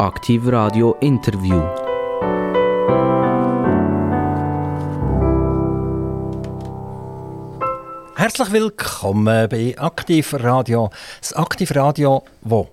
Aktiv 0.00 0.46
Radio 0.46 0.96
Interview. 1.00 1.60
Herzlich 8.16 8.50
willkommen 8.50 9.46
bei 9.50 9.74
Aktiv 9.76 10.32
Radio. 10.38 10.88
Das 11.20 11.34
Aktiv 11.34 11.76
Radio, 11.76 12.24
wo 12.40 12.70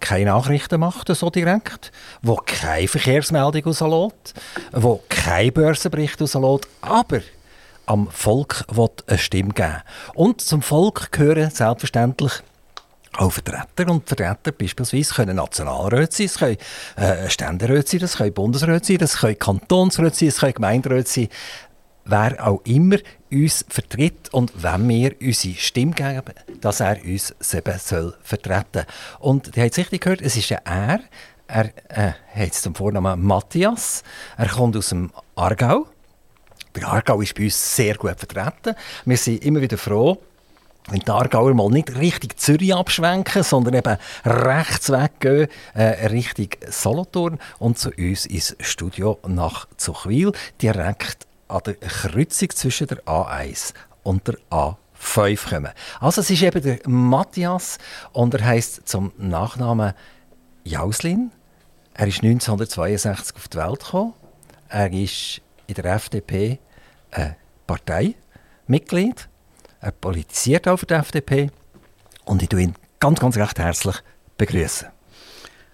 keine 0.00 0.30
Nachrichten 0.30 0.80
macht, 0.80 1.14
so 1.14 1.28
direkt, 1.28 1.92
wo 2.22 2.36
keine 2.36 2.88
Verkehrsmeldung 2.88 3.62
rauslässt, 3.62 4.32
wo 4.72 5.02
kein 5.10 5.52
Börsenbericht 5.52 6.18
rauslässt, 6.18 6.66
aber 6.80 7.20
am 7.84 8.08
Volk 8.08 8.64
eine 9.06 9.18
Stimme 9.18 9.52
geben. 9.52 9.82
Und 10.14 10.40
zum 10.40 10.62
Volk 10.62 11.12
gehören 11.12 11.50
selbstverständlich 11.50 12.42
auch 13.20 13.32
Vertreter 13.32 13.90
und 13.92 14.08
Vertreter 14.08 14.52
beispielsweise 14.52 15.14
können 15.14 15.36
Nationalräte 15.36 16.16
sein, 16.16 16.26
es 16.26 16.38
können 16.38 16.56
äh, 16.96 17.28
Ständeräte 17.28 17.90
sein, 17.90 18.00
das 18.00 18.16
können 18.16 18.32
Bundesräte 18.32 18.86
sein, 18.86 18.98
das 18.98 19.18
können 19.18 19.38
Kantonsräte 19.38 20.16
sein, 20.16 20.28
das 20.28 20.38
können 20.38 20.54
Gemeinderäte 20.54 21.10
sein. 21.10 21.28
Wer 22.06 22.46
auch 22.46 22.62
immer 22.64 22.96
uns 23.30 23.64
vertritt 23.68 24.32
und 24.32 24.52
wenn 24.62 24.88
wir 24.88 25.14
unsere 25.20 25.54
Stimme 25.54 25.92
geben, 25.92 26.34
dass 26.60 26.80
er 26.80 26.96
uns 27.04 27.34
eben 27.52 27.78
soll 27.78 28.16
vertreten 28.22 28.86
Und 29.18 29.54
ihr 29.56 29.64
habt 29.64 29.72
es 29.72 29.78
richtig 29.78 30.02
gehört, 30.02 30.22
es 30.22 30.36
ist 30.36 30.48
ja 30.48 30.58
er, 30.64 31.00
er 31.46 31.70
äh, 31.88 32.12
hat 32.34 32.54
zum 32.54 32.74
Vornamen 32.74 33.22
Matthias, 33.22 34.02
er 34.38 34.48
kommt 34.48 34.76
aus 34.76 34.88
dem 34.88 35.10
Aargau. 35.36 35.86
Der 36.74 36.88
Aargau 36.88 37.20
ist 37.20 37.34
bei 37.34 37.44
uns 37.44 37.76
sehr 37.76 37.96
gut 37.96 38.18
vertreten. 38.18 38.74
Wir 39.04 39.16
sind 39.16 39.44
immer 39.44 39.60
wieder 39.60 39.76
froh, 39.76 40.18
wenn 40.88 41.00
die 41.00 41.10
Aargauer 41.10 41.54
mal 41.54 41.68
nicht 41.68 41.96
Richtung 41.96 42.30
Zürich 42.36 42.74
abschwenken, 42.74 43.42
sondern 43.42 43.74
eben 43.74 43.96
rechts 44.24 44.90
weggehen, 44.90 45.48
äh, 45.74 46.06
Richtung 46.08 46.48
Solothurn 46.68 47.38
und 47.58 47.78
zu 47.78 47.90
uns 47.90 48.26
ins 48.26 48.56
Studio 48.60 49.18
nach 49.26 49.66
Zuchwil, 49.76 50.32
direkt 50.60 51.26
an 51.48 51.60
der 51.66 51.74
Kreuzung 51.74 52.50
zwischen 52.50 52.86
der 52.86 52.98
A1 53.04 53.72
und 54.02 54.26
der 54.26 54.36
A5 54.50 55.48
kommen. 55.48 55.72
Also 56.00 56.20
es 56.20 56.30
ist 56.30 56.42
eben 56.42 56.62
der 56.62 56.78
Matthias 56.86 57.78
und 58.12 58.34
er 58.34 58.44
heißt 58.44 58.88
zum 58.88 59.12
Nachnamen 59.18 59.94
Jauslin. 60.64 61.30
Er 61.94 62.06
ist 62.06 62.22
1962 62.22 63.36
auf 63.36 63.48
die 63.48 63.58
Welt 63.58 63.80
gekommen. 63.80 64.14
Er 64.68 64.92
ist 64.92 65.40
in 65.66 65.74
der 65.74 65.84
FDP 65.86 66.58
äh, 67.10 67.30
Parteimitglied 67.66 69.29
er 69.80 69.92
politisiert 69.92 70.68
auch 70.68 70.76
für 70.76 70.86
die 70.86 70.94
FDP. 70.94 71.50
Und 72.24 72.42
ich 72.42 72.48
begrüße 72.48 72.62
ihn 72.62 72.74
ganz, 72.98 73.20
ganz 73.20 73.36
recht 73.36 73.58
herzlich 73.58 73.96
begrüßen. 74.36 74.88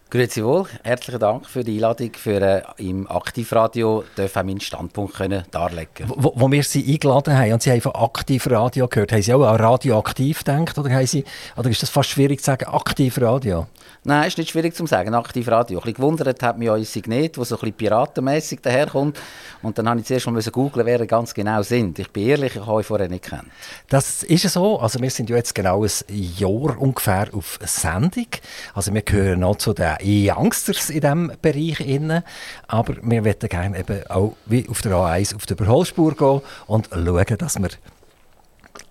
Grüezi 0.08 0.44
wohl, 0.44 0.66
herzlichen 0.84 1.18
Dank 1.18 1.48
für 1.48 1.64
die 1.64 1.74
Einladung, 1.74 2.12
für 2.14 2.40
äh, 2.40 2.62
im 2.76 3.10
Aktivradio 3.10 4.04
dürfen 4.16 4.46
meinen 4.46 4.60
Standpunkt 4.60 5.14
können 5.14 5.42
darlegen. 5.50 6.06
Wo, 6.06 6.32
wo 6.36 6.48
wir 6.48 6.62
Sie 6.62 6.92
eingeladen 6.92 7.36
haben 7.36 7.54
und 7.54 7.60
Sie 7.60 7.72
haben 7.72 7.80
von 7.80 7.92
Aktivradio 7.92 8.86
gehört, 8.86 9.10
haben 9.10 9.22
Sie 9.22 9.34
auch 9.34 9.42
an 9.42 9.56
radioaktiv 9.56 10.44
gedacht 10.44 10.78
oder, 10.78 10.90
haben 10.90 11.06
Sie, 11.08 11.24
oder 11.56 11.70
ist 11.70 11.82
das 11.82 11.90
fast 11.90 12.10
schwierig 12.10 12.38
zu 12.38 12.44
sagen, 12.44 12.66
Aktivradio? 12.66 13.66
Nein, 14.04 14.28
ist 14.28 14.38
nicht 14.38 14.50
schwierig 14.50 14.76
zu 14.76 14.86
sagen, 14.86 15.12
Aktivradio. 15.14 15.78
Ein 15.78 15.82
bisschen 15.82 15.94
gewundert 15.94 16.40
hat 16.40 16.56
mich 16.58 16.70
unser 16.70 16.84
Signet, 16.84 17.36
das 17.36 17.48
so 17.48 17.56
ein 17.56 17.60
bisschen 17.60 17.74
piratenmässig 17.74 18.60
daherkommt. 18.60 19.18
Und 19.62 19.76
dann 19.76 19.88
habe 19.88 19.98
ich 19.98 20.06
zuerst 20.06 20.28
mal 20.28 20.40
googeln, 20.40 20.86
wer 20.86 21.04
ganz 21.08 21.34
genau 21.34 21.62
sind. 21.62 21.98
Ich 21.98 22.12
bin 22.12 22.28
ehrlich, 22.28 22.54
ich 22.54 22.60
habe 22.60 22.74
euch 22.74 22.86
vorher 22.86 23.08
nicht 23.08 23.24
kennt. 23.24 23.46
Das 23.88 24.22
ist 24.22 24.48
so. 24.48 24.78
Also 24.78 25.00
wir 25.00 25.10
sind 25.10 25.28
ja 25.28 25.34
jetzt 25.34 25.56
genau 25.56 25.82
ein 25.82 25.90
Jahr 26.08 26.80
ungefähr 26.80 27.26
auf 27.32 27.58
Sendung. 27.64 28.28
Also 28.74 28.94
wir 28.94 29.02
gehören 29.02 29.40
noch 29.40 29.56
zu 29.56 29.72
den 29.72 29.95
Youngsters 30.02 30.90
in 30.90 31.00
diesem 31.00 31.32
Bereich. 31.40 31.80
Innen. 31.80 32.22
Aber 32.68 32.96
wir 33.02 33.22
möchten 33.22 33.48
gerne 33.48 33.78
eben 33.78 34.06
auch 34.08 34.36
wie 34.46 34.68
auf 34.68 34.82
der 34.82 34.92
A1 34.92 35.34
auf 35.34 35.46
die 35.46 35.54
Überholspur 35.54 36.14
gehen 36.14 36.40
und 36.66 36.88
schauen, 36.92 37.38
dass 37.38 37.58
wir 37.58 37.70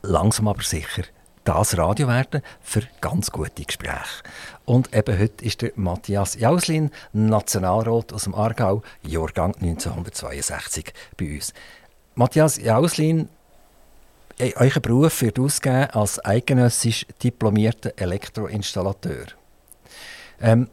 langsam 0.01 0.47
aber 0.47 0.63
sicher 0.63 1.03
das 1.45 1.77
Radio 1.77 2.07
werden 2.07 2.41
für 2.61 2.81
ganz 3.01 3.31
gute 3.31 3.63
Gespräche. 3.63 4.23
Und 4.65 4.93
eben 4.95 5.17
heute 5.17 5.45
ist 5.45 5.61
der 5.61 5.71
Matthias 5.75 6.35
Jauslin, 6.35 6.89
Nationalrat 7.13 8.11
aus 8.13 8.23
dem 8.23 8.33
Aargau, 8.33 8.81
Jahrgang 9.03 9.53
1962 9.55 10.91
bei 11.17 11.35
uns. 11.35 11.53
Matthias 12.15 12.57
Jauslin, 12.57 13.29
euer 14.39 14.79
Beruf 14.81 15.21
wird 15.21 15.39
ausgegeben 15.39 15.91
als 15.91 16.23
eidgenössisch 16.25 17.05
diplomierter 17.21 17.93
Elektroinstallateur. 17.95 19.27
Ähm, 20.41 20.67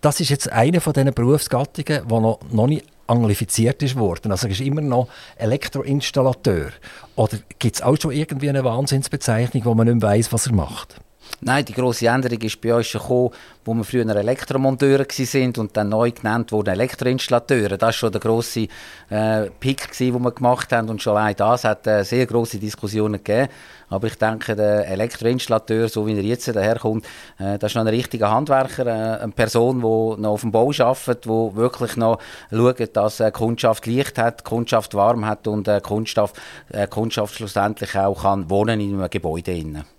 das 0.00 0.20
ist 0.20 0.30
jetzt 0.30 0.50
eine 0.52 0.80
von 0.80 0.92
diesen 0.92 1.12
Berufsgattungen, 1.12 2.08
die 2.08 2.14
noch, 2.14 2.40
noch 2.50 2.66
nicht 2.66 2.86
anglifiziert 3.06 3.82
ist 3.82 3.96
worden. 3.96 4.32
Also 4.32 4.48
ist 4.48 4.60
immer 4.60 4.80
noch 4.80 5.08
Elektroinstallateur. 5.36 6.70
Oder 7.14 7.38
gibt 7.58 7.76
es 7.76 7.82
auch 7.82 7.96
schon 8.00 8.12
irgendwie 8.12 8.48
eine 8.48 8.64
Wahnsinnsbezeichnung, 8.64 9.64
wo 9.64 9.74
man 9.74 9.86
nicht 9.86 10.02
mehr 10.02 10.10
weiss, 10.10 10.32
was 10.32 10.46
er 10.46 10.54
macht? 10.54 10.96
Nein, 11.42 11.66
die 11.66 11.74
grosse 11.74 12.06
Änderung 12.06 12.40
ist 12.40 12.60
bei 12.62 12.74
uns 12.74 12.90
gekommen, 12.90 13.30
wo 13.66 13.74
wir 13.74 13.84
früher 13.84 14.08
Elektromonteure 14.08 15.04
waren 15.06 15.52
und 15.58 15.76
dann 15.76 15.90
neu 15.90 16.10
genannt 16.10 16.50
wurden 16.50 16.70
Elektroinstallateure. 16.70 17.76
Das 17.76 17.82
war 17.82 17.92
schon 17.92 18.12
der 18.12 18.22
grosse 18.22 18.68
äh, 19.10 19.50
Pick, 19.60 19.92
den 19.98 20.22
wir 20.22 20.30
gemacht 20.30 20.72
haben 20.72 20.88
und 20.88 21.02
schon 21.02 21.14
allein 21.14 21.36
das 21.36 21.64
hat 21.64 21.86
äh, 21.86 22.04
sehr 22.04 22.24
grosse 22.24 22.58
Diskussionen 22.58 23.22
gegeben. 23.22 23.48
Aber 23.90 24.06
ich 24.06 24.16
denke, 24.16 24.56
der 24.56 24.88
Elektroinstallateur, 24.88 25.88
so 25.88 26.06
wie 26.06 26.16
er 26.16 26.22
jetzt 26.22 26.48
daherkommt, 26.48 27.04
äh, 27.38 27.58
das 27.58 27.72
ist 27.72 27.74
noch 27.76 27.82
ein 27.82 27.88
richtiger 27.88 28.30
Handwerker, 28.30 28.86
äh, 28.86 29.22
eine 29.22 29.32
Person, 29.32 29.80
die 29.80 30.22
noch 30.22 30.30
auf 30.30 30.40
dem 30.40 30.52
Bau 30.52 30.72
arbeitet, 30.78 31.26
die 31.26 31.28
wirklich 31.28 31.96
noch 31.98 32.18
schaut, 32.50 32.96
dass 32.96 33.20
äh, 33.20 33.30
Kundschaft 33.30 33.84
Licht 33.84 34.16
hat, 34.16 34.42
Kundschaft 34.42 34.94
warm 34.94 35.26
hat 35.26 35.46
und 35.46 35.68
äh, 35.68 35.82
Kundschaft, 35.82 36.36
äh, 36.70 36.86
Kundschaft 36.86 37.34
schlussendlich 37.34 37.94
auch 37.98 38.22
kann 38.22 38.48
wohnen 38.48 38.80
in 38.80 38.98
einem 38.98 39.10
Gebäude. 39.10 39.52
Innen. 39.52 39.95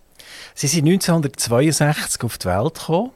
Sie 0.60 0.66
sind 0.66 0.88
1962 0.88 2.24
auf 2.24 2.40
die 2.40 2.48
Welt 2.48 2.74
gekommen. 2.74 3.12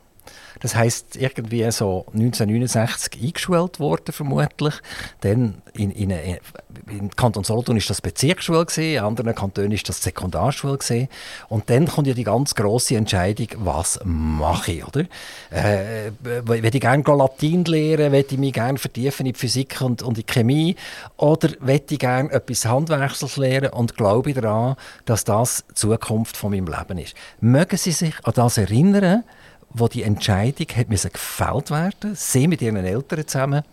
Das 0.59 0.75
heißt 0.75 1.15
irgendwie 1.15 1.69
so 1.71 2.05
1969 2.13 3.21
eingeschult 3.21 3.79
worden 3.79 4.11
vermutlich. 4.11 4.75
Dann 5.21 5.61
in, 5.73 5.91
in, 5.91 6.11
in 6.11 7.09
Kanton 7.15 7.43
Solothurn 7.43 7.77
ist 7.77 7.89
das 7.89 8.01
Bezirksschule 8.01 8.65
gewesen, 8.65 8.95
in 8.95 8.99
anderen 8.99 9.33
Kantonen 9.33 9.71
ist 9.71 9.87
das 9.87 10.03
Sekundarschule 10.03 10.77
gewesen. 10.77 11.07
Und 11.49 11.69
dann 11.69 11.87
kommt 11.87 12.07
ja 12.07 12.13
die 12.13 12.23
ganz 12.23 12.55
große 12.55 12.95
Entscheidung, 12.95 13.47
was 13.57 13.99
mache 14.03 14.71
ich, 14.73 14.87
oder? 14.87 15.05
Äh, 15.49 16.11
will 16.23 16.65
ich 16.65 16.81
gerne 16.81 17.03
Latein 17.05 17.63
lernen, 17.65 18.11
will 18.11 18.25
ich 18.29 18.37
mich 18.37 18.53
gerne 18.53 18.77
vertiefen 18.77 19.25
in 19.25 19.35
Physik 19.35 19.81
und, 19.81 20.01
und 20.01 20.17
die 20.17 20.23
Chemie, 20.23 20.75
oder 21.17 21.49
will 21.59 21.81
ich 21.89 21.99
gerne 21.99 22.31
etwas 22.31 22.65
Handwerksels 22.65 23.37
lernen 23.37 23.69
und 23.71 23.95
glaube 23.95 24.33
daran, 24.33 24.75
dass 25.05 25.23
das 25.23 25.63
die 25.69 25.75
Zukunft 25.75 26.37
von 26.37 26.51
meinem 26.51 26.67
Leben 26.67 26.97
ist. 26.97 27.15
Mögen 27.39 27.77
Sie 27.77 27.91
sich 27.91 28.15
an 28.23 28.33
das 28.35 28.57
erinnern? 28.57 29.23
Wo 29.73 29.87
die 29.87 30.03
Entscheidung 30.03 30.67
hat 30.75 30.87
gefällt 30.89 31.71
werden, 31.71 32.15
sie 32.15 32.47
mit 32.47 32.61
ihren 32.61 32.77
Eltern 32.77 33.27
zusammen. 33.27 33.63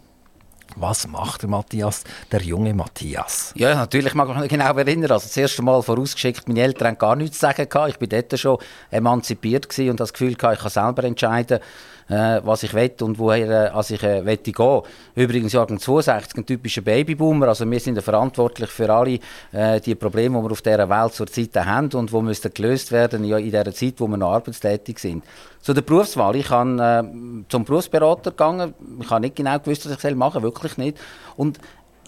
Was 0.77 1.09
macht 1.09 1.43
der 1.43 1.49
Matthias, 1.49 2.05
der 2.31 2.43
junge 2.43 2.75
Matthias? 2.75 3.53
Ja, 3.57 3.75
natürlich 3.75 4.15
mag 4.15 4.29
ich 4.29 4.37
mich 4.37 4.49
genau 4.49 4.77
erinnern. 4.77 5.11
Also 5.11 5.27
das 5.27 5.37
erste 5.37 5.63
Mal 5.63 5.83
vorausgeschickt, 5.83 6.47
meine 6.47 6.61
Eltern 6.61 6.89
haben 6.89 6.99
gar 6.99 7.17
nichts 7.17 7.39
zu 7.39 7.47
sagen. 7.47 7.63
Ich 7.63 7.75
war 7.75 8.07
dort 8.07 8.39
schon 8.39 8.59
emanzipiert 8.91 9.79
und 9.79 9.99
das 9.99 10.13
Gefühl, 10.13 10.33
ich 10.33 10.39
kann 10.39 10.57
selber 10.69 11.05
entscheiden, 11.05 11.61
äh, 12.09 12.41
was 12.43 12.63
ich 12.63 12.75
will 12.75 12.93
und 13.03 13.19
woher 13.19 13.49
äh, 13.49 13.69
also 13.69 13.95
ich 13.95 14.03
äh, 14.03 14.23
gehen 14.23 14.53
gehen. 14.53 14.83
Übrigens 15.15 15.53
Jahrgang 15.53 15.79
62, 15.79 16.39
ein 16.39 16.47
typischer 16.47 16.83
Babyboomer. 16.83 17.49
Also 17.49 17.71
wir 17.71 17.81
sind 17.81 17.97
ja 17.97 18.03
verantwortlich 18.03 18.71
für 18.71 18.93
alle 18.93 19.19
äh, 19.53 19.81
die 19.81 19.95
Probleme, 19.95 20.39
die 20.39 20.45
wir 20.45 20.53
auf 20.53 20.63
dieser 20.63 20.89
Welt 20.89 21.15
zurzeit 21.15 21.55
haben 21.57 21.91
und 21.93 22.13
die 22.13 22.23
müssen 22.23 22.53
gelöst 22.53 22.93
werden 22.93 23.25
ja, 23.25 23.39
in 23.39 23.51
der 23.51 23.73
Zeit, 23.73 23.95
wo 23.99 24.07
wir 24.07 24.17
noch 24.17 24.33
arbeitstätig 24.33 24.99
sind. 24.99 25.25
Zu 25.61 25.75
der 25.75 25.83
Berufswahl. 25.83 26.37
Ich 26.37 26.49
bin 26.49 26.79
äh, 26.79 27.03
zum 27.49 27.65
Berufsberater 27.65 28.31
gegangen. 28.31 28.75
Ich 29.01 29.11
habe 29.11 29.21
nicht 29.21 29.37
genau 29.37 29.59
gewusst, 29.59 29.89
was 29.89 30.03
ich 30.03 30.15
machen 30.15 30.35
soll, 30.35 30.43
wirklich 30.43 30.79
nicht. 30.79 30.99
Und 31.37 31.59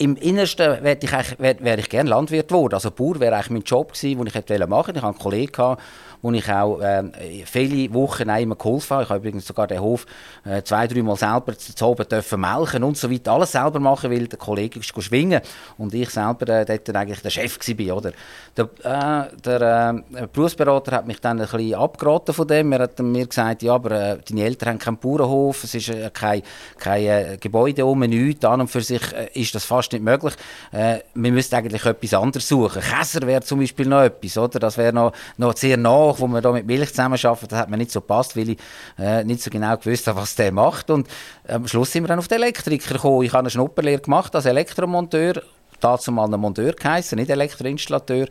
im 0.01 0.17
Innersten 0.17 0.83
wäre 0.83 0.97
ich, 0.99 1.39
wär, 1.39 1.61
wär 1.61 1.79
ich 1.79 1.91
gerne 1.91 2.09
Landwirt 2.09 2.49
geworden. 2.49 2.73
Also 2.73 2.91
Bauer 2.91 3.21
wäre 3.21 3.35
eigentlich 3.35 3.51
mein 3.51 3.63
Job 3.63 3.93
gewesen, 3.93 4.25
den 4.25 4.27
ich 4.29 4.67
machen 4.67 4.71
wollte. 4.71 4.91
Ich 4.93 4.97
hatte 4.97 5.07
einen 5.07 5.19
Kollegen, 5.19 5.77
wo 6.23 6.33
ich 6.33 6.49
auch 6.51 6.81
äh, 6.81 7.03
viele 7.45 7.93
Wochen 7.95 8.29
immer 8.29 8.57
geholfen 8.57 8.95
habe. 8.95 9.03
Ich 9.05 9.09
habe 9.11 9.19
übrigens 9.21 9.47
sogar 9.47 9.67
den 9.67 9.81
Hof 9.81 10.07
äh, 10.45 10.63
zwei, 10.63 10.87
dreimal 10.87 11.17
selber 11.17 11.57
zu 11.57 11.87
oben 11.87 12.09
dürfen 12.09 12.41
melken 12.41 12.85
und 12.85 12.97
so 12.97 13.11
weiter. 13.11 13.33
Alles 13.33 13.53
selber 13.53 13.81
machen, 13.81 14.11
weil 14.11 14.27
der 14.27 14.39
Kollege 14.39 14.81
ist 14.81 15.03
schwingen 15.03 15.41
und 15.79 15.95
ich 15.95 16.11
selber 16.11 16.49
äh, 16.49 16.65
dort 16.65 16.97
eigentlich 16.97 17.21
der 17.21 17.31
Chef 17.31 17.59
war. 17.59 17.97
Oder? 17.97 18.13
Der, 18.57 18.65
äh, 18.83 19.37
der 19.45 20.03
äh, 20.15 20.27
Berufsberater 20.27 20.93
hat 20.93 21.07
mich 21.07 21.21
dann 21.21 21.41
ein 21.41 21.47
bisschen 21.47 21.75
abgeraten 21.75 22.35
von 22.35 22.47
dem. 22.47 22.73
Er 22.73 22.81
hat 22.81 22.99
mir 22.99 23.27
gesagt, 23.27 23.63
ja, 23.63 23.75
aber 23.75 23.91
äh, 23.91 24.19
deine 24.29 24.45
Eltern 24.45 24.71
haben 24.71 24.79
keinen 24.79 24.99
Bauernhof, 24.99 25.65
es 25.65 25.75
ist 25.75 25.89
äh, 25.89 26.11
kein, 26.13 26.43
kein 26.79 27.05
äh, 27.05 27.37
Gebäude 27.41 27.85
um, 27.87 28.01
nichts. 28.01 28.45
An 28.45 28.61
und 28.61 28.69
für 28.69 28.81
sich 28.81 29.03
ist 29.35 29.55
das 29.55 29.65
fast 29.65 29.93
nicht 29.93 30.03
möglich. 30.03 30.35
Wir 30.73 31.33
müssten 31.33 31.55
eigentlich 31.55 31.85
etwas 31.85 32.15
anderes 32.15 32.49
suchen. 32.49 32.83
Käser 32.83 33.27
wäre 33.27 33.43
zum 33.43 33.61
Beispiel 33.61 33.87
noch 33.87 34.03
etwas, 34.03 34.37
oder? 34.39 34.59
Das 34.59 34.79
wäre 34.79 34.93
noch, 34.93 35.13
noch 35.37 35.57
sehr 35.57 35.77
nach, 36.11 36.21
wo 36.21 36.27
wir 36.29 36.41
da 36.41 36.53
mit 36.53 36.67
Milch 36.67 36.91
zusammenarbeiten. 36.91 37.49
Das 37.49 37.59
hat 37.59 37.71
mir 37.71 37.77
nicht 37.77 37.91
so 37.91 38.01
gepasst, 38.01 38.37
weil 38.37 38.51
ich 38.51 38.59
äh, 38.99 39.25
nicht 39.25 39.43
so 39.43 39.51
genau 39.51 39.77
gewusst 39.77 40.07
habe, 40.07 40.21
was 40.21 40.35
der 40.35 40.53
macht. 40.53 40.91
Und 40.91 41.09
am 41.49 41.67
Schluss 41.67 41.93
sind 41.93 42.05
wir 42.05 42.09
dann 42.09 42.19
auf 42.19 42.29
den 42.29 42.39
Elektriker 42.43 42.95
gekommen. 42.95 43.23
Ich 43.23 43.33
habe 43.33 43.41
eine 43.41 43.51
Schnupperlehre 43.51 44.01
gemacht 44.01 44.35
als 44.35 44.47
Elektromonteur. 44.47 45.43
Dazu 45.81 46.13
mal 46.13 46.33
ein 46.33 46.39
Monteur 46.39 46.73
geheißen, 46.73 47.17
nicht 47.17 47.31
Elektroinstallateur 47.31 48.27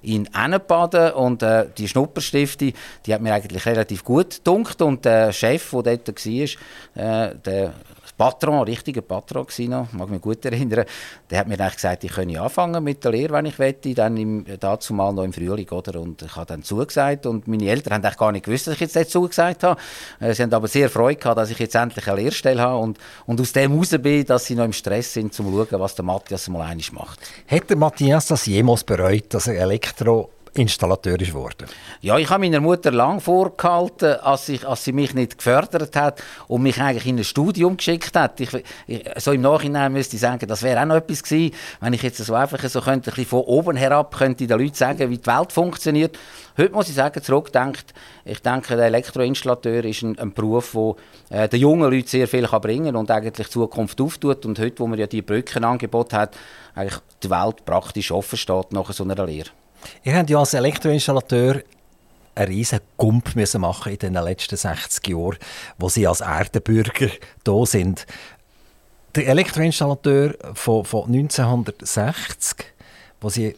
in 0.00 0.26
Ennenbaden 0.34 1.12
und 1.12 1.42
äh, 1.42 1.66
die 1.76 1.86
Schnupperstifte, 1.86 2.72
die 3.04 3.14
hat 3.14 3.20
mir 3.20 3.34
eigentlich 3.34 3.66
relativ 3.66 4.04
gut 4.04 4.36
gedunkt 4.36 4.80
und 4.80 5.04
der 5.04 5.32
Chef, 5.32 5.70
der 5.70 5.98
dort 5.98 6.26
war, 6.26 7.28
äh, 7.28 7.34
der 7.36 7.74
Patron, 8.16 8.62
richtiger 8.62 9.02
Patron 9.02 9.46
war 9.46 9.66
noch, 9.66 9.92
mag 9.92 10.08
mich 10.08 10.20
gut 10.20 10.44
erinnern, 10.44 10.84
der 11.30 11.38
hat 11.38 11.48
mir 11.48 11.58
eigentlich 11.58 11.74
gesagt, 11.74 12.04
ich 12.04 12.12
könne 12.12 12.40
anfangen 12.40 12.82
mit 12.84 13.02
der 13.02 13.10
Lehre, 13.10 13.32
wenn 13.32 13.46
ich 13.46 13.58
wette, 13.58 13.92
dann 13.92 14.16
im, 14.16 14.44
dazu 14.60 14.94
mal 14.94 15.12
noch 15.12 15.24
im 15.24 15.32
Frühling, 15.32 15.68
oder? 15.70 16.00
Und 16.00 16.22
ich 16.22 16.36
habe 16.36 16.46
dann 16.46 16.62
zugesagt 16.62 17.26
und 17.26 17.48
meine 17.48 17.68
Eltern 17.68 17.94
haben 17.94 18.04
eigentlich 18.04 18.18
gar 18.18 18.30
nicht 18.30 18.44
gewusst, 18.44 18.68
dass 18.68 18.74
ich 18.74 18.80
jetzt 18.80 19.10
zugesagt 19.10 19.64
habe. 19.64 19.80
Äh, 20.20 20.32
sie 20.34 20.44
haben 20.44 20.52
aber 20.54 20.68
sehr 20.68 20.88
Freude 20.88 21.18
gehabt, 21.18 21.38
dass 21.38 21.50
ich 21.50 21.58
jetzt 21.58 21.74
endlich 21.74 22.06
eine 22.06 22.20
Lehrstelle 22.20 22.60
habe 22.60 22.78
und, 22.78 22.98
und 23.26 23.40
aus 23.40 23.52
dem 23.52 23.72
heraus 23.72 23.90
bin, 24.00 24.24
dass 24.24 24.44
sie 24.46 24.54
noch 24.54 24.64
im 24.64 24.72
Stress 24.72 25.12
sind, 25.12 25.24
um 25.24 25.30
zu 25.32 25.42
schauen, 25.42 25.80
was 25.80 25.94
der 25.96 26.04
Matthias 26.04 26.48
mal 26.48 26.62
einig 26.62 26.92
macht. 26.92 27.18
Hat 27.48 27.68
der 27.68 27.76
Matthias 27.76 28.26
das 28.26 28.46
jemals 28.46 28.84
bereut, 28.84 29.34
dass 29.34 29.48
er 29.48 29.58
Elektro 29.60 30.30
Installateur 30.54 31.20
ist 31.20 31.28
geworden? 31.28 31.66
Ja, 32.00 32.16
ich 32.16 32.30
habe 32.30 32.44
meiner 32.44 32.60
Mutter 32.60 32.92
lang 32.92 33.20
vorgehalten, 33.20 34.20
als, 34.20 34.48
ich, 34.48 34.66
als 34.66 34.84
sie 34.84 34.92
mich 34.92 35.12
nicht 35.14 35.38
gefördert 35.38 35.96
hat 35.96 36.22
und 36.46 36.62
mich 36.62 36.80
eigentlich 36.80 37.06
in 37.06 37.18
ein 37.18 37.24
Studium 37.24 37.76
geschickt 37.76 38.14
hat. 38.14 38.40
Ich, 38.40 38.50
ich, 38.86 39.04
so 39.16 39.32
im 39.32 39.40
Nachhinein 39.40 39.92
müsste 39.92 40.16
ich 40.16 40.22
sagen, 40.22 40.46
das 40.46 40.62
wäre 40.62 40.80
auch 40.80 40.86
noch 40.86 40.96
etwas 40.96 41.22
gewesen, 41.22 41.54
wenn 41.80 41.92
ich 41.92 42.02
jetzt 42.02 42.18
so 42.18 42.34
einfach 42.34 42.62
so 42.68 42.80
könnte, 42.80 43.10
ein 43.10 43.14
bisschen 43.14 43.26
von 43.26 43.40
oben 43.40 43.76
herab 43.76 44.16
könnte 44.16 44.46
den 44.46 44.58
Leuten 44.58 44.74
sagen, 44.74 45.10
wie 45.10 45.18
die 45.18 45.26
Welt 45.26 45.52
funktioniert. 45.52 46.18
Heute 46.56 46.72
muss 46.72 46.88
ich 46.88 46.94
sagen, 46.94 47.20
zurückdenkt, 47.20 47.92
ich 48.24 48.40
denke, 48.40 48.76
der 48.76 48.86
Elektroinstallateur 48.86 49.84
ist 49.84 50.02
ein, 50.02 50.16
ein 50.20 50.32
Beruf, 50.32 50.76
der 51.30 51.44
äh, 51.44 51.48
den 51.48 51.60
jungen 51.60 51.90
Leuten 51.90 52.06
sehr 52.06 52.28
viel 52.28 52.46
kann 52.46 52.60
bringen 52.60 52.86
kann 52.86 52.96
und 52.96 53.10
eigentlich 53.10 53.48
die 53.48 53.52
Zukunft 53.52 54.00
auftut. 54.00 54.46
Und 54.46 54.60
heute, 54.60 54.78
wo 54.78 54.86
man 54.86 54.98
ja 54.98 55.08
die 55.08 55.22
Brückenangebote 55.22 56.16
hat, 56.16 56.36
eigentlich 56.74 57.00
die 57.22 57.30
Welt 57.30 57.64
praktisch 57.64 58.12
offen 58.12 58.38
steht 58.38 58.72
nach 58.72 58.92
so 58.92 59.02
einer 59.02 59.26
Lehre. 59.26 59.50
Ihr 60.02 60.16
habt 60.16 60.30
ja 60.30 60.38
als 60.38 60.54
Elektroinstallateur 60.54 61.62
einen 62.34 62.48
riesen 62.48 62.80
Gump 62.96 63.34
machen 63.36 63.92
in 63.92 63.98
den 63.98 64.14
letzten 64.14 64.56
60 64.56 65.06
Jahren, 65.08 65.38
wo 65.78 65.88
Sie 65.88 66.06
als 66.06 66.20
Erdenbürger 66.20 67.10
da 67.44 67.64
sind. 67.64 68.06
Der 69.14 69.28
Elektroinstallateur 69.28 70.34
von, 70.54 70.84
von 70.84 71.04
1960, 71.04 72.66
wo 73.20 73.28
Sie 73.28 73.54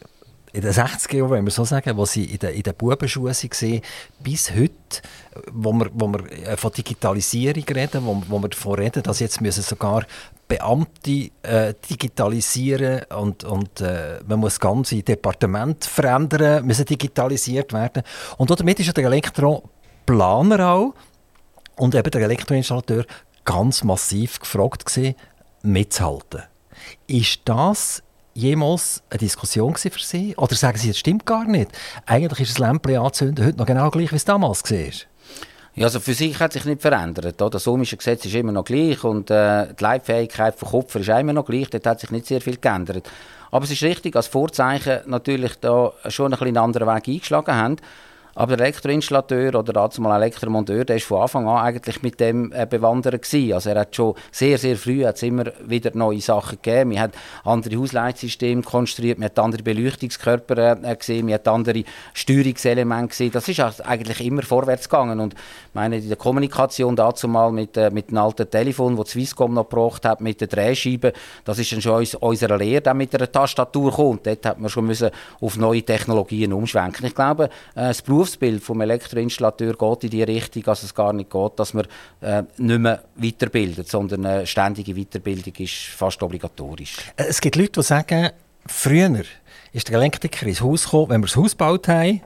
in 0.53 0.61
den 0.61 0.71
60er 0.71 1.17
Jahren, 1.17 1.31
wenn 1.31 1.45
wir 1.45 1.51
so 1.51 1.65
sagen, 1.65 1.97
wo 1.97 2.05
sie 2.05 2.25
in 2.25 2.39
den, 2.39 2.55
in 2.55 2.63
den 2.63 2.73
Bubenschuhen 2.73 3.33
waren, 3.33 3.81
bis 4.19 4.51
heute, 4.51 4.73
wo 5.51 5.71
wir, 5.73 5.89
wo 5.93 6.07
wir 6.07 6.31
äh, 6.31 6.57
von 6.57 6.71
Digitalisierung 6.71 7.63
reden, 7.63 8.05
wo, 8.05 8.23
wo 8.27 8.39
wir 8.39 8.49
davon 8.49 8.75
reden, 8.75 9.03
dass 9.03 9.19
jetzt 9.19 9.41
müssen 9.41 9.61
sogar 9.61 10.05
Beamte 10.47 11.29
äh, 11.43 11.73
digitalisieren 11.89 13.01
und, 13.15 13.43
und 13.43 13.81
äh, 13.81 14.19
man 14.25 14.39
muss 14.39 14.59
ganze 14.59 15.03
Departement 15.03 15.83
verändern, 15.83 16.65
müssen 16.65 16.85
digitalisiert 16.85 17.73
werden. 17.73 18.03
Und 18.37 18.49
damit 18.49 18.79
ist 18.79 18.95
der 18.95 19.05
Elektroplaner 19.05 20.71
auch 20.71 20.93
und 21.75 21.95
eben 21.95 22.11
der 22.11 22.21
Elektroinstallateur 22.21 23.05
ganz 23.43 23.83
massiv 23.83 24.39
gefragt 24.39 24.85
gewesen, 24.85 25.15
mitzuhalten. 25.63 26.43
Ist 27.07 27.41
das 27.45 28.03
jemals 28.33 29.03
eine 29.09 29.19
Diskussion 29.19 29.75
für 29.75 29.91
Sie? 29.99 30.35
Oder 30.37 30.55
sagen 30.55 30.77
Sie, 30.77 30.89
das 30.89 30.99
stimmt 30.99 31.25
gar 31.25 31.45
nicht? 31.45 31.71
Eigentlich 32.05 32.41
ist 32.41 32.51
das 32.51 32.59
Lämpchen 32.59 32.97
anzünden 32.97 33.45
heute 33.45 33.57
noch 33.57 33.65
genau 33.65 33.89
gleich, 33.89 34.11
wie 34.11 34.17
es 34.17 34.25
damals 34.25 34.63
war. 34.69 34.91
Ja, 35.77 35.85
also 35.85 35.99
Physik 35.99 36.39
hat 36.39 36.53
sich 36.53 36.65
nicht 36.65 36.81
verändert. 36.81 37.39
Das 37.39 37.67
ohmische 37.67 37.97
Gesetz 37.97 38.25
ist 38.25 38.33
immer 38.33 38.51
noch 38.51 38.65
gleich 38.65 39.03
und 39.03 39.29
äh, 39.29 39.67
die 39.75 39.83
Leitfähigkeit 39.83 40.55
von 40.55 40.69
Kupfer 40.69 41.01
ist 41.01 41.09
immer 41.09 41.33
noch 41.33 41.45
gleich. 41.45 41.69
Dort 41.69 41.85
hat 41.85 41.99
sich 41.99 42.09
nicht 42.09 42.25
sehr 42.25 42.41
viel 42.41 42.57
geändert. 42.57 43.07
Aber 43.51 43.63
es 43.63 43.69
ist 43.69 43.83
richtig, 43.83 44.15
als 44.15 44.25
Vorzeichen 44.25 45.01
natürlich 45.05 45.53
da 45.61 45.93
schon 46.07 46.25
ein 46.25 46.31
bisschen 46.31 46.47
einen 46.47 46.57
anderen 46.57 46.87
Weg 46.87 47.07
eingeschlagen 47.07 47.53
haben. 47.53 47.75
Aber 48.37 48.55
der 48.55 48.67
Elektroinstallateur 48.67 49.55
oder 49.55 49.73
dazu 49.73 49.99
mal 49.99 50.15
Elektromonteur, 50.21 50.85
der 50.85 50.97
ist 50.97 51.07
von 51.07 51.23
Anfang 51.23 51.47
an 51.47 51.57
eigentlich 51.57 52.03
mit 52.03 52.19
dem 52.19 52.51
äh, 52.51 52.67
bewandert 52.69 53.23
gewesen. 53.23 53.53
Also 53.53 53.71
er 53.71 53.79
hat 53.79 53.95
schon 53.95 54.13
sehr, 54.31 54.59
sehr 54.59 54.77
früh 54.77 55.03
hat's 55.05 55.23
immer 55.23 55.45
wieder 55.65 55.89
neue 55.95 56.21
Sachen 56.21 56.59
gegeben. 56.61 56.91
Wir 56.91 57.01
haben 57.01 57.13
andere 57.43 57.77
Hausleitsysteme 57.77 58.61
konstruiert, 58.61 59.17
wir 59.17 59.29
haben 59.29 59.43
andere 59.43 59.63
Beleuchtungskörper 59.63 60.83
äh, 60.83 60.95
gesehen, 60.95 61.25
wir 61.25 61.33
haben 61.33 61.47
andere 61.47 61.83
Steuerungselemente 62.13 63.07
gesehen. 63.07 63.31
Das 63.31 63.49
ist 63.49 63.59
eigentlich 63.59 64.23
immer 64.23 64.43
vorwärts 64.43 64.87
gegangen. 64.87 65.19
Und 65.19 65.33
meine, 65.73 65.97
in 65.97 66.07
der 66.07 66.17
Kommunikation 66.17 66.95
dazu 66.95 67.27
mal 67.27 67.51
mit, 67.51 67.75
äh, 67.75 67.89
mit 67.89 68.11
dem 68.11 68.19
alten 68.19 68.47
Telefon, 68.47 68.97
das 68.97 69.09
Swisscom 69.09 69.55
noch 69.55 69.67
gebracht 69.67 70.05
hat, 70.05 70.21
mit 70.21 70.41
der 70.41 70.47
Drehscheibe, 70.47 71.11
das 71.43 71.57
ist 71.57 71.71
dann 71.71 71.81
schon 71.81 71.95
uns, 71.95 72.13
unserer 72.13 72.59
Lehre 72.59 72.81
dann 72.81 72.97
mit 72.97 73.13
der 73.13 73.31
Tastatur 73.31 73.91
kommt. 73.91 74.27
Dort 74.27 74.45
hat 74.45 74.59
man 74.59 74.69
schon 74.69 74.85
müssen 74.85 75.09
auf 75.41 75.57
neue 75.57 75.81
Technologien 75.81 76.53
umschwenken. 76.53 77.03
Ich 77.07 77.15
glaube, 77.15 77.45
äh, 77.73 77.87
das 77.87 78.03
Beruf 78.03 78.26
Berufsbild 78.27 78.63
vom 78.63 78.81
Elektroinstallateur 78.81 79.73
geht 79.73 80.03
in 80.03 80.09
die 80.09 80.23
Richtung, 80.23 80.63
dass 80.63 80.83
es 80.83 80.93
gar 80.93 81.13
nicht 81.13 81.29
geht, 81.29 81.51
dass 81.55 81.73
man 81.73 81.87
äh, 82.21 82.43
nicht 82.57 82.79
mehr 82.79 83.03
weiterbildet, 83.15 83.87
sondern 83.87 84.25
eine 84.25 84.47
ständige 84.47 84.95
Weiterbildung 84.95 85.53
ist 85.57 85.73
fast 85.95 86.21
obligatorisch. 86.21 86.97
Äh, 87.15 87.25
es 87.29 87.39
gibt 87.39 87.55
Leute, 87.55 87.71
die 87.73 87.83
sagen, 87.83 88.29
früher 88.65 89.23
ist 89.71 89.87
der 89.87 89.97
Elektriker 89.97 90.45
ins 90.45 90.61
Haus 90.61 90.83
gekommen, 90.83 91.09
wenn 91.09 91.21
wir 91.21 91.27
das 91.27 91.37
Haus 91.37 91.51
gebaut 91.51 91.87
haben, 91.87 92.21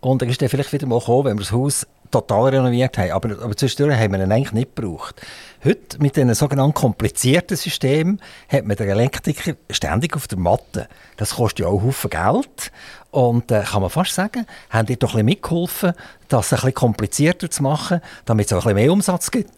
und 0.00 0.20
dann 0.20 0.28
ist 0.28 0.42
er 0.42 0.48
vielleicht 0.48 0.72
wieder 0.72 0.86
mal 0.86 0.98
gekommen, 0.98 1.26
wenn 1.26 1.36
wir 1.36 1.42
das 1.42 1.52
Haus 1.52 1.86
total 2.10 2.50
renoviert 2.50 2.98
haben. 2.98 3.12
Aber, 3.12 3.30
aber 3.40 3.56
zwischendurch 3.56 3.96
haben 3.96 4.12
wir 4.12 4.22
ihn 4.22 4.32
eigentlich 4.32 4.52
nicht 4.52 4.74
gebraucht. 4.74 5.22
Heute, 5.64 6.02
mit 6.02 6.16
diesen 6.16 6.34
sogenannten 6.34 6.74
komplizierten 6.74 7.56
Systemen, 7.56 8.20
hat 8.48 8.66
man 8.66 8.76
den 8.76 8.88
Elektriker 8.88 9.54
ständig 9.70 10.16
auf 10.16 10.26
der 10.26 10.36
Matte. 10.36 10.88
Das 11.16 11.36
kostet 11.36 11.60
ja 11.60 11.66
auch 11.68 11.80
Haufen 11.82 12.10
Geld. 12.10 12.72
Und 13.12 13.52
äh, 13.52 13.62
kann 13.62 13.80
man 13.80 13.88
fast 13.88 14.12
sagen, 14.12 14.44
haben 14.70 14.86
die 14.86 14.98
doch 14.98 15.10
ein 15.10 15.12
bisschen 15.12 15.26
mitgeholfen, 15.26 15.92
das 16.26 16.50
bisschen 16.50 16.74
komplizierter 16.74 17.48
zu 17.48 17.62
machen, 17.62 18.00
damit 18.24 18.46
es 18.46 18.52
auch 18.52 18.56
ein 18.56 18.74
bisschen 18.74 18.74
mehr 18.74 18.92
Umsatz 18.92 19.30
gibt? 19.30 19.52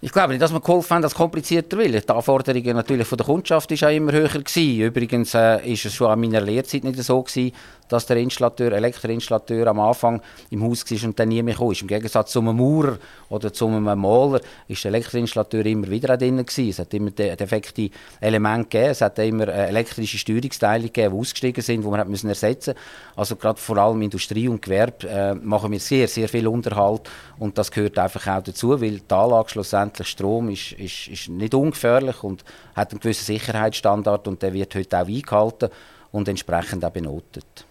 Ich 0.00 0.12
glaube 0.12 0.28
nicht, 0.28 0.40
dass 0.40 0.52
wir 0.52 0.60
geholfen 0.60 0.94
haben, 0.94 1.02
das 1.02 1.16
komplizierter 1.16 1.76
will. 1.78 2.00
Die 2.00 2.08
Anforderungen 2.08 2.76
natürlich 2.76 3.08
von 3.08 3.18
der 3.18 3.26
Kundschaft 3.26 3.72
war 3.72 3.88
auch 3.88 3.92
immer 3.92 4.12
höher 4.12 4.28
gewesen. 4.28 4.80
Übrigens 4.82 5.34
äh, 5.34 5.58
es 5.68 5.92
schon 5.92 6.12
an 6.12 6.20
meiner 6.20 6.40
Lehrzeit 6.40 6.84
nicht 6.84 7.02
so 7.02 7.20
gewesen, 7.20 7.52
dass 7.88 8.06
der 8.06 8.18
Installateur, 8.18 8.72
Elektroinstallateur 8.72 9.66
am 9.68 9.80
Anfang 9.80 10.20
im 10.50 10.62
Haus 10.62 10.84
war 10.90 11.08
und 11.08 11.18
dann 11.18 11.28
nie 11.28 11.42
mehr 11.42 11.54
kam. 11.54 11.72
Im 11.72 11.86
Gegensatz 11.86 12.32
zu 12.32 12.40
einem 12.40 12.56
Maurer 12.56 12.98
oder 13.28 13.52
zu 13.52 13.66
einem 13.66 13.84
Maler 13.84 14.40
ist 14.68 14.84
der 14.84 14.90
Elektroinstallateur 14.90 15.64
immer 15.66 15.88
wieder 15.88 16.16
drin. 16.16 16.44
Es 16.56 16.78
hat 16.78 16.94
immer 16.94 17.10
defekte 17.10 17.90
Elemente 18.20 18.68
gegeben. 18.68 18.90
Es 18.90 19.00
hat 19.00 19.18
immer 19.18 19.48
äh, 19.48 19.68
elektrische 19.68 20.18
Steuerungsteile 20.18 20.84
gegeben, 20.84 21.14
die 21.14 21.20
ausgestiegen 21.20 21.62
sind, 21.62 21.84
die 21.84 21.88
man 21.88 22.08
müssen 22.08 22.28
ersetzen 22.28 22.74
Also 23.16 23.36
gerade 23.36 23.60
vor 23.60 23.76
allem 23.78 24.02
Industrie 24.02 24.48
und 24.48 24.62
Gewerbe 24.62 25.08
äh, 25.08 25.34
machen 25.34 25.72
wir 25.72 25.80
sehr, 25.80 26.08
sehr 26.08 26.28
viel 26.28 26.46
Unterhalt 26.46 27.08
und 27.38 27.56
das 27.58 27.70
gehört 27.70 27.98
einfach 27.98 28.26
auch 28.26 28.42
dazu, 28.42 28.80
weil 28.80 29.00
die 29.00 29.14
Anlage 29.14 29.50
schlussendlich 29.50 30.08
Strom 30.08 30.50
ist, 30.50 30.72
ist, 30.72 31.08
ist 31.08 31.28
nicht 31.28 31.54
ungefährlich 31.54 32.22
und 32.22 32.44
hat 32.74 32.90
einen 32.90 33.00
gewissen 33.00 33.24
Sicherheitsstandard 33.24 34.28
und 34.28 34.42
der 34.42 34.52
wird 34.52 34.74
heute 34.74 35.00
auch 35.00 35.06
eingehalten 35.06 35.68
und 36.12 36.28
entsprechend 36.28 36.84
auch 36.84 36.90
benotet 36.90 37.67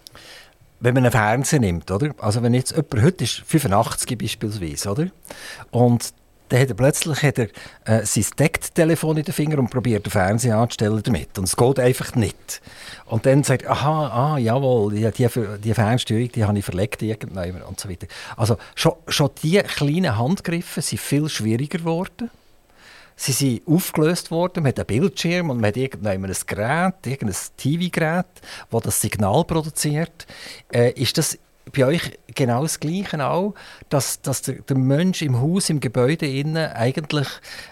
wenn 0.79 0.93
man 0.93 1.03
einen 1.03 1.11
Fernseher 1.11 1.59
nimmt, 1.59 1.89
oder? 1.91 2.13
Also 2.19 2.43
wenn 2.43 2.53
jetzt 2.53 2.71
jemand, 2.71 3.01
heute 3.01 3.23
ist 3.23 3.43
85 3.45 4.17
beispielsweise, 4.17 4.91
oder? 4.91 5.07
Und 5.71 6.13
dann 6.49 6.61
hat 6.61 6.69
er 6.69 6.75
plötzlich 6.75 7.23
hat 7.23 7.39
er, 7.39 7.47
äh, 7.85 8.05
sein 8.05 8.25
Decktelefon 8.39 9.17
in 9.17 9.23
den 9.23 9.33
Finger 9.33 9.59
und 9.59 9.69
probiert 9.69 10.05
den 10.05 10.11
Fernseher 10.11 10.57
anzustellen 10.57 11.01
damit. 11.03 11.37
Und 11.37 11.45
es 11.45 11.55
geht 11.55 11.79
einfach 11.79 12.15
nicht. 12.15 12.61
Und 13.05 13.25
dann 13.25 13.43
sagt 13.43 13.63
er, 13.63 13.71
aha, 13.71 14.07
ah, 14.07 14.37
jawohl, 14.37 14.93
die, 14.93 15.11
die, 15.11 15.27
die 15.63 15.73
Fernsteuerung, 15.73 16.31
die 16.31 16.45
habe 16.45 16.57
ich 16.57 16.65
verlegt 16.65 17.01
irgendwann 17.01 17.61
und 17.63 17.79
so 17.79 17.89
weiter. 17.89 18.07
Also 18.37 18.57
schon, 18.75 18.93
schon 19.07 19.31
diese 19.43 19.63
kleinen 19.63 20.17
Handgriffe 20.17 20.81
sind 20.81 21.01
viel 21.01 21.27
schwieriger 21.27 21.79
geworden. 21.79 22.29
Sie 23.19 23.31
sind 23.31 23.67
aufgelöst 23.67 24.29
worden, 24.29 24.61
man 24.61 24.69
hat 24.69 24.79
einen 24.79 24.85
Bildschirm 24.85 25.49
und 25.49 25.57
man 25.57 25.69
hat 25.69 25.77
irgendein 25.77 26.23
ein 26.23 26.35
Gerät, 26.45 26.93
irgendein 27.05 27.35
TV-Gerät, 27.57 28.27
das 28.69 28.81
das 28.83 29.01
Signal 29.01 29.43
produziert. 29.43 30.27
Äh, 30.71 30.91
ist 30.91 31.17
das 31.17 31.37
bei 31.75 31.85
euch 31.85 32.17
genau 32.33 32.61
das 32.61 32.79
Gleiche 32.79 33.25
auch, 33.25 33.55
dass, 33.89 34.21
dass 34.21 34.43
der, 34.43 34.61
der 34.61 34.77
Mensch 34.77 35.23
im 35.23 35.41
Haus, 35.41 35.69
im 35.69 35.79
Gebäude 35.79 36.27
innen 36.27 36.71
eigentlich, 36.71 37.27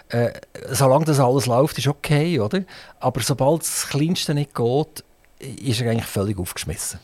äh, 0.08 0.32
solange 0.70 1.04
das 1.04 1.20
alles 1.20 1.46
läuft, 1.46 1.78
ist 1.78 1.86
okay, 1.86 2.40
oder? 2.40 2.64
Aber 2.98 3.20
sobald 3.20 3.62
das 3.62 3.88
Kleinste 3.88 4.34
nicht 4.34 4.52
geht, 4.52 5.04
ist 5.38 5.80
er 5.80 5.92
eigentlich 5.92 6.06
völlig 6.06 6.38
aufgeschmissen. 6.38 6.98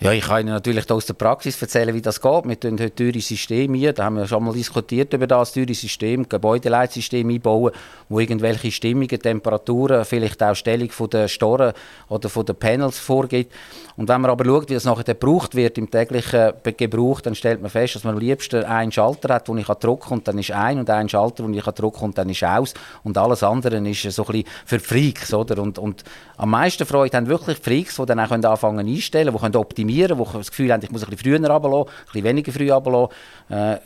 Ja, 0.00 0.12
ich 0.12 0.26
kann 0.26 0.42
Ihnen 0.42 0.50
natürlich 0.50 0.88
aus 0.92 1.06
der 1.06 1.14
Praxis 1.14 1.60
erzählen, 1.60 1.92
wie 1.92 2.00
das 2.00 2.20
geht. 2.20 2.44
Wir 2.44 2.60
tun 2.60 2.78
heute 2.78 2.94
teure 2.94 3.20
Systeme 3.20 3.88
ein. 3.88 3.94
Da 3.96 4.04
haben 4.04 4.14
wir 4.14 4.28
schon 4.28 4.44
mal 4.44 4.54
diskutiert 4.54 5.12
über 5.12 5.26
das 5.26 5.52
teure 5.52 5.74
System, 5.74 6.28
Gebäudeleitsystem 6.28 7.28
einbauen, 7.28 7.72
wo 8.08 8.20
irgendwelche 8.20 8.70
Stimmungen, 8.70 9.08
Temperaturen, 9.08 10.04
vielleicht 10.04 10.40
auch 10.40 10.54
Stellung 10.54 10.88
der 11.10 11.26
Storen 11.26 11.72
oder 12.08 12.28
den 12.28 12.54
Panels 12.54 13.00
vorgibt. 13.00 13.52
Und 13.96 14.08
wenn 14.08 14.20
man 14.20 14.30
aber 14.30 14.44
schaut, 14.44 14.70
wie 14.70 14.74
das 14.74 14.84
nachher 14.84 15.02
gebraucht 15.02 15.56
wird 15.56 15.76
im 15.76 15.90
täglichen 15.90 16.52
Gebrauch, 16.62 17.20
dann 17.20 17.34
stellt 17.34 17.60
man 17.60 17.68
fest, 17.68 17.96
dass 17.96 18.04
man 18.04 18.14
am 18.14 18.20
liebsten 18.20 18.62
einen 18.62 18.92
Schalter 18.92 19.34
hat, 19.34 19.48
den 19.48 19.58
ich 19.58 19.66
drücken 19.66 20.00
kann 20.00 20.18
und 20.18 20.28
dann 20.28 20.38
ist 20.38 20.52
ein 20.52 20.78
und 20.78 20.88
einen 20.88 21.08
Schalter, 21.08 21.42
den 21.42 21.54
ich 21.54 21.64
drücken 21.64 21.98
kann 21.98 22.04
und 22.10 22.18
dann 22.18 22.30
ist 22.30 22.44
aus 22.44 22.72
und 23.02 23.18
alles 23.18 23.42
andere 23.42 23.76
ist 23.78 24.02
so 24.02 24.24
ein 24.26 24.26
bisschen 24.30 24.48
für 24.64 24.78
Freaks, 24.78 25.34
oder? 25.34 25.60
Und, 25.60 25.80
und 25.80 26.04
am 26.36 26.50
meisten 26.50 26.86
Freude 26.86 27.16
haben 27.16 27.26
wirklich 27.26 27.58
Freaks, 27.58 27.96
die 27.96 28.06
dann 28.06 28.20
auch 28.20 28.30
anfangen 28.30 28.86
einstellen, 28.86 29.34
die 29.34 29.40
können 29.40 29.56
optimieren, 29.56 29.87
die 29.88 30.06
das 30.06 30.50
Gefühl 30.50 30.72
haben, 30.72 30.82
ich 30.82 30.90
muss 30.90 31.02
ein 31.02 31.10
bisschen 31.10 31.38
früher 31.38 31.50
runterlassen, 31.50 31.88
ein 31.88 32.04
bisschen 32.06 32.24
weniger 32.24 32.52
früh 32.52 32.70
runterlassen. 32.70 33.14
Äh, 33.48 33.78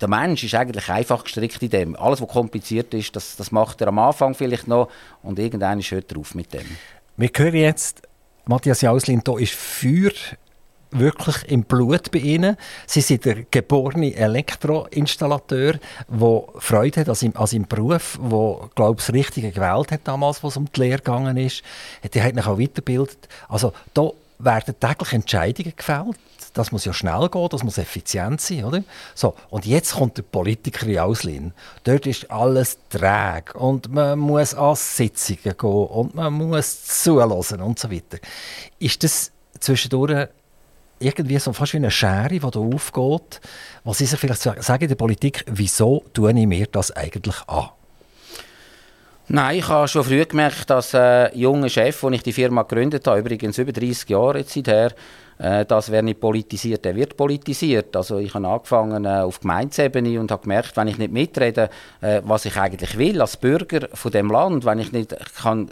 der 0.00 0.08
Mensch 0.08 0.42
ist 0.42 0.54
eigentlich 0.54 0.88
einfach 0.88 1.22
gestrickt 1.22 1.62
in 1.62 1.70
dem. 1.70 1.96
Alles, 1.96 2.20
was 2.20 2.28
kompliziert 2.28 2.92
ist, 2.92 3.14
das, 3.14 3.36
das 3.36 3.52
macht 3.52 3.80
er 3.80 3.88
am 3.88 4.00
Anfang 4.00 4.34
vielleicht 4.34 4.66
noch 4.66 4.88
und 5.22 5.38
irgendwann 5.38 5.78
ist 5.78 5.92
hört 5.92 6.10
er 6.10 6.18
auf 6.18 6.34
mit 6.34 6.52
dem. 6.52 6.66
Wir 7.16 7.30
hören 7.36 7.54
jetzt 7.54 8.02
Matthias 8.46 8.80
Jauslin, 8.80 9.20
da 9.22 9.38
ist 9.38 9.54
Feuer 9.54 10.10
wirklich 10.92 11.50
im 11.50 11.64
Blut 11.64 12.10
bei 12.10 12.18
Ihnen. 12.18 12.56
Sie 12.86 13.00
sind 13.00 13.24
der 13.24 13.44
geborene 13.44 14.14
Elektroinstallateur, 14.14 15.74
der 16.08 16.42
Freude 16.58 17.00
hat 17.00 17.08
an 17.08 17.14
seinem, 17.14 17.36
an 17.36 17.46
seinem 17.46 17.66
Beruf, 17.66 18.18
der, 18.20 18.70
glaube 18.74 18.98
ich, 18.98 19.06
das 19.06 19.14
Richtige 19.14 19.52
gewählt 19.52 19.92
hat 19.92 20.00
damals, 20.04 20.42
was 20.42 20.56
um 20.56 20.66
die 20.70 20.80
Lehre 20.80 20.98
gegangen 20.98 21.36
ist. 21.36 21.62
Er 22.02 22.24
hat 22.24 22.34
sich 22.34 22.46
auch 22.46 22.58
weitergebildet. 22.58 23.28
Also 23.48 23.72
da 23.94 24.10
werden 24.44 24.74
täglich 24.78 25.12
Entscheidungen 25.12 25.74
gefällt. 25.76 26.18
Das 26.54 26.70
muss 26.70 26.84
ja 26.84 26.92
schnell 26.92 27.28
gehen, 27.30 27.48
das 27.50 27.62
muss 27.62 27.78
effizient 27.78 28.40
sein, 28.40 28.64
oder? 28.64 28.84
So, 29.14 29.34
und 29.48 29.64
jetzt 29.64 29.94
kommt 29.94 30.18
der 30.18 30.22
Politiker 30.22 30.86
in 30.86 30.98
Auslin. 30.98 31.52
Dort 31.84 32.06
ist 32.06 32.30
alles 32.30 32.78
träge 32.90 33.54
und 33.54 33.90
man 33.90 34.18
muss 34.18 34.54
an 34.54 34.74
Sitzungen 34.76 35.56
gehen 35.56 35.86
und 35.86 36.14
man 36.14 36.32
muss 36.32 36.84
zulassen 36.84 37.62
und 37.62 37.78
so 37.78 37.90
weiter. 37.90 38.18
Ist 38.78 39.02
das 39.02 39.32
zwischendurch 39.60 40.28
irgendwie 40.98 41.38
so 41.38 41.52
fast 41.52 41.72
wie 41.72 41.78
eine 41.78 41.90
Schere, 41.90 42.28
die 42.28 42.38
da 42.38 42.48
aufgeht, 42.48 43.40
was 43.84 43.98
Sie 43.98 44.06
sich 44.06 44.18
vielleicht 44.18 44.42
sagen 44.42 44.82
in 44.82 44.88
der 44.88 44.94
Politik, 44.94 45.44
wieso 45.48 46.04
tue 46.12 46.32
ich 46.38 46.46
mir 46.46 46.66
das 46.66 46.90
eigentlich 46.92 47.36
an? 47.48 47.70
Nein, 49.34 49.60
ich 49.60 49.68
habe 49.68 49.88
schon 49.88 50.04
früh 50.04 50.22
gemerkt, 50.26 50.68
dass 50.68 50.94
ein 50.94 51.00
äh, 51.00 51.34
junger 51.38 51.70
Chef, 51.70 52.04
als 52.04 52.16
ich 52.16 52.22
die 52.22 52.34
Firma 52.34 52.64
gegründet 52.64 53.06
habe, 53.06 53.20
übrigens 53.20 53.56
über 53.56 53.72
30 53.72 54.10
Jahre 54.10 54.40
jetzt 54.40 54.54
her, 54.54 54.92
äh, 55.38 55.64
das 55.64 55.90
wer 55.90 56.02
nicht 56.02 56.20
politisiert, 56.20 56.84
der 56.84 56.94
wird 56.94 57.16
politisiert. 57.16 57.96
Also 57.96 58.18
ich 58.18 58.34
habe 58.34 58.46
angefangen 58.46 59.06
äh, 59.06 59.20
auf 59.20 59.40
Gemeindeebene 59.40 60.20
und 60.20 60.30
habe 60.30 60.42
gemerkt, 60.42 60.76
wenn 60.76 60.86
ich 60.86 60.98
nicht 60.98 61.14
mitrede, 61.14 61.70
äh, 62.02 62.20
was 62.26 62.44
ich 62.44 62.58
eigentlich 62.58 62.98
will 62.98 63.22
als 63.22 63.38
Bürger 63.38 63.88
von 63.94 64.12
dem 64.12 64.30
Land, 64.30 64.66
wenn 64.66 64.78
ich 64.78 64.92
nicht 64.92 65.16
kann 65.40 65.70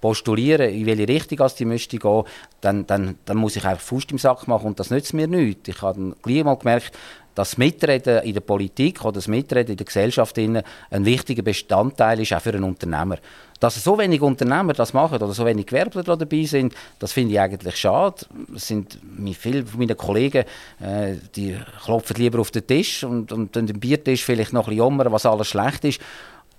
postulieren, 0.00 0.70
in 0.70 0.86
welche 0.86 1.08
Richtung 1.08 1.40
als 1.40 1.56
die 1.56 1.66
müsste 1.66 1.98
gehen, 1.98 2.24
dann, 2.62 2.86
dann, 2.86 3.18
dann 3.26 3.36
muss 3.36 3.56
ich 3.56 3.66
einfach 3.66 3.84
Fuß 3.84 4.04
im 4.12 4.18
Sack 4.18 4.48
machen 4.48 4.66
und 4.66 4.80
das 4.80 4.88
nützt 4.88 5.12
mir 5.12 5.28
nichts. 5.28 5.68
Ich 5.68 5.82
habe 5.82 5.98
dann 5.98 6.16
gleich 6.22 6.42
mal 6.42 6.56
gemerkt, 6.56 6.92
dass 7.38 7.50
das 7.50 7.58
Mitreden 7.58 8.24
in 8.24 8.34
der 8.34 8.40
Politik 8.40 9.04
oder 9.04 9.12
das 9.12 9.28
Mitreden 9.28 9.70
in 9.70 9.76
der 9.76 9.86
Gesellschaft 9.86 10.36
ein 10.38 10.64
wichtiger 10.90 11.42
Bestandteil 11.42 12.18
ist, 12.18 12.32
auch 12.32 12.40
für 12.42 12.50
einen 12.50 12.64
Unternehmer. 12.64 13.18
Dass 13.60 13.82
so 13.82 13.96
wenig 13.96 14.20
Unternehmer 14.20 14.72
das 14.72 14.92
machen 14.92 15.22
oder 15.22 15.32
so 15.32 15.46
wenig 15.46 15.66
Gewerbler 15.66 16.02
da 16.02 16.16
dabei 16.16 16.42
sind, 16.46 16.74
das 16.98 17.12
finde 17.12 17.34
ich 17.34 17.40
eigentlich 17.40 17.76
schade. 17.76 18.26
Es 18.56 18.66
sind 18.66 18.98
viele 19.38 19.64
von 19.64 19.78
meinen 19.78 19.96
Kollegen, 19.96 20.46
äh, 20.80 21.14
die 21.36 21.56
klopfen 21.84 22.16
lieber 22.16 22.40
auf 22.40 22.50
den 22.50 22.66
Tisch 22.66 23.04
und, 23.04 23.30
und 23.30 23.54
den 23.54 23.78
Biertisch 23.78 24.24
vielleicht 24.24 24.52
noch 24.52 24.66
ein 24.66 24.74
bisschen 24.74 24.84
jammern, 24.84 25.12
was 25.12 25.24
alles 25.24 25.46
schlecht 25.46 25.84
ist. 25.84 26.00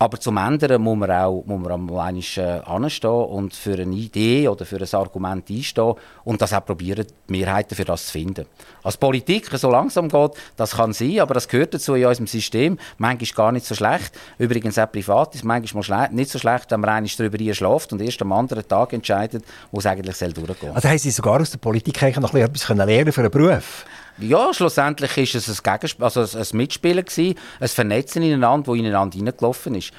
Aber 0.01 0.17
zum 0.17 0.37
anderen 0.37 0.81
muss 0.81 0.97
man 0.97 1.11
auch 1.11 1.43
muss 1.45 1.59
man 1.59 1.73
einmal 1.73 2.15
äh, 2.17 2.41
anstehen 2.65 3.09
und 3.09 3.53
für 3.53 3.73
eine 3.73 3.93
Idee 3.93 4.47
oder 4.47 4.65
für 4.65 4.77
ein 4.77 4.93
Argument 4.93 5.49
einstehen 5.49 5.93
und 6.23 6.41
das 6.41 6.53
auch 6.53 6.65
probieren, 6.65 7.05
die 7.27 7.31
Mehrheiten 7.33 7.75
für 7.75 7.83
das 7.83 8.05
zu 8.05 8.13
finden. 8.13 8.45
Als 8.81 8.95
Politiker 8.95 9.57
so 9.57 9.69
langsam 9.69 10.07
geht, 10.07 10.31
das 10.55 10.77
kann 10.77 10.93
sein, 10.93 11.19
aber 11.19 11.33
das 11.33 11.49
gehört 11.49 11.73
dazu 11.73 11.95
in 11.95 12.05
unserem 12.05 12.27
System. 12.27 12.77
Manchmal 12.97 13.35
gar 13.35 13.51
nicht 13.51 13.65
so 13.65 13.75
schlecht. 13.75 14.17
Übrigens 14.37 14.79
auch 14.79 14.89
privat 14.89 15.35
ist 15.35 15.43
manchmal 15.43 16.09
nicht 16.11 16.31
so 16.31 16.39
schlecht, 16.39 16.71
wenn 16.71 16.79
man 16.79 16.91
einmal 16.91 17.11
darüber 17.17 17.53
schläft 17.53 17.91
und 17.91 18.01
erst 18.01 18.21
am 18.21 18.31
anderen 18.31 18.65
Tag 18.65 18.93
entscheidet, 18.93 19.43
wo 19.69 19.79
es 19.79 19.85
eigentlich 19.85 20.17
durchgehen 20.17 20.55
soll. 20.61 20.71
Also 20.71 20.87
haben 20.87 20.97
Sie 20.97 21.11
sogar 21.11 21.41
aus 21.41 21.51
der 21.51 21.57
Politik 21.57 22.01
noch 22.19 22.33
etwas 22.33 22.69
lernen 22.69 23.11
für 23.11 23.21
einen 23.21 23.31
Beruf? 23.31 23.85
Ja, 24.19 24.53
schlussendlich 24.53 25.15
war 25.15 25.23
es 25.23 25.49
ein, 25.49 25.63
Gegensp 25.63 26.01
also 26.01 26.21
ein 26.21 26.57
Mitspielen, 26.57 27.05
gewesen, 27.05 27.35
ein 27.59 27.67
Vernetzen 27.67 28.21
ineinander, 28.21 28.71
das 28.71 28.79
ineinander 28.79 29.17
hineingelaufen 29.17 29.75
ist. 29.75 29.91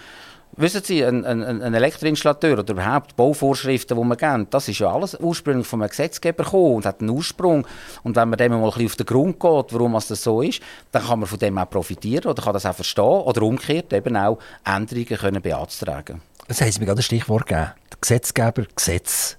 Wissen 0.56 0.82
Sie, 0.82 1.04
ein, 1.04 1.24
ein, 1.24 1.62
ein 1.62 1.74
Elektroinstallateur 1.74 2.58
oder 2.58 2.72
überhaupt 2.72 3.16
Bauvorschriften, 3.16 3.96
die 3.96 4.04
man 4.04 4.18
kennt, 4.18 4.52
das 4.52 4.68
ist 4.68 4.80
ja 4.80 4.92
alles 4.92 5.16
ursprünglich 5.18 5.72
einem 5.72 5.88
Gesetzgeber 5.88 6.44
gekommen 6.44 6.74
und 6.74 6.86
hat 6.86 7.00
einen 7.00 7.10
Ursprung. 7.10 7.66
Und 8.02 8.16
wenn 8.16 8.28
man 8.28 8.36
dem 8.36 8.52
mal 8.52 8.58
ein 8.58 8.64
bisschen 8.64 8.86
auf 8.86 8.96
den 8.96 9.06
Grund 9.06 9.40
geht, 9.40 9.72
warum 9.72 9.92
das 9.92 10.08
so 10.08 10.42
ist, 10.42 10.60
dann 10.90 11.04
kann 11.04 11.20
man 11.20 11.28
von 11.28 11.38
dem 11.38 11.56
auch 11.56 11.70
profitieren 11.70 12.30
oder 12.30 12.42
kann 12.42 12.52
das 12.52 12.66
auch 12.66 12.74
verstehen 12.74 13.04
oder 13.04 13.42
umgekehrt 13.42 13.92
eben 13.92 14.16
auch 14.16 14.38
Änderungen 14.64 15.06
können 15.06 15.40
beantragen. 15.40 16.20
Das 16.48 16.60
heisst 16.60 16.80
mir 16.80 16.86
gerade 16.86 17.00
ein 17.00 17.04
Stichwort 17.04 17.46
gegeben. 17.46 17.70
Gesetzgeber, 18.00 18.64
Gesetz. 18.74 19.38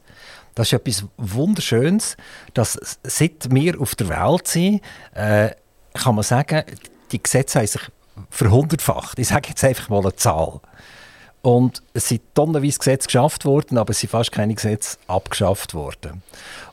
Das 0.55 0.67
ist 0.67 0.73
etwas 0.73 1.05
Wunderschönes, 1.17 2.17
dass 2.53 2.79
seit 3.03 3.51
wir 3.51 3.79
auf 3.79 3.95
der 3.95 4.09
Welt 4.09 4.47
sind, 4.47 4.81
äh, 5.13 5.51
kann 5.93 6.15
man 6.15 6.23
sagen, 6.23 6.63
die 7.11 7.21
Gesetze 7.21 7.59
haben 7.59 7.67
sich 7.67 7.81
verhundertfacht. 8.29 9.19
Ich 9.19 9.29
sage 9.29 9.49
jetzt 9.49 9.63
einfach 9.63 9.89
mal 9.89 10.01
eine 10.01 10.15
Zahl. 10.15 10.59
Und 11.41 11.81
es 11.93 12.07
sind 12.07 12.21
tonnenweise 12.35 12.77
Gesetze 12.77 13.07
geschafft 13.07 13.45
worden, 13.45 13.79
aber 13.79 13.91
es 13.91 13.99
sind 13.99 14.11
fast 14.11 14.31
keine 14.31 14.53
Gesetze 14.53 14.97
abgeschafft 15.07 15.73
worden. 15.73 16.21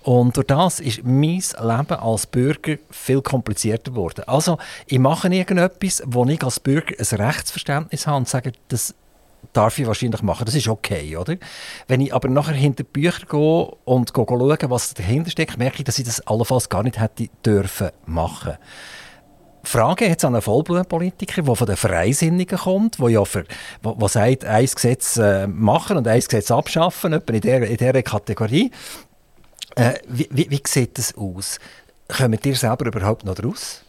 Und 0.03 0.37
durch 0.37 0.47
das 0.47 0.79
ist 0.81 1.05
mein 1.05 1.39
Leben 1.39 1.99
als 1.99 2.27
Bürger 2.27 2.77
viel 2.91 3.23
komplizierter 3.23 3.93
geworden. 3.93 4.25
Also, 4.27 4.59
ich 4.87 4.99
mache 4.99 5.29
irgendetwas, 5.29 6.03
wo 6.05 6.27
ich 6.27 6.43
als 6.43 6.61
Bürger 6.61 6.95
ein 6.99 7.21
Rechtsverständnis 7.21 8.07
habe 8.07 8.19
und 8.19 8.29
sage, 8.29 8.53
das 8.69 8.95
darf 9.53 9.79
ich 9.79 9.87
wahrscheinlich 9.87 10.23
machen. 10.23 10.45
Das 10.45 10.55
ist 10.55 10.69
okay, 10.69 11.17
oder? 11.17 11.37
Wenn 11.87 12.01
ich 12.01 12.15
aber 12.15 12.29
nachher 12.29 12.55
hinter 12.55 12.85
die 12.85 12.91
Bücher 12.91 13.27
gehe 13.27 13.77
und 13.85 14.15
gehe 14.15 14.27
schaue, 14.29 14.59
was 14.71 14.95
dahinter 14.95 15.31
steckt, 15.31 15.59
merke 15.59 15.79
ich, 15.79 15.85
dass 15.85 15.99
ich 15.99 16.05
das 16.05 16.27
allenfalls 16.27 16.69
gar 16.69 16.83
nicht 16.83 17.01
hätte 17.01 17.29
dürfen 17.45 17.91
machen. 18.07 18.59
Frage 19.65 20.07
jetzt 20.07 20.25
an 20.25 20.35
einen 20.35 20.43
Vollblutpolitiker, 20.43 21.43
der 21.43 21.55
von 21.55 21.67
den 21.67 21.77
Freisinnigen 21.77 22.59
kommt, 22.59 22.99
der 23.01 23.09
ja 23.11 23.25
für, 23.25 23.45
wo, 23.83 23.95
wo 23.99 24.09
sagt, 24.09 24.45
ein 24.45 24.65
Gesetz 24.65 25.17
äh, 25.17 25.47
machen 25.47 25.97
und 25.97 26.09
ein 26.09 26.21
Gesetz 26.21 26.51
abschaffen, 26.51 27.13
etwa 27.13 27.33
in 27.35 27.41
dieser, 27.41 27.95
in 27.97 28.05
Kategorie. 28.05 28.71
Äh, 29.75 29.95
wie, 30.09 30.29
wie, 30.31 30.51
wie 30.51 30.63
sieht 30.67 30.97
das 30.97 31.15
aus? 31.17 31.59
Kommt 32.09 32.47
ihr 32.47 32.57
selber 32.57 32.87
überhaupt 32.87 33.25
noch 33.25 33.43
raus? 33.43 33.85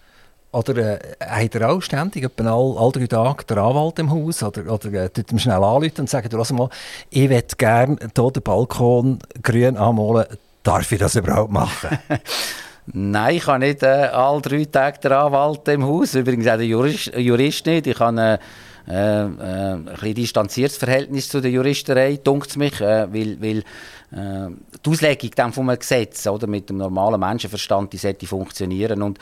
Oder 0.51 0.77
äh, 0.77 1.00
habt 1.22 1.56
ihr 1.56 1.70
auch 1.70 1.82
ständig, 1.82 2.24
etwa 2.24 2.51
all, 2.51 2.91
drei 2.91 3.06
Tage, 3.06 3.46
den 3.46 3.58
Anwalt 3.60 4.00
im 4.00 4.10
Haus? 4.10 4.41
Oder, 4.41 4.72
oder 4.72 4.94
äh, 4.94 5.10
tut 5.10 5.32
ihm 5.32 5.38
schnell 5.38 5.63
anrufen 5.63 6.01
und 6.01 6.10
sagen, 6.10 6.36
also 6.36 6.53
mal, 6.56 6.70
ich 7.12 7.29
würde 7.29 7.56
gerne 7.58 7.98
hier 8.00 8.32
den 8.32 8.44
Balkon 8.44 9.20
grün 9.44 9.77
anmalen. 9.77 10.25
Darf 10.63 10.91
ich 10.91 11.00
das 11.00 11.15
überhaupt 11.15 11.51
machen? 11.51 12.00
Nein, 12.88 13.36
ich 13.36 13.46
habe 13.46 13.60
nicht 13.60 13.84
äh, 13.84 14.10
alle 14.12 14.41
drei 14.41 14.65
Tage 14.65 15.00
den 15.00 15.12
Anwalt 15.12 15.68
im 15.68 15.86
Haus. 15.86 16.15
Übrigens 16.15 16.48
auch 16.48 16.58
der 16.58 16.65
Jurist, 16.65 17.15
Jurist 17.15 17.68
nicht. 17.68 17.86
Ich 17.86 18.00
habe 18.00 18.20
äh, 18.20 18.38
äh, 18.89 18.96
ein 18.96 19.86
bisschen 19.86 20.15
distanziertes 20.15 20.77
Verhältnis 20.77 21.29
zu 21.29 21.41
der 21.41 21.51
Juristerei, 21.51 22.20
dunkt 22.24 22.58
mich, 22.58 22.82
äh, 22.82 23.13
weil, 23.13 23.39
weil 23.39 23.58
äh, 24.12 24.51
die 24.84 24.89
Auslegung 24.89 25.29
dann 25.36 25.53
von 25.53 25.70
einem 25.70 25.77
Gesetz 25.77 26.25
oder, 26.25 26.48
mit 26.48 26.70
dem 26.70 26.77
normalen 26.77 27.20
Menschenverstand 27.20 27.94
die 27.94 27.98
sollte 27.98 28.25
funktionieren. 28.25 29.03
Und 29.03 29.20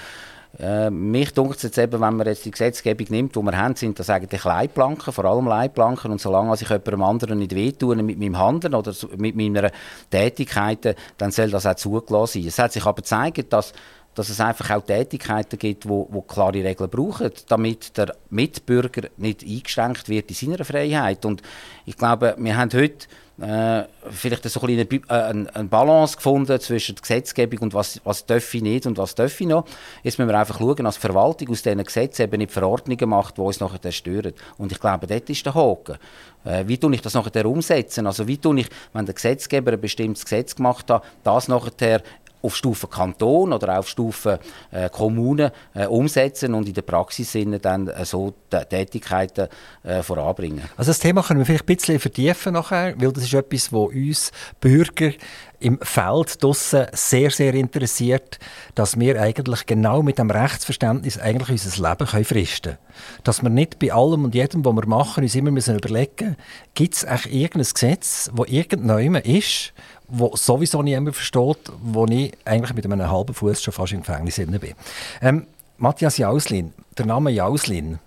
äh, 0.59 0.89
mich 0.89 1.33
dunkt 1.33 1.57
es 1.57 1.63
jetzt 1.63 1.77
eben, 1.77 2.01
wenn 2.01 2.15
man 2.15 2.25
jetzt 2.25 2.45
die 2.45 2.51
Gesetzgebung 2.51 3.07
nimmt, 3.09 3.35
die 3.35 3.41
wir 3.41 3.57
haben, 3.57 3.75
sind 3.75 3.99
das 3.99 4.09
eigentlich 4.09 4.43
Leitplanken, 4.43 5.13
vor 5.13 5.25
allem 5.25 5.45
Leitplanken. 5.45 6.11
Und 6.11 6.19
solange 6.19 6.53
ich 6.55 6.61
jemandem 6.61 7.03
anderen 7.03 7.39
nicht 7.39 7.53
wehtue 7.53 7.95
mit 7.95 8.17
meinem 8.17 8.37
Handeln 8.37 8.73
oder 8.73 8.93
mit 9.17 9.35
meiner 9.35 9.69
Tätigkeit, 10.09 10.95
dann 11.17 11.31
soll 11.31 11.51
das 11.51 11.65
auch 11.65 11.75
zugelassen 11.75 12.41
sein. 12.41 12.47
Es 12.47 12.59
hat 12.59 12.73
sich 12.73 12.85
aber 12.85 12.95
gezeigt, 12.95 13.53
dass 13.53 13.73
dass 14.15 14.29
es 14.29 14.39
einfach 14.39 14.71
auch 14.71 14.81
Tätigkeiten 14.81 15.59
gibt, 15.59 15.87
wo, 15.87 16.07
wo 16.09 16.23
klare 16.23 16.63
Regeln 16.63 16.89
brauchen, 16.89 17.29
damit 17.49 17.95
der 17.99 18.15
Mitbürger 18.31 19.09
nicht 19.17 19.43
eingeschränkt 19.43 20.09
wird 20.09 20.31
in 20.31 20.35
seiner 20.35 20.65
Freiheit. 20.65 21.23
Und 21.23 21.43
ich 21.85 21.95
glaube, 21.95 22.33
wir 22.35 22.57
haben 22.57 22.71
heute 22.73 23.05
äh, 23.41 23.83
vielleicht 24.09 24.49
so 24.49 24.61
ein 24.61 24.69
eine, 24.69 24.87
eine, 25.09 25.55
eine, 25.55 25.67
Balance 25.67 26.15
gefunden 26.15 26.59
zwischen 26.59 26.95
der 26.95 27.01
Gesetzgebung 27.01 27.59
und 27.59 27.73
was, 27.73 28.01
was 28.03 28.25
darf 28.25 28.53
ich 28.53 28.61
nicht 28.61 28.85
und 28.87 28.97
was 28.97 29.13
darf 29.13 29.39
ich 29.39 29.47
noch. 29.47 29.65
Jetzt 30.03 30.17
müssen 30.17 30.29
wir 30.29 30.39
einfach 30.39 30.57
schauen, 30.57 30.83
dass 30.83 30.95
die 30.95 31.01
Verwaltung 31.01 31.49
aus 31.49 31.61
diesen 31.61 31.83
Gesetzen 31.83 32.23
eben 32.23 32.37
nicht 32.39 32.51
Verordnungen 32.51 33.09
macht, 33.09 33.37
die 33.37 33.41
uns 33.41 33.59
nachher 33.59 33.91
stören. 33.91 34.33
Und 34.57 34.71
ich 34.71 34.79
glaube, 34.79 35.05
dort 35.05 35.29
ist 35.29 35.45
der 35.45 35.53
Haken. 35.53 35.97
Äh, 36.45 36.63
wie 36.67 36.77
tue 36.77 36.93
ich 36.95 37.01
das 37.01 37.13
nachher 37.13 37.45
umsetzen? 37.45 38.07
Also 38.07 38.27
wie 38.27 38.37
tue 38.37 38.61
ich, 38.61 38.69
wenn 38.93 39.05
der 39.05 39.13
Gesetzgeber 39.13 39.73
ein 39.73 39.81
bestimmtes 39.81 40.23
Gesetz 40.23 40.55
gemacht 40.55 40.89
hat, 40.89 41.03
das 41.23 41.47
nachher 41.47 42.01
auf 42.41 42.55
Stufe 42.55 42.87
Kanton 42.87 43.53
oder 43.53 43.79
auf 43.79 43.87
Stufe 43.87 44.39
äh, 44.71 44.89
Kommunen 44.89 45.51
äh, 45.73 45.85
umsetzen 45.85 46.53
und 46.53 46.67
in 46.67 46.73
der 46.73 46.81
Praxis 46.81 47.37
dann 47.61 47.87
äh, 47.87 48.05
so 48.05 48.33
Tätigkeiten 48.69 49.47
äh, 49.83 50.03
voranbringen. 50.03 50.63
Also 50.77 50.89
das 50.91 50.99
Thema 50.99 51.23
können 51.23 51.39
wir 51.39 51.45
vielleicht 51.45 51.67
ein 51.67 51.75
bisschen 51.75 51.99
vertiefen 51.99 52.53
nachher, 52.53 52.93
weil 52.97 53.11
das 53.11 53.23
ist 53.23 53.33
etwas, 53.33 53.71
wo 53.71 53.85
uns 53.85 54.31
Bürger 54.59 55.11
im 55.59 55.79
Feld 55.81 56.43
draussen 56.43 56.85
sehr, 56.93 57.31
sehr 57.31 57.53
interessiert, 57.55 58.37
dass 58.75 58.99
wir 58.99 59.19
eigentlich 59.19 59.65
genau 59.65 60.03
mit 60.03 60.19
dem 60.19 60.29
Rechtsverständnis 60.29 61.17
eigentlich 61.17 61.49
unser 61.49 61.89
Leben 61.89 62.07
können 62.07 62.25
fristen 62.25 62.73
können. 62.73 63.23
Dass 63.23 63.41
wir 63.41 63.49
nicht 63.49 63.79
bei 63.79 63.91
allem 63.91 64.25
und 64.25 64.35
jedem, 64.35 64.63
was 64.63 64.75
wir 64.75 64.87
machen, 64.87 65.23
uns 65.23 65.35
immer 65.35 65.51
müssen 65.51 65.77
überlegen 65.77 66.27
müssen, 66.27 66.35
gibt 66.75 66.95
es 66.95 67.05
eigentlich 67.05 67.33
irgendein 67.33 67.73
Gesetz, 67.73 68.31
das 68.35 68.47
irgendjemand 68.47 69.25
ist, 69.25 69.73
wo 70.07 70.35
sowieso 70.35 70.81
niemand 70.81 71.15
versteht, 71.15 71.71
wo 71.81 72.05
ich 72.05 72.33
eigentlich 72.45 72.73
mit 72.73 72.85
einem 72.85 73.09
halben 73.09 73.33
Fuß 73.33 73.61
schon 73.61 73.73
fast 73.73 73.93
im 73.93 74.01
Gefängnis 74.01 74.35
bin. 74.35 74.75
Ähm, 75.21 75.47
Matthias 75.77 76.17
Jauslin, 76.17 76.73
der 76.97 77.05
Name 77.05 77.29
Jauslin, 77.31 77.99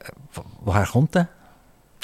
äh, 0.00 0.10
woher 0.60 0.86
kommt 0.86 1.14
der? 1.14 1.28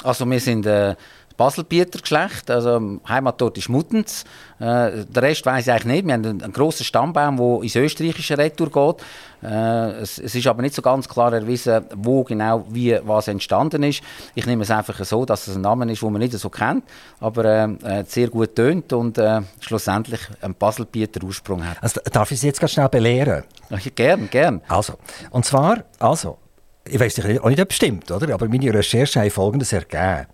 Also 0.03 0.29
wir 0.29 0.39
sind 0.39 0.65
äh, 0.65 0.95
Baselbieter 1.37 1.99
Geschlecht, 1.99 2.49
also 2.49 2.99
Heimatort 3.07 3.59
ist 3.59 3.69
Muttens. 3.69 4.23
Äh, 4.59 5.05
der 5.05 5.21
Rest 5.21 5.45
weiß 5.45 5.67
ich 5.67 5.71
eigentlich 5.71 5.85
nicht. 5.85 6.07
Wir 6.07 6.13
haben 6.15 6.25
einen, 6.25 6.41
einen 6.41 6.51
grossen 6.51 6.83
Stammbaum, 6.83 7.37
der 7.37 7.63
ins 7.63 7.75
österreichische 7.75 8.37
Retour 8.37 8.71
geht. 8.71 9.05
Äh, 9.43 9.91
es, 10.01 10.17
es, 10.17 10.33
ist 10.33 10.47
aber 10.47 10.63
nicht 10.63 10.73
so 10.73 10.81
ganz 10.81 11.07
klar 11.07 11.31
erwiesen, 11.31 11.85
wo 11.95 12.23
genau 12.23 12.65
wie 12.71 12.99
was 13.03 13.27
entstanden 13.27 13.83
ist. 13.83 14.01
Ich 14.33 14.47
nehme 14.47 14.63
es 14.63 14.71
einfach 14.71 15.03
so, 15.05 15.25
dass 15.25 15.47
es 15.47 15.55
ein 15.55 15.61
Name 15.61 15.91
ist, 15.91 16.01
den 16.01 16.11
man 16.11 16.21
nicht 16.21 16.33
so 16.33 16.49
kennt, 16.49 16.83
aber 17.19 17.45
äh, 17.45 18.03
sehr 18.07 18.29
gut 18.29 18.55
tönt 18.55 18.91
und 18.93 19.19
äh, 19.19 19.41
schlussendlich 19.59 20.21
einen 20.41 20.55
Baselbieter 20.55 21.23
Ursprung 21.23 21.63
hat. 21.63 21.77
Also, 21.81 22.01
darf 22.11 22.31
ich 22.31 22.39
Sie 22.39 22.47
jetzt 22.47 22.59
ganz 22.59 22.71
schnell 22.71 22.89
belehren? 22.89 23.43
Ja, 23.69 23.77
gern, 23.93 24.27
gern. 24.31 24.61
Also, 24.67 24.93
und 25.29 25.45
zwar, 25.45 25.83
also, 25.99 26.39
ich 26.83 26.99
weiß 26.99 27.17
nicht, 27.17 27.41
ob 27.41 27.69
es 27.69 27.75
stimmt, 27.75 28.09
oder? 28.09 28.33
aber 28.33 28.47
meine 28.47 28.73
Recherche 28.73 29.21
hat 29.21 29.31
Folgendes 29.31 29.71
ergeben. 29.71 30.25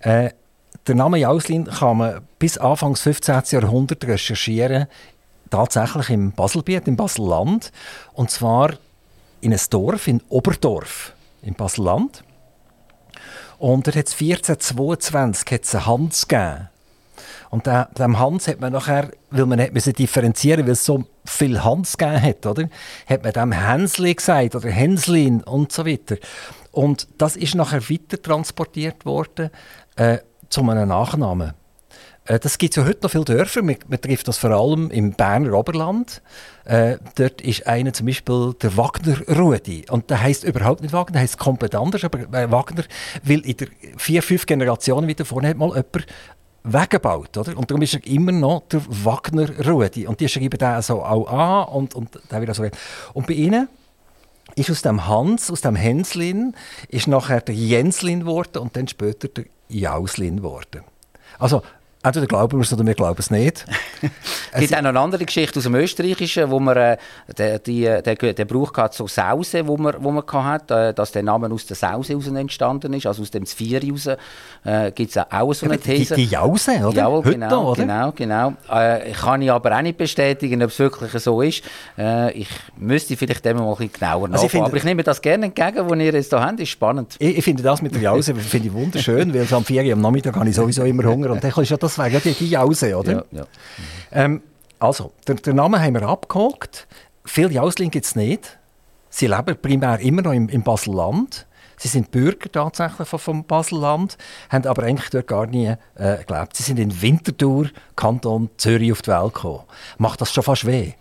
Äh, 0.00 0.30
der 0.86 0.94
Name 0.94 1.18
Jauslin 1.18 1.64
kann 1.64 1.98
man 1.98 2.26
bis 2.38 2.56
Anfang 2.58 2.94
des 2.94 3.02
15. 3.02 3.42
Jahrhunderts 3.50 4.06
recherchieren, 4.06 4.86
tatsächlich 5.50 6.10
im 6.10 6.32
Baselbiet, 6.32 6.88
im 6.88 6.96
Baselland. 6.96 7.72
Und 8.14 8.30
zwar 8.30 8.74
in 9.40 9.52
einem 9.52 9.60
Dorf, 9.70 10.08
in 10.08 10.22
Oberdorf, 10.28 11.12
im 11.42 11.54
Baselland. 11.54 12.24
Und 13.58 13.86
dort 13.86 13.96
hat 13.96 14.06
es 14.06 14.14
1422 14.14 15.52
hat's 15.52 15.74
einen 15.74 15.86
Hans 15.86 16.28
gegeben. 16.28 16.68
Und 17.50 17.66
dem 17.66 18.18
Hans 18.18 18.46
hat 18.46 18.60
man 18.60 18.72
nachher, 18.72 19.10
weil 19.30 19.46
man 19.46 19.58
nicht 19.58 19.98
differenzieren 19.98 20.66
weil 20.66 20.72
es 20.72 20.84
so 20.84 21.04
viel 21.24 21.64
Hans 21.64 21.96
gegeben 21.96 22.22
hat, 22.22 22.46
oder? 22.46 22.68
hat 23.06 23.24
man 23.24 23.32
dem 23.32 23.52
Hänsli 23.52 24.14
gesagt 24.14 24.54
oder 24.54 24.68
Hänslin 24.68 25.42
und 25.42 25.72
so 25.72 25.86
weiter. 25.86 26.16
Und 26.72 27.08
das 27.16 27.36
ist 27.36 27.54
nachher 27.54 27.88
weiter 27.88 28.20
transportiert 28.20 29.04
worden 29.06 29.50
äh, 29.98 30.18
zu 30.48 30.62
einem 30.62 30.88
Nachnamen. 30.88 31.54
Äh, 32.24 32.38
das 32.38 32.58
gibt 32.58 32.76
es 32.76 32.82
ja 32.82 32.88
heute 32.88 33.00
noch 33.02 33.10
viele 33.10 33.24
Dörfer. 33.24 33.62
Man, 33.62 33.76
man, 33.88 34.00
trifft 34.00 34.28
das 34.28 34.38
vor 34.38 34.50
allem 34.50 34.90
im 34.90 35.12
Berner 35.12 35.52
Oberland. 35.54 36.22
Äh, 36.64 36.98
dort 37.16 37.40
ist 37.40 37.66
einer 37.66 37.92
zum 37.92 38.06
Beispiel 38.06 38.54
der 38.62 38.76
Wagner 38.76 39.16
Rudi. 39.36 39.86
Und 39.90 40.10
der 40.10 40.22
heißt 40.22 40.44
überhaupt 40.44 40.82
nicht 40.82 40.92
Wagner, 40.92 41.14
der 41.14 41.22
heißt 41.22 41.38
komplett 41.38 41.74
anders. 41.74 42.04
Aber 42.04 42.20
äh, 42.20 42.50
Wagner, 42.50 42.84
weil 43.24 43.40
in 43.40 43.56
der 43.56 43.68
vier, 43.96 44.22
fünf 44.22 44.46
Generationen 44.46 45.08
wieder 45.08 45.24
vorne 45.24 45.48
hat 45.48 45.56
mal 45.56 45.68
jemand 45.68 46.06
weggebaut, 46.64 47.36
oder? 47.36 47.56
Und 47.56 47.70
darum 47.70 47.82
ist 47.82 47.94
er 47.94 48.06
immer 48.06 48.32
noch 48.32 48.68
der 48.68 48.82
Wagner 48.86 49.48
Rudi. 49.66 50.06
Und 50.06 50.20
die 50.20 50.28
schreiben 50.28 50.58
den 50.58 50.82
so 50.82 51.02
auch 51.02 51.26
an 51.28 51.68
und, 51.74 51.94
und 51.94 52.20
der 52.30 52.40
wird 52.40 52.54
so. 52.54 52.64
Und 53.14 53.26
bei 53.26 53.34
ihnen 53.34 53.68
ist 54.54 54.70
aus 54.70 54.82
dem 54.82 55.06
Hans, 55.06 55.50
aus 55.50 55.60
dem 55.60 55.76
Hänslin, 55.76 56.54
ist 56.88 57.06
nachher 57.06 57.40
der 57.40 57.54
Jenslin 57.54 58.20
geworden 58.20 58.58
und 58.58 58.76
dann 58.76 58.88
später 58.88 59.28
der 59.28 59.44
Jauslin 59.68 60.38
geworden. 60.38 60.84
Also, 61.38 61.62
entweder 62.02 62.26
glauben 62.26 62.58
wir 62.58 62.62
es 62.62 62.72
oder 62.72 62.86
wir 62.86 62.94
glauben 62.94 63.18
es 63.18 63.30
nicht. 63.30 63.64
es 64.52 64.60
gibt 64.60 64.74
auch 64.74 64.82
noch 64.82 64.90
eine 64.90 65.00
andere 65.00 65.24
Geschichte 65.24 65.58
aus 65.58 65.64
dem 65.64 65.74
Österreichischen, 65.74 66.50
wo 66.50 66.60
man 66.60 66.76
äh, 66.76 66.96
den, 67.36 67.60
die, 67.64 67.82
den, 68.02 68.34
den 68.34 68.46
Brauch 68.46 68.72
hatte, 68.76 68.96
so 68.96 69.08
Sause, 69.08 69.66
wo 69.66 69.76
man, 69.76 69.94
wo 69.98 70.10
man 70.10 70.24
hatte, 70.26 70.88
äh, 70.88 70.94
dass 70.94 71.12
der 71.12 71.22
Name 71.22 71.50
aus 71.52 71.66
der 71.66 71.76
Sause 71.76 72.12
heraus 72.12 72.26
entstanden 72.28 72.92
ist, 72.92 73.06
also 73.06 73.22
aus 73.22 73.30
dem 73.30 73.46
Zvier 73.46 73.80
heraus, 73.80 74.06
äh, 74.64 74.92
gibt 74.92 75.10
es 75.10 75.18
auch 75.18 75.52
so 75.52 75.66
eine 75.66 75.78
These. 75.78 76.14
Die, 76.14 76.26
die 76.26 76.32
Jause, 76.32 76.72
oder? 76.86 76.96
Jawohl, 76.96 77.22
genau, 77.22 77.50
noch, 77.50 77.70
oder? 77.70 77.82
genau, 77.82 78.12
genau. 78.12 78.52
Äh, 78.70 79.12
kann 79.12 79.42
ich 79.42 79.50
aber 79.50 79.76
auch 79.76 79.82
nicht 79.82 79.98
bestätigen, 79.98 80.62
ob 80.62 80.70
es 80.70 80.78
wirklich 80.78 81.10
so 81.22 81.42
ist. 81.42 81.62
Äh, 81.98 82.32
ich 82.32 82.48
müsste 82.76 83.16
vielleicht 83.16 83.44
dem 83.44 83.56
mal 83.56 83.64
ein 83.64 83.76
bisschen 83.76 83.92
genauer 83.92 84.28
also 84.30 84.44
nachfragen. 84.44 84.64
Aber 84.64 84.76
ich 84.76 84.84
nehme 84.84 85.02
das 85.02 85.20
gerne 85.20 85.46
entgegen, 85.46 85.88
was 85.88 85.98
ihr 85.98 86.12
jetzt 86.12 86.30
hier 86.30 86.40
habt, 86.40 86.60
ist 86.60 86.68
spannend. 86.68 87.16
Ich, 87.18 87.38
ich 87.38 87.44
finde 87.44 87.62
das 87.62 87.82
mit 87.82 87.94
der 87.94 88.02
Jause 88.02 88.34
finde 88.36 88.68
ich 88.68 88.72
wunderschön, 88.72 89.34
weil 89.34 89.46
am 89.50 89.64
4 89.64 89.84
Uhr 89.84 89.92
am 89.92 90.00
Nachmittag 90.00 90.36
habe 90.36 90.48
ich 90.48 90.54
sowieso 90.54 90.84
immer 90.84 91.04
Hunger 91.04 91.30
und 91.30 91.42
dann 91.42 91.50
kannst 91.50 91.70
du 91.70 91.74
ja 91.74 91.78
das 91.78 91.87
wäre 91.96 92.20
die, 92.20 92.34
die 92.34 92.50
Jause, 92.50 92.96
oder? 92.96 93.12
Ja, 93.12 93.24
ja. 93.30 93.46
Ähm, 94.12 94.42
also, 94.78 95.12
den, 95.26 95.36
den 95.36 95.56
Namen 95.56 95.80
haben 95.80 95.94
wir 95.94 96.02
abgehakt. 96.02 96.86
Viele 97.24 97.52
Jausling 97.52 97.90
gibt 97.90 98.04
es 98.04 98.16
nicht. 98.16 98.58
Sie 99.10 99.26
leben 99.26 99.56
primär 99.60 99.98
immer 100.00 100.22
noch 100.22 100.32
im, 100.32 100.48
im 100.48 100.62
Baselland. 100.62 101.46
Sie 101.78 101.88
sind 101.88 102.10
Bürger 102.10 102.50
tatsächlich 102.50 103.08
vom, 103.08 103.18
vom 103.18 103.44
Baselland, 103.44 104.18
haben 104.50 104.66
aber 104.66 104.82
eigentlich 104.82 105.10
dort 105.10 105.28
gar 105.28 105.46
nie 105.46 105.74
äh, 105.94 106.24
gelebt. 106.24 106.56
Sie 106.56 106.64
sind 106.64 106.78
in 106.78 107.00
Winterthur, 107.00 107.68
Kanton 107.94 108.50
Zürich, 108.56 108.92
auf 108.92 109.02
die 109.02 109.10
Welt 109.10 109.34
gekommen. 109.34 109.62
Macht 109.96 110.20
das 110.20 110.32
schon 110.32 110.42
fast 110.42 110.66
weh? 110.66 110.94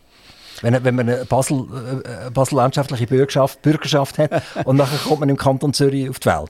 Wenn, 0.62 0.84
wenn 0.84 0.96
man 0.96 1.10
eine 1.10 1.26
Basel, 1.26 1.66
äh, 2.04 2.30
basellandschaftliche 2.30 3.08
Bürgerschaft, 3.08 3.62
Bürgerschaft 3.62 4.18
hat 4.18 4.44
und 4.66 4.78
nachher 4.78 4.98
kommt 4.98 5.20
man 5.20 5.30
im 5.30 5.38
Kanton 5.38 5.74
Zürich 5.74 6.10
auf 6.10 6.20
die 6.20 6.30
Welt. 6.30 6.50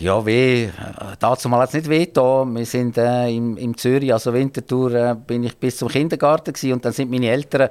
Ja, 0.00 0.26
weh. 0.26 0.70
Dazu 1.20 1.48
mal 1.48 1.62
jetzt 1.62 1.74
nicht 1.74 1.88
weh 1.88 2.06
da. 2.12 2.44
Wir 2.44 2.66
sind 2.66 2.98
äh, 2.98 3.28
im, 3.28 3.56
im 3.56 3.76
Zürich, 3.76 4.12
also 4.12 4.34
Winterthur, 4.34 4.92
äh, 4.92 5.14
bin 5.14 5.44
ich 5.44 5.56
bis 5.56 5.76
zum 5.76 5.88
Kindergarten 5.88 6.52
gewesen, 6.52 6.72
und 6.72 6.84
dann 6.84 6.92
sind 6.92 7.10
meine 7.10 7.28
Eltern 7.28 7.68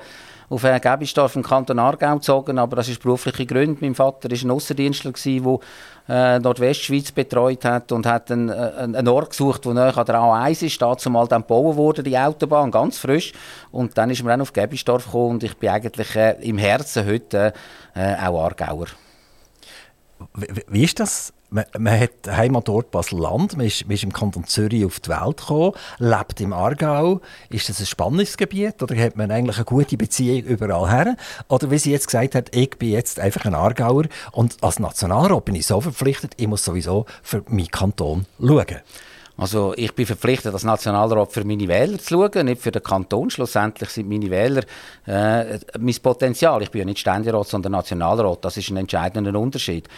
auf 0.49 0.63
äh, 0.63 0.79
Gebisdorf 0.79 1.35
im 1.35 1.43
Kanton 1.43 1.79
Aargau 1.79 2.15
gezogen, 2.15 2.59
aber 2.59 2.77
das 2.77 2.87
ist 2.87 3.01
berufliche 3.01 3.45
Gründe. 3.45 3.77
Mein 3.81 3.95
Vater 3.95 4.29
war 4.29 4.37
ein 4.37 4.51
Aussendienstler, 4.51 5.11
der 5.11 5.59
äh, 6.07 6.39
Nordwestschweiz 6.39 7.11
betreut 7.11 7.65
hat 7.65 7.91
und 7.91 8.05
hat 8.05 8.31
einen, 8.31 8.49
äh, 8.49 8.71
einen 8.77 9.07
Ort 9.07 9.31
gesucht, 9.31 9.65
wo 9.65 9.73
nahe 9.73 9.95
an 9.95 10.05
der 10.05 10.15
A1 10.15 10.65
ist. 10.65 10.81
Dazu 10.81 11.09
mal 11.09 11.27
dann 11.27 11.41
gebaut 11.41 11.75
wurde, 11.75 12.03
die 12.03 12.17
Autobahn, 12.17 12.71
ganz 12.71 12.99
frisch. 12.99 13.33
Und 13.71 13.97
dann 13.97 14.09
ist 14.09 14.23
man 14.23 14.29
dann 14.29 14.41
auf 14.41 14.53
Gebisdorf 14.53 15.05
gekommen 15.05 15.31
und 15.31 15.43
ich 15.43 15.57
bin 15.57 15.69
eigentlich 15.69 16.15
äh, 16.15 16.35
im 16.41 16.57
Herzen 16.57 17.05
heute 17.05 17.53
äh, 17.95 18.15
auch 18.15 18.43
Aargauer. 18.43 18.87
Wie, 20.35 20.47
wie 20.67 20.83
ist 20.83 20.99
das 20.99 21.33
man, 21.53 21.65
man 21.77 21.99
hat 21.99 22.11
Heimatort 22.27 22.91
Basel-Land, 22.91 23.55
man 23.55 23.67
ist, 23.67 23.85
man 23.85 23.93
ist 23.93 24.03
im 24.03 24.11
Kanton 24.11 24.45
Zürich 24.45 24.85
auf 24.85 24.99
die 24.99 25.09
Welt 25.09 25.37
gekommen, 25.37 25.73
lebt 25.99 26.41
im 26.41 26.51
Aargau. 26.51 27.21
Ist 27.49 27.69
das 27.69 27.79
ein 27.79 27.85
spannendes 27.85 28.37
Gebiet 28.37 28.81
oder 28.81 28.95
hat 28.97 29.15
man 29.15 29.31
eigentlich 29.31 29.57
eine 29.57 29.65
gute 29.65 29.95
Beziehung 29.95 30.43
überall 30.43 30.89
her? 30.89 31.15
Oder 31.47 31.71
wie 31.71 31.77
sie 31.77 31.91
jetzt 31.91 32.07
gesagt 32.07 32.35
hat, 32.35 32.55
ich 32.55 32.71
bin 32.71 32.89
jetzt 32.89 33.19
einfach 33.19 33.45
ein 33.45 33.55
Aargauer 33.55 34.05
und 34.31 34.61
als 34.63 34.79
Nationalrat 34.79 35.45
bin 35.45 35.55
ich 35.55 35.67
so 35.67 35.79
verpflichtet, 35.79 36.33
ich 36.37 36.47
muss 36.47 36.65
sowieso 36.65 37.05
für 37.21 37.43
meinen 37.47 37.69
Kanton 37.69 38.25
schauen. 38.39 38.81
Also 39.35 39.73
ich 39.75 39.93
bin 39.95 40.05
verpflichtet, 40.05 40.53
als 40.53 40.63
Nationalrat 40.63 41.31
für 41.31 41.43
meine 41.43 41.67
Wähler 41.67 41.97
zu 41.97 42.13
schauen, 42.13 42.45
nicht 42.45 42.61
für 42.61 42.71
den 42.71 42.83
Kanton. 42.83 43.31
Schlussendlich 43.31 43.89
sind 43.89 44.07
meine 44.07 44.29
Wähler 44.29 44.61
äh, 45.07 45.59
mein 45.79 45.95
Potenzial. 46.03 46.61
Ich 46.61 46.69
bin 46.69 46.79
ja 46.79 46.85
nicht 46.85 46.99
Ständerat, 46.99 47.47
sondern 47.47 47.71
Nationalrat. 47.71 48.45
Das 48.45 48.57
ist 48.57 48.69
ein 48.69 48.77
entscheidender 48.77 49.37
Unterschied. 49.39 49.89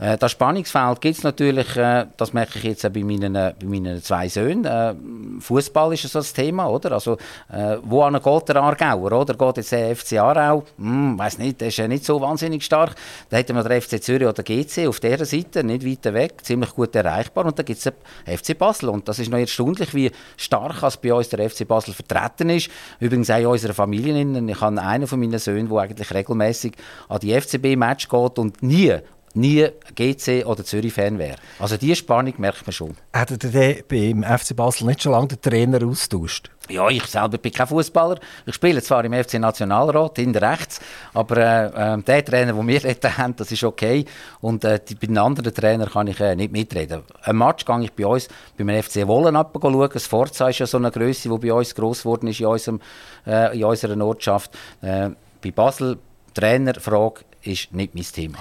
Äh, 0.00 0.16
das 0.16 0.32
Spannungsfeld 0.32 1.00
gibt 1.00 1.18
es 1.18 1.22
natürlich, 1.22 1.76
äh, 1.76 2.06
das 2.16 2.32
merke 2.32 2.58
ich 2.58 2.64
jetzt 2.64 2.86
auch 2.86 2.90
bei 2.90 3.04
meinen, 3.04 3.34
äh, 3.34 3.54
bei 3.60 3.66
meinen 3.66 4.02
zwei 4.02 4.28
Söhnen. 4.28 4.64
Äh, 4.64 4.94
Fußball 5.40 5.92
ist 5.92 6.02
so 6.02 6.18
das 6.18 6.32
Thema, 6.32 6.68
oder? 6.68 6.92
Also, 6.92 7.18
äh, 7.52 7.76
wo 7.82 8.08
geht 8.08 8.48
der 8.48 8.56
Aargauer, 8.56 9.12
oder? 9.12 9.34
Geht 9.34 9.58
jetzt 9.58 9.72
der 9.72 9.94
FC 9.94 10.18
Aarau? 10.18 10.64
Hm, 10.78 11.18
weiß 11.18 11.38
nicht, 11.38 11.60
der 11.60 11.68
ist 11.68 11.76
ja 11.76 11.86
nicht 11.86 12.04
so 12.04 12.20
wahnsinnig 12.20 12.64
stark. 12.64 12.94
Da 13.28 13.36
hätten 13.36 13.54
wir 13.54 13.62
der 13.62 13.82
FC 13.82 14.02
Zürich 14.02 14.26
oder 14.26 14.42
GC 14.42 14.88
auf 14.88 15.00
dieser 15.00 15.26
Seite, 15.26 15.62
nicht 15.62 15.86
weiter 15.86 16.14
weg, 16.14 16.44
ziemlich 16.44 16.70
gut 16.74 16.94
erreichbar. 16.96 17.44
Und 17.44 17.58
da 17.58 17.62
gibt 17.62 17.78
es 17.78 17.84
den 17.84 18.38
FC 18.38 18.56
Basel. 18.58 18.79
Und 18.88 19.08
das 19.08 19.18
ist 19.18 19.30
noch 19.30 19.38
erstaunlich, 19.38 19.94
wie 19.94 20.10
stark 20.36 20.82
als 20.82 20.96
bei 20.96 21.12
uns 21.12 21.28
der 21.28 21.48
FC 21.48 21.66
Basel 21.66 21.94
vertreten 21.94 22.50
ist. 22.50 22.70
Übrigens 22.98 23.30
auch 23.30 23.38
in 23.38 23.46
unserer 23.46 23.74
Familie. 23.74 24.10
Ich 24.48 24.60
habe 24.60 24.80
einen 24.80 25.06
von 25.06 25.20
meinen 25.20 25.38
Söhnen, 25.38 25.68
der 25.68 25.78
eigentlich 25.78 26.12
regelmäßig 26.12 26.72
an 27.08 27.20
die 27.20 27.38
FCB-Match 27.38 28.08
geht 28.08 28.38
und 28.38 28.62
nie 28.62 28.96
nie 29.34 29.68
GC 29.94 30.44
oder 30.46 30.64
Zürich-Fan 30.64 31.18
wäre. 31.18 31.36
Also 31.58 31.76
diese 31.76 31.96
Spannung 31.96 32.34
merkt 32.38 32.66
man 32.66 32.72
schon. 32.72 32.96
Hat 33.12 33.30
er 33.30 33.82
beim 33.88 34.22
FC 34.22 34.56
Basel 34.56 34.86
nicht 34.86 35.02
schon 35.02 35.12
lange 35.12 35.28
den 35.28 35.40
Trainer 35.40 35.86
austauscht? 35.86 36.50
Ja, 36.68 36.88
ich 36.88 37.04
selber 37.06 37.38
bin 37.38 37.52
kein 37.52 37.66
Fußballer. 37.66 38.20
Ich 38.46 38.54
spiele 38.54 38.80
zwar 38.80 39.04
im 39.04 39.12
FC 39.12 39.34
Nationalrat, 39.34 40.16
hinten 40.16 40.38
rechts, 40.38 40.80
aber 41.12 41.36
äh, 41.36 41.94
äh, 41.94 42.02
der 42.02 42.24
Trainer, 42.24 42.52
den 42.52 42.68
wir 42.68 42.80
dort 43.00 43.18
haben, 43.18 43.34
das 43.34 43.50
ist 43.50 43.64
okay. 43.64 44.04
Und 44.40 44.64
äh, 44.64 44.78
die, 44.86 44.94
bei 44.94 45.08
den 45.08 45.18
anderen 45.18 45.52
Trainern 45.52 45.90
kann 45.90 46.06
ich 46.06 46.20
äh, 46.20 46.36
nicht 46.36 46.52
mitreden. 46.52 47.02
Ein 47.22 47.36
Match 47.36 47.64
gehe 47.64 47.82
ich 47.82 47.92
bei 47.92 48.06
uns 48.06 48.28
beim 48.56 48.68
FC 48.68 49.06
Wollen 49.08 49.34
schauen. 49.34 49.90
Das 49.92 50.06
Forza 50.06 50.48
ist 50.48 50.60
ja 50.60 50.66
so 50.66 50.76
eine 50.76 50.92
Größe, 50.92 51.28
die 51.28 51.38
bei 51.48 51.52
uns 51.52 51.74
gross 51.74 52.02
geworden 52.02 52.28
ist 52.28 52.40
in, 52.40 52.46
unserem, 52.46 52.80
äh, 53.26 53.56
in 53.56 53.64
unserer 53.64 54.00
Ortschaft. 54.04 54.52
Äh, 54.80 55.10
bei 55.42 55.50
Basel, 55.50 55.98
Trainerfrage 56.34 57.22
ist 57.42 57.72
nicht 57.72 57.94
mein 57.96 58.04
Thema. 58.04 58.38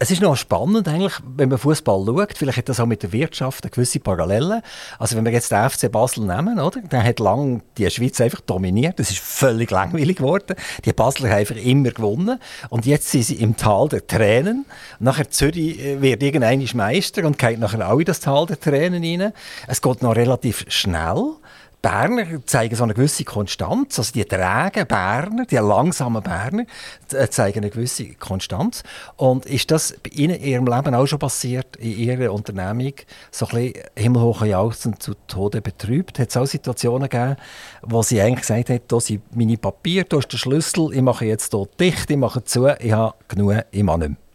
Es 0.00 0.12
ist 0.12 0.22
noch 0.22 0.36
spannend, 0.36 0.86
eigentlich, 0.86 1.14
wenn 1.36 1.48
man 1.48 1.58
Fußball 1.58 2.04
schaut. 2.06 2.38
Vielleicht 2.38 2.58
hat 2.58 2.68
das 2.68 2.78
auch 2.78 2.86
mit 2.86 3.02
der 3.02 3.10
Wirtschaft 3.10 3.64
eine 3.64 3.70
gewisse 3.72 3.98
Parallelen. 3.98 4.62
Also, 4.96 5.16
wenn 5.16 5.24
wir 5.24 5.32
jetzt 5.32 5.50
den 5.50 5.68
FC 5.68 5.90
Basel 5.90 6.24
nehmen, 6.24 6.60
oder? 6.60 6.80
Der 6.82 7.02
hat 7.02 7.18
lange 7.18 7.62
die 7.76 7.90
Schweiz 7.90 8.20
einfach 8.20 8.40
dominiert. 8.42 9.00
Das 9.00 9.10
ist 9.10 9.18
völlig 9.18 9.72
langweilig 9.72 10.18
geworden. 10.18 10.54
Die 10.84 10.92
Basler 10.92 11.30
haben 11.30 11.38
einfach 11.38 11.56
immer 11.56 11.90
gewonnen. 11.90 12.38
Und 12.68 12.86
jetzt 12.86 13.10
sind 13.10 13.24
sie 13.24 13.34
im 13.36 13.56
Tal 13.56 13.88
der 13.88 14.06
Tränen. 14.06 14.66
Nachher 15.00 15.30
Zürich 15.30 15.80
äh, 15.80 16.00
wird 16.00 16.22
irgendein 16.22 16.64
Meister 16.74 17.24
und 17.24 17.36
geht 17.36 17.58
nachher 17.58 17.90
auch 17.90 17.98
in 17.98 18.04
das 18.04 18.20
Tal 18.20 18.46
der 18.46 18.60
Tränen 18.60 19.02
rein. 19.02 19.32
Es 19.66 19.82
geht 19.82 20.00
noch 20.02 20.14
relativ 20.14 20.64
schnell. 20.68 21.34
Berner 21.80 22.44
zeigen 22.44 22.74
so 22.74 22.84
eine 22.84 22.94
gewisse 22.94 23.24
Konstanz. 23.24 23.98
Also 23.98 24.12
die 24.12 24.24
trägen 24.24 24.86
Berner, 24.86 25.46
die 25.46 25.56
langsamen 25.56 26.22
Berner, 26.22 26.64
äh, 27.12 27.28
zeigen 27.28 27.60
eine 27.60 27.70
gewisse 27.70 28.14
Konstanz. 28.14 28.82
Und 29.16 29.46
ist 29.46 29.70
das 29.70 29.94
bei 30.02 30.10
Ihnen 30.10 30.36
in 30.36 30.44
Ihrem 30.44 30.66
Leben 30.66 30.94
auch 30.94 31.06
schon 31.06 31.18
passiert, 31.18 31.76
in 31.76 31.96
Ihrer 31.96 32.32
Unternehmung, 32.32 32.94
so 33.30 33.46
ein 33.46 33.72
bisschen 33.72 33.84
himmelhoch 33.96 34.44
jauchzend 34.44 35.02
zu 35.02 35.14
Tode 35.28 35.60
betrübt? 35.60 36.18
Hat 36.18 36.30
es 36.30 36.36
auch 36.36 36.46
Situationen 36.46 37.08
gegeben, 37.08 37.36
wo 37.82 38.02
Sie 38.02 38.20
eigentlich 38.20 38.40
gesagt 38.40 38.70
haben, 38.70 38.80
hier 38.88 39.00
sind 39.00 39.36
meine 39.36 39.56
Papiere, 39.56 40.06
hier 40.10 40.18
ist 40.18 40.32
der 40.32 40.38
Schlüssel, 40.38 40.92
ich 40.92 41.02
mache 41.02 41.26
jetzt 41.26 41.52
hier 41.52 41.66
dicht, 41.78 42.10
ich 42.10 42.16
mache 42.16 42.42
zu, 42.44 42.66
ich 42.66 42.92
habe 42.92 43.14
genug, 43.28 43.54
ich 43.70 43.82
mache 43.82 43.98
nicht 43.98 44.08
mehr. 44.10 44.27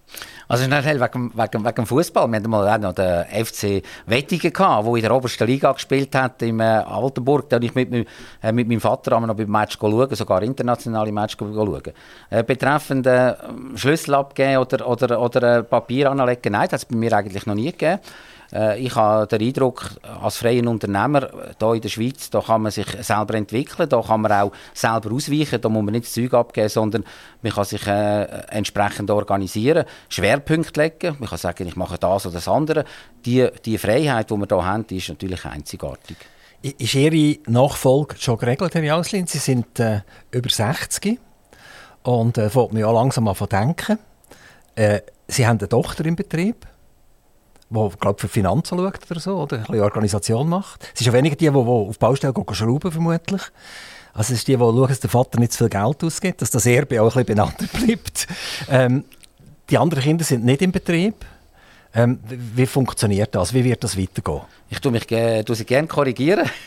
Also 0.47 0.65
schnell 0.65 0.83
wegen, 0.99 1.31
wegen, 1.35 1.65
wegen 1.65 1.85
Fußball. 1.85 2.27
Wir 2.27 2.37
hatten 2.37 2.49
mal 2.49 2.79
noch 2.79 2.93
den 2.93 3.25
FC 3.45 3.83
Wettigen 4.05 4.51
gehabt, 4.51 4.85
der 4.85 4.95
in 4.95 5.01
der 5.01 5.15
obersten 5.15 5.47
Liga 5.47 5.71
gespielt 5.71 6.13
hat, 6.15 6.41
im 6.41 6.59
äh, 6.59 6.63
Altenburg. 6.63 7.49
Da 7.49 7.57
ich 7.59 7.75
mit, 7.75 7.93
äh, 7.93 8.51
mit 8.51 8.67
meinem 8.67 8.81
Vater 8.81 9.19
noch 9.19 9.35
beim 9.35 9.49
Match 9.49 9.77
schauen, 9.79 10.15
sogar 10.15 10.43
internationale 10.43 11.11
Match 11.11 11.37
schauen. 11.37 11.81
Äh, 12.29 12.43
betreffend 12.43 13.07
äh, 13.07 13.35
Schlüssel 13.75 14.15
abgeben 14.15 14.57
oder, 14.57 14.87
oder, 14.87 15.21
oder 15.21 15.57
äh, 15.57 15.63
Papier 15.63 16.11
anlegen, 16.11 16.51
nein, 16.51 16.67
das 16.69 16.73
hat 16.73 16.79
es 16.81 16.85
bei 16.85 16.95
mir 16.95 17.13
eigentlich 17.13 17.45
noch 17.45 17.55
nie 17.55 17.71
gegeben. 17.71 17.99
Äh, 18.53 18.79
ich 18.79 18.95
habe 18.95 19.27
den 19.27 19.47
Eindruck, 19.47 19.91
als 20.21 20.37
freier 20.37 20.67
Unternehmer 20.67 21.29
hier 21.59 21.73
in 21.73 21.81
der 21.81 21.89
Schweiz, 21.89 22.29
da 22.29 22.41
kann 22.41 22.61
man 22.61 22.71
sich 22.71 22.85
selber 23.01 23.33
entwickeln, 23.33 23.89
da 23.89 24.01
kann 24.01 24.21
man 24.21 24.31
auch 24.31 24.51
selber 24.73 25.11
ausweichen, 25.11 25.59
da 25.59 25.69
muss 25.69 25.83
man 25.83 25.93
nicht 25.93 26.05
das 26.05 26.13
Zeug 26.13 26.33
abgeben, 26.33 26.69
sondern 26.69 27.03
man 27.41 27.51
kann 27.51 27.65
sich 27.65 27.85
äh, 27.87 28.23
entsprechend 28.49 29.09
organisieren, 29.09 29.85
Schwerpunkte 30.09 30.81
legen, 30.81 31.17
man 31.19 31.29
kann 31.29 31.37
sagen, 31.37 31.67
ich 31.67 31.75
mache 31.75 31.97
das 31.97 32.25
oder 32.25 32.35
das 32.35 32.47
andere. 32.47 32.85
Die, 33.25 33.47
die 33.65 33.77
Freiheit, 33.77 34.29
die 34.29 34.35
wir 34.35 34.47
hier 34.47 34.65
haben, 34.65 34.87
die 34.87 34.97
ist 34.97 35.09
natürlich 35.09 35.45
einzigartig. 35.45 36.17
Ist 36.61 36.95
Ihre 36.95 37.39
Nachfolge 37.47 38.15
schon 38.17 38.37
geregelt, 38.37 38.73
Herr 38.73 38.83
Jauslin? 38.83 39.27
Sie 39.27 39.39
sind 39.39 39.79
äh, 39.79 40.01
über 40.31 40.49
60 40.49 41.19
und 42.03 42.37
äh, 42.37 42.49
fängt 42.49 42.71
mir 42.71 42.87
auch 42.87 42.93
langsam 42.93 43.27
an 43.27 43.35
zu 43.35 43.47
denken. 43.47 43.99
Äh, 44.75 45.01
Sie 45.27 45.45
haben 45.45 45.59
eine 45.59 45.67
Tochter 45.67 46.05
im 46.05 46.15
Betrieb 46.15 46.65
die 47.73 47.97
glaub, 47.99 48.21
für 48.21 48.27
Finanzen 48.27 48.77
schaut 48.77 49.11
oder 49.11 49.19
so, 49.19 49.37
oder 49.37 49.63
ein 49.67 49.81
Organisation 49.81 50.47
macht. 50.47 50.83
Es 50.93 51.01
ist 51.01 51.07
ja 51.07 51.13
weniger 51.13 51.35
die, 51.35 51.45
die, 51.45 51.51
die 51.51 51.57
auf 51.57 51.99
Baustellen 51.99 52.33
gehen, 52.33 52.55
schrauben 52.55 52.91
vermutlich. 52.91 53.41
Also 54.13 54.33
es 54.33 54.39
ist 54.39 54.47
die, 54.47 54.53
die 54.53 54.59
schauen, 54.59 54.87
dass 54.87 54.99
der 54.99 55.09
Vater 55.09 55.39
nicht 55.39 55.53
zu 55.53 55.57
viel 55.59 55.69
Geld 55.69 56.03
ausgibt, 56.03 56.41
dass 56.41 56.51
das 56.51 56.65
Erbe 56.65 57.01
auch 57.01 57.15
ein 57.15 57.25
bisschen 57.25 57.37
benannt 57.37 57.71
bleibt. 57.73 58.27
Ähm, 58.69 59.05
die 59.69 59.77
anderen 59.77 60.03
Kinder 60.03 60.23
sind 60.23 60.45
nicht 60.45 60.61
im 60.61 60.71
Betrieb. 60.71 61.15
Ähm, 61.95 62.19
wie 62.27 62.65
funktioniert 62.65 63.35
das? 63.35 63.53
Wie 63.53 63.63
wird 63.63 63.83
das 63.83 63.97
weitergehen? 63.97 64.41
Ich 64.69 64.79
tue 64.79 64.91
mich 64.91 65.05
tue 65.05 65.55
sie 65.55 65.65
gerne 65.65 65.87
korrigieren. 65.87 66.49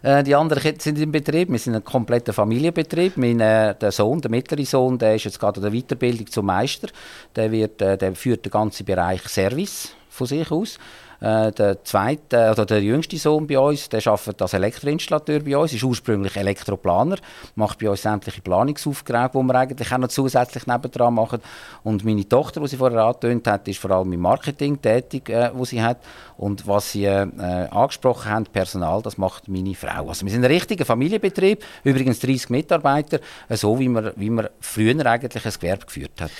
Äh, 0.00 0.22
die 0.22 0.36
anderen 0.36 0.62
Kinder 0.62 0.80
sind 0.80 0.96
im 1.00 1.10
Betrieb. 1.10 1.50
Wir 1.50 1.58
sind 1.58 1.74
ein 1.74 1.82
kompletter 1.82 2.32
Familienbetrieb. 2.32 3.16
Mein 3.16 3.40
äh, 3.40 3.74
der 3.74 3.90
Sohn, 3.90 4.20
der 4.20 4.30
mittlere 4.30 4.64
Sohn, 4.64 4.96
der 4.96 5.16
ist 5.16 5.24
jetzt 5.24 5.40
gerade 5.40 5.58
in 5.58 5.62
der 5.64 5.72
Weiterbildung 5.72 6.28
zum 6.28 6.46
Meister. 6.46 6.86
Der, 7.34 7.50
wird, 7.50 7.82
äh, 7.82 7.98
der 7.98 8.14
führt 8.14 8.44
den 8.44 8.52
ganzen 8.52 8.86
Bereich 8.86 9.22
Service 9.22 9.88
von 10.18 10.26
sich 10.26 10.50
aus. 10.50 10.78
Äh, 11.20 11.50
der 11.50 11.82
zweite, 11.84 12.50
oder 12.52 12.64
der 12.64 12.80
jüngste 12.80 13.16
Sohn 13.16 13.46
bei 13.46 13.58
uns, 13.58 13.88
der 13.88 14.06
arbeitet 14.06 14.40
als 14.40 14.52
Elektroinstallateur 14.52 15.40
bei 15.40 15.56
uns, 15.56 15.72
ist 15.72 15.82
ursprünglich 15.82 16.36
Elektroplaner, 16.36 17.16
macht 17.56 17.80
bei 17.80 17.90
uns 17.90 18.02
sämtliche 18.02 18.40
Planungsaufträge, 18.40 19.30
die 19.34 19.42
wir 19.42 19.54
eigentlich 19.56 19.92
auch 19.92 19.98
noch 19.98 20.08
zusätzlich 20.08 20.66
nebendran 20.68 21.14
machen. 21.14 21.40
Und 21.82 22.04
meine 22.04 22.28
Tochter, 22.28 22.60
die 22.60 22.68
sie 22.68 22.76
vorher 22.76 23.02
angetönt 23.04 23.48
hat, 23.48 23.66
ist 23.66 23.80
vor 23.80 23.90
allem 23.90 24.12
im 24.12 24.20
Marketing 24.20 24.80
tätig, 24.80 25.28
äh, 25.28 25.50
wo 25.52 25.64
sie 25.64 25.82
hat. 25.82 25.98
Und 26.36 26.68
was 26.68 26.92
sie 26.92 27.06
äh, 27.06 27.26
angesprochen 27.70 28.30
haben, 28.30 28.44
Personal, 28.44 29.02
das 29.02 29.18
macht 29.18 29.48
meine 29.48 29.74
Frau. 29.74 30.08
Also 30.08 30.24
wir 30.24 30.30
sind 30.30 30.44
ein 30.44 30.52
richtiger 30.52 30.84
Familienbetrieb, 30.84 31.64
übrigens 31.82 32.20
30 32.20 32.50
Mitarbeiter, 32.50 33.18
äh, 33.48 33.56
so 33.56 33.76
wie 33.80 33.88
man, 33.88 34.12
wie 34.14 34.30
man 34.30 34.48
früher 34.60 35.04
eigentlich 35.04 35.44
ein 35.44 35.52
Gewerbe 35.52 35.86
geführt 35.86 36.20
hat. 36.20 36.30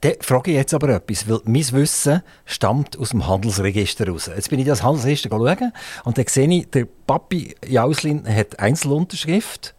Dann 0.00 0.12
frage 0.20 0.50
ich 0.50 0.56
jetzt 0.56 0.74
aber 0.74 0.90
etwas, 0.90 1.28
weil 1.28 1.40
mein 1.44 1.72
Wissen 1.72 2.22
stammt 2.44 2.98
aus 2.98 3.10
dem 3.10 3.26
Handelsregister 3.26 4.08
raus. 4.08 4.30
Jetzt 4.34 4.50
bin 4.50 4.60
ich 4.60 4.66
das 4.66 4.82
Handelsregister 4.82 5.30
schauen 5.30 5.72
und 6.04 6.18
dann 6.18 6.26
sehe 6.26 6.48
ich, 6.48 6.70
der 6.70 6.86
Papi 7.06 7.54
Jauslin 7.66 8.24
hat 8.28 8.58
Einzelunterschrift 8.60 9.74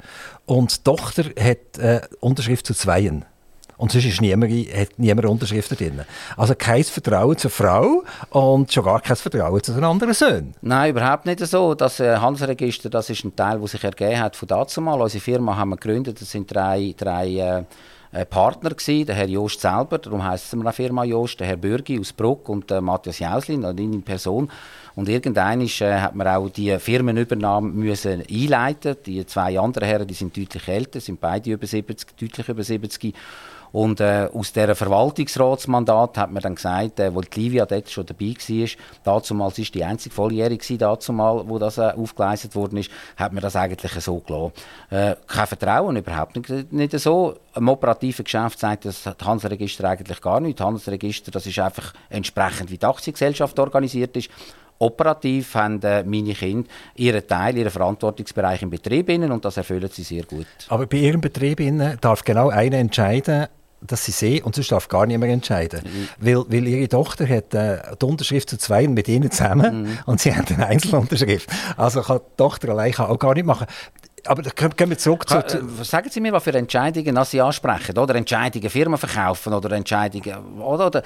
und 0.45 0.77
die 0.77 0.83
Tochter 0.83 1.25
hat 1.39 1.77
äh, 1.77 2.01
Unterschrift 2.19 2.65
zu 2.65 2.73
Zweien. 2.73 3.25
Und 3.77 3.91
sonst 3.91 4.05
ist 4.05 4.21
niemand, 4.21 4.51
hat 4.51 4.97
niemand 4.97 5.27
Unterschriften 5.27 5.77
drin. 5.77 6.01
Also 6.35 6.55
kein 6.55 6.83
Vertrauen 6.83 7.37
zur 7.37 7.51
Frau 7.51 8.03
und 8.31 8.73
schon 8.73 8.83
gar 8.83 9.01
kein 9.01 9.15
Vertrauen 9.15 9.61
zu 9.61 9.71
den 9.71 9.83
anderen 9.83 10.15
Söhnen. 10.15 10.55
Nein, 10.61 10.91
überhaupt 10.91 11.27
nicht 11.27 11.45
so. 11.45 11.75
Das 11.75 11.99
äh, 11.99 12.17
Handelsregister 12.17 12.89
das 12.89 13.11
ist 13.11 13.23
ein 13.23 13.35
Teil, 13.35 13.59
der 13.59 13.67
sich 13.67 13.83
ergeben 13.83 14.19
hat 14.19 14.35
von 14.35 14.47
dazu 14.47 14.81
mal. 14.81 14.99
Unsere 14.99 15.21
Firma 15.21 15.55
haben 15.55 15.69
wir 15.69 15.77
gegründet, 15.77 16.19
das 16.19 16.31
sind 16.31 16.51
drei, 16.51 16.95
drei 16.97 17.27
äh, 17.35 17.63
Partner 18.29 18.69
gewesen, 18.69 19.05
der 19.05 19.15
Herr 19.15 19.27
Jost 19.27 19.61
selber, 19.61 19.97
darum 19.97 20.23
heisst 20.23 20.45
es 20.45 20.53
eine 20.53 20.71
Firma 20.71 21.03
Jost, 21.03 21.39
der 21.39 21.47
Herr 21.47 21.57
Bürgi 21.57 21.99
aus 21.99 22.13
Bruck 22.13 22.47
und 22.49 22.69
der 22.69 22.81
Matthias 22.81 23.19
Jauslin, 23.19 23.65
also 23.65 23.83
in 23.83 24.01
Person. 24.01 24.49
Und 24.95 25.09
irgendwann 25.09 25.61
äh, 25.61 25.99
hat 25.99 26.15
man 26.15 26.27
auch 26.27 26.49
die 26.49 26.77
Firmenübernahme 26.79 27.69
müssen 27.69 28.23
einleiten. 28.27 28.95
Die 29.05 29.25
zwei 29.25 29.59
anderen 29.59 29.87
Herren, 29.87 30.07
die 30.07 30.15
sind 30.15 30.35
deutlich 30.35 30.67
älter, 30.67 30.99
sind 30.99 31.21
beide 31.21 31.51
über 31.51 31.67
70, 31.67 32.17
deutlich 32.17 32.49
über 32.49 32.63
70. 32.63 33.13
Und 33.71 33.99
äh, 33.99 34.29
aus 34.33 34.53
dieser 34.53 34.75
Verwaltungsratsmandat 34.75 36.17
hat 36.17 36.31
man 36.31 36.41
dann 36.41 36.55
gesagt, 36.55 36.99
äh, 36.99 37.13
wo 37.13 37.21
die 37.21 37.39
Livia 37.39 37.65
dort 37.65 37.89
schon 37.89 38.05
dabei 38.05 38.33
war, 38.35 39.19
damals 39.29 39.59
ist 39.59 39.75
die 39.75 39.83
einzige 39.83 40.13
Volljährige 40.13 40.77
dazumal, 40.77 41.43
wo 41.47 41.59
das 41.59 41.77
äh, 41.77 41.91
aufgeleistet 41.95 42.55
worden 42.55 42.77
ist, 42.77 42.91
hat 43.15 43.33
man 43.33 43.41
das 43.41 43.55
eigentlich 43.55 43.91
so 43.93 44.19
gelassen. 44.19 44.53
Äh, 44.89 45.15
kein 45.27 45.47
Vertrauen, 45.47 45.95
überhaupt 45.95 46.35
nicht, 46.35 46.71
nicht 46.71 46.99
so. 46.99 47.35
Im 47.55 47.69
operativen 47.69 48.23
Geschäft 48.23 48.59
sagt 48.59 48.85
das 48.85 49.05
Handelsregister 49.05 49.89
eigentlich 49.89 50.21
gar 50.21 50.39
nicht. 50.39 50.59
Das 50.59 50.65
Handelsregister, 50.65 51.31
das 51.31 51.45
ist 51.45 51.59
einfach 51.59 51.93
entsprechend, 52.09 52.71
wie 52.71 52.77
die 52.77 52.85
Aktiengesellschaft 52.85 53.57
organisiert 53.59 54.15
ist. 54.15 54.29
Operativ 54.79 55.55
haben 55.55 55.81
äh, 55.81 56.03
meine 56.03 56.33
Kinder 56.33 56.69
ihren 56.95 57.25
Teil, 57.25 57.57
ihren 57.57 57.71
Verantwortungsbereich 57.71 58.61
im 58.61 58.69
Betrieb 58.69 59.09
innen 59.09 59.31
und 59.31 59.43
das 59.43 59.57
erfüllen 59.57 59.89
sie 59.91 60.03
sehr 60.03 60.23
gut. 60.23 60.45
Aber 60.69 60.85
bei 60.85 60.97
ihrem 60.97 61.21
Betrieb 61.21 61.59
innen 61.59 61.97
darf 61.99 62.23
genau 62.23 62.49
einer 62.49 62.77
entscheiden, 62.77 63.47
dass 63.81 64.05
sie 64.05 64.11
sehen 64.11 64.43
und 64.43 64.55
sonst 64.55 64.71
darf 64.71 64.87
gar 64.87 65.05
niemand 65.05 65.31
entscheiden. 65.31 65.81
Mhm. 65.83 66.09
Weil, 66.19 66.35
weil 66.49 66.67
ihre 66.67 66.87
Tochter 66.87 67.27
hat 67.27 67.53
äh, 67.53 67.79
die 68.01 68.05
Unterschrift 68.05 68.49
zu 68.49 68.57
zwei 68.57 68.87
mit 68.87 69.07
ihnen 69.07 69.31
zusammen 69.31 69.83
mhm. 69.83 69.99
und 70.05 70.19
sie 70.19 70.35
haben 70.35 70.45
eine 70.47 70.67
Einzelunterschrift. 70.67 71.49
Also 71.75 72.01
kann 72.01 72.19
die 72.19 72.37
Tochter 72.37 72.69
allein 72.69 72.95
auch 72.95 73.19
gar 73.19 73.33
nicht 73.33 73.45
machen. 73.45 73.67
Aber 74.25 74.43
kommen 74.43 74.89
wir 74.89 74.97
zurück 74.97 75.27
zu, 75.29 75.41
zu... 75.45 75.57
Äh, 75.59 75.83
sagen 75.83 76.09
Sie 76.09 76.19
mir, 76.19 76.33
was 76.33 76.43
für 76.43 76.53
Entscheidungen 76.53 77.23
Sie 77.23 77.39
ansprechen. 77.39 77.97
Oder 77.97 78.15
Entscheidungen 78.15 78.69
Firmen 78.69 78.97
verkaufen 78.97 79.53
oder 79.53 79.71
Entscheidungen... 79.71 80.59
Oder, 80.59 80.87
oder 80.87 81.03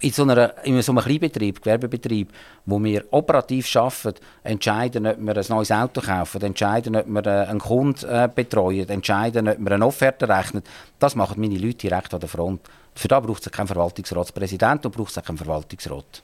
in 0.00 0.12
so, 0.12 0.22
einer, 0.22 0.64
in 0.64 0.80
so 0.82 0.92
einem 0.92 1.02
Kleinbetrieb, 1.02 1.60
Gewerbebetrieb, 1.60 2.32
wo 2.66 2.82
wir 2.82 3.04
operativ 3.10 3.74
arbeiten, 3.74 4.20
entscheiden, 4.44 5.06
ob 5.06 5.18
wir 5.18 5.36
ein 5.36 5.44
neues 5.48 5.72
Auto 5.72 6.00
kaufen, 6.00 6.42
entscheiden, 6.42 6.96
ob 6.96 7.06
wir 7.08 7.26
äh, 7.26 7.46
einen 7.46 7.58
Kunden 7.58 8.08
äh, 8.08 8.28
betreuen, 8.32 8.88
entscheiden, 8.88 9.48
ob 9.48 9.58
wir 9.58 9.72
eine 9.72 9.86
Offerte 9.86 10.28
rechnen, 10.28 10.62
das 10.98 11.14
machen 11.14 11.40
meine 11.40 11.58
Leute 11.58 11.88
direkt 11.88 12.14
an 12.14 12.20
der 12.20 12.28
Front. 12.28 12.60
Für 12.94 13.08
das 13.08 13.22
braucht 13.22 13.46
es 13.46 13.52
keinen 13.52 13.68
Verwaltungsratspräsident 13.68 14.86
und 14.86 14.96
braucht 14.96 15.16
es 15.16 15.24
keinen 15.24 15.38
Verwaltungsrat. 15.38 16.22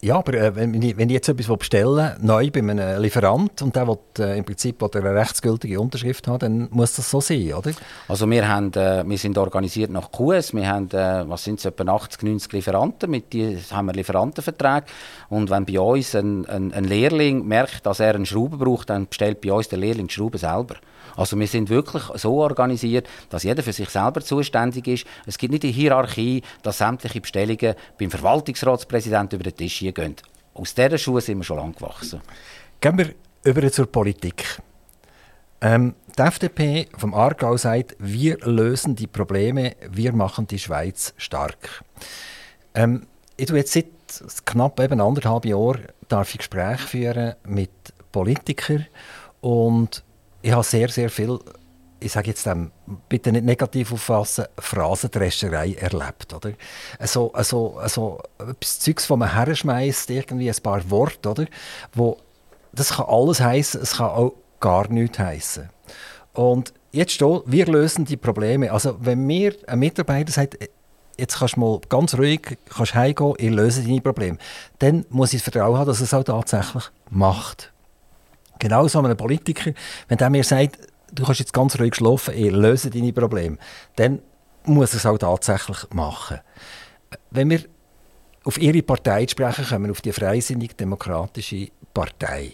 Ja, 0.00 0.16
aber 0.18 0.34
äh, 0.34 0.54
wenn, 0.54 0.80
ich, 0.80 0.96
wenn 0.96 1.08
ich 1.08 1.14
jetzt 1.14 1.28
etwas 1.28 1.58
bestellen 1.58 2.16
neu 2.20 2.52
bei 2.52 2.60
einem 2.60 3.02
Lieferant 3.02 3.62
und 3.62 3.74
der 3.74 3.88
will 3.88 3.98
äh, 4.20 4.38
im 4.38 4.44
Prinzip 4.44 4.80
will 4.80 4.90
eine 4.94 5.12
rechtsgültige 5.12 5.80
Unterschrift 5.80 6.28
haben, 6.28 6.38
dann 6.38 6.68
muss 6.70 6.94
das 6.94 7.10
so 7.10 7.20
sein, 7.20 7.52
oder? 7.52 7.72
Also 8.06 8.30
wir, 8.30 8.48
haben, 8.48 8.72
äh, 8.74 9.02
wir 9.04 9.18
sind 9.18 9.36
organisiert 9.36 9.90
nach 9.90 10.12
QS, 10.12 10.54
wir 10.54 10.68
haben, 10.68 10.88
äh, 10.90 11.28
was 11.28 11.42
sind 11.42 11.64
etwa 11.64 11.94
80, 11.94 12.22
90 12.22 12.52
Lieferanten, 12.52 13.10
mit 13.10 13.32
denen 13.32 13.60
haben 13.72 13.86
wir 13.86 13.92
Lieferantenverträge 13.94 14.86
und 15.30 15.50
wenn 15.50 15.66
bei 15.66 15.80
uns 15.80 16.14
ein, 16.14 16.46
ein, 16.46 16.72
ein 16.72 16.84
Lehrling 16.84 17.44
merkt, 17.44 17.84
dass 17.84 17.98
er 17.98 18.14
einen 18.14 18.26
Schrauben 18.26 18.60
braucht, 18.60 18.90
dann 18.90 19.08
bestellt 19.08 19.40
bei 19.40 19.52
uns 19.52 19.68
der 19.68 19.80
Lehrling 19.80 20.06
die 20.06 20.14
Schrauben 20.14 20.38
selber. 20.38 20.76
Also 21.16 21.38
wir 21.38 21.46
sind 21.46 21.68
wirklich 21.68 22.02
so 22.14 22.40
organisiert, 22.40 23.08
dass 23.30 23.42
jeder 23.42 23.62
für 23.62 23.72
sich 23.72 23.88
selber 23.90 24.20
zuständig 24.20 24.86
ist. 24.86 25.06
Es 25.26 25.38
gibt 25.38 25.52
nicht 25.52 25.62
die 25.62 25.72
Hierarchie, 25.72 26.42
dass 26.62 26.78
sämtliche 26.78 27.20
Bestellungen 27.20 27.74
beim 27.98 28.10
Verwaltungsratspräsidenten 28.10 29.38
über 29.38 29.50
den 29.50 29.56
Tisch 29.56 29.78
gehen. 29.80 30.16
Aus 30.54 30.74
dieser 30.74 30.98
Schuhe 30.98 31.20
sind 31.20 31.38
wir 31.38 31.44
schon 31.44 31.58
lange 31.58 31.72
gewachsen. 31.72 32.20
Gehen 32.80 32.98
wir 32.98 33.14
über 33.44 33.70
zur 33.70 33.86
Politik. 33.86 34.60
Ähm, 35.60 35.94
die 36.16 36.22
FDP 36.22 36.88
vom 36.96 37.14
Aargau 37.14 37.56
sagt, 37.56 37.96
wir 37.98 38.38
lösen 38.38 38.94
die 38.94 39.06
Probleme, 39.06 39.74
wir 39.90 40.12
machen 40.12 40.46
die 40.46 40.58
Schweiz 40.58 41.14
stark. 41.16 41.84
Ähm, 42.74 43.06
ich 43.36 43.46
tue 43.46 43.58
jetzt 43.58 43.72
seit 43.72 43.86
knapp 44.44 44.80
eben 44.80 45.00
anderthalb 45.00 45.44
Jahren 45.44 45.86
darf 46.08 46.30
ich 46.32 46.38
Gespräche 46.38 46.86
führen 46.86 47.34
mit 47.44 47.70
Politikern 48.12 48.86
und 49.40 50.02
ich 50.42 50.52
habe 50.52 50.62
sehr, 50.62 50.88
sehr 50.88 51.10
viel, 51.10 51.38
ich 52.00 52.12
sage 52.12 52.28
jetzt 52.28 52.46
dem, 52.46 52.70
bitte 53.08 53.32
nicht 53.32 53.44
negativ 53.44 53.92
auffassen, 53.92 54.46
Phrasendrescherei 54.58 55.74
erlebt. 55.74 56.32
Oder? 56.32 56.52
Also, 56.98 57.32
also, 57.32 57.76
also 57.78 58.20
Zeugs, 58.60 59.08
das 59.08 59.16
man 59.16 59.32
herschmeißt, 59.32 60.10
irgendwie 60.10 60.50
ein 60.50 60.62
paar 60.62 60.88
Worte, 60.90 61.28
oder? 61.30 61.46
Wo, 61.92 62.18
das 62.72 62.90
kann 62.90 63.06
alles 63.08 63.40
heißen, 63.40 63.80
es 63.80 63.96
kann 63.96 64.10
auch 64.10 64.34
gar 64.60 64.88
nichts 64.88 65.18
heißen. 65.18 65.68
Und 66.34 66.72
jetzt 66.92 67.12
steht, 67.12 67.42
wir 67.46 67.66
lösen 67.66 68.04
die 68.04 68.16
Probleme. 68.16 68.70
Also 68.72 68.96
wenn 69.00 69.26
mir 69.26 69.56
ein 69.66 69.80
Mitarbeiter 69.80 70.32
sagt, 70.32 70.58
jetzt 71.18 71.38
kannst 71.38 71.56
du 71.56 71.60
mal 71.60 71.80
ganz 71.88 72.16
ruhig 72.16 72.58
kannst 72.68 72.94
heimgehen, 72.94 73.34
ich 73.38 73.50
löse 73.50 73.82
deine 73.82 74.00
Probleme, 74.00 74.38
dann 74.78 75.04
muss 75.10 75.32
ich 75.32 75.42
das 75.42 75.52
Vertrauen 75.52 75.76
haben, 75.76 75.86
dass 75.86 76.00
es 76.00 76.14
auch 76.14 76.22
tatsächlich 76.22 76.84
macht. 77.10 77.72
Genauso 78.58 78.98
einem 78.98 79.16
Politiker, 79.16 79.72
wenn 80.08 80.18
der 80.18 80.30
mir 80.30 80.44
sagt, 80.44 80.78
du 81.12 81.24
kannst 81.24 81.40
jetzt 81.40 81.52
ganz 81.52 81.78
ruhig 81.78 81.94
schlafen, 81.94 82.34
ich 82.34 82.50
löse 82.50 82.90
deine 82.90 83.12
Probleme, 83.12 83.58
dann 83.96 84.20
muss 84.64 84.92
er 84.92 84.98
es 84.98 85.06
auch 85.06 85.18
tatsächlich 85.18 85.78
machen. 85.92 86.40
Wenn 87.30 87.50
wir 87.50 87.60
auf 88.44 88.58
Ihre 88.58 88.82
Partei 88.82 89.26
sprechen, 89.26 89.64
kommen 89.64 89.84
wir 89.86 89.92
auf 89.92 90.00
die 90.00 90.12
Freisinnig-Demokratische 90.12 91.68
Partei. 91.92 92.52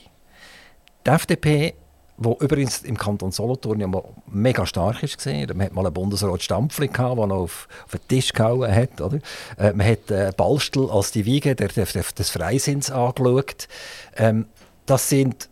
Die 1.06 1.10
FDP, 1.10 1.74
die 2.16 2.36
übrigens 2.40 2.82
im 2.82 2.96
Kanton 2.96 3.32
Solothurn 3.32 3.80
ja 3.80 3.88
mega 4.26 4.64
stark 4.66 5.02
ist, 5.02 5.24
man 5.26 5.62
hat 5.62 5.72
mal 5.72 5.84
einen 5.84 5.94
Bundesrat 5.94 6.42
Stampfli 6.42 6.88
gehabt, 6.88 7.18
der 7.18 7.26
noch 7.26 7.36
auf, 7.36 7.68
auf 7.84 7.92
den 7.92 8.08
Tisch 8.08 8.32
gehauen 8.32 8.74
hat. 8.74 9.00
Oder? 9.00 9.18
Äh, 9.58 9.72
man 9.72 9.86
hat 9.86 10.10
äh, 10.10 10.32
Ballstel 10.36 10.88
als 10.90 11.10
die 11.10 11.24
Wiege 11.24 11.54
der, 11.54 11.68
der, 11.68 11.84
des 11.86 12.30
Freisinns 12.30 12.90
angeschaut. 12.90 13.68
Ähm, 14.16 14.46
das 14.86 15.08
sind 15.08 15.48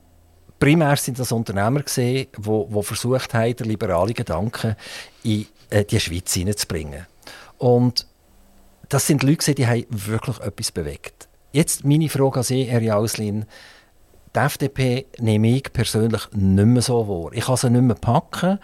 primär 0.62 0.96
sind 0.96 1.18
das 1.18 1.32
Unternehmer 1.32 1.82
gesehen, 1.82 2.28
wo, 2.36 2.68
wo 2.70 2.82
versucht 2.82 3.34
haben, 3.34 3.56
den 3.56 3.66
liberalen 3.66 4.14
Gedanken 4.14 4.76
in 5.24 5.46
äh, 5.70 5.84
die 5.84 5.98
Schweiz 5.98 6.32
hineinzubringen. 6.32 7.04
Und 7.58 8.06
das 8.88 9.08
sind 9.08 9.24
Leute, 9.24 9.56
die 9.56 9.66
haben 9.66 9.84
wirklich 9.90 10.38
etwas 10.38 10.70
bewegt. 10.70 11.26
Jetzt 11.50 11.84
meine 11.84 12.08
Frage 12.08 12.36
an 12.36 12.42
Sie, 12.44 12.62
Herr 12.62 12.80
Jauslin. 12.80 13.44
Die 14.36 14.38
FDP 14.38 15.06
nehme 15.18 15.48
ich 15.48 15.64
persönlich 15.72 16.30
nicht 16.30 16.66
mehr 16.66 16.82
so 16.82 17.08
wahr. 17.08 17.32
Ich 17.32 17.46
kann 17.46 17.56
sie 17.56 17.68
nicht 17.68 17.82
mehr 17.82 17.96
packen. 17.96 18.60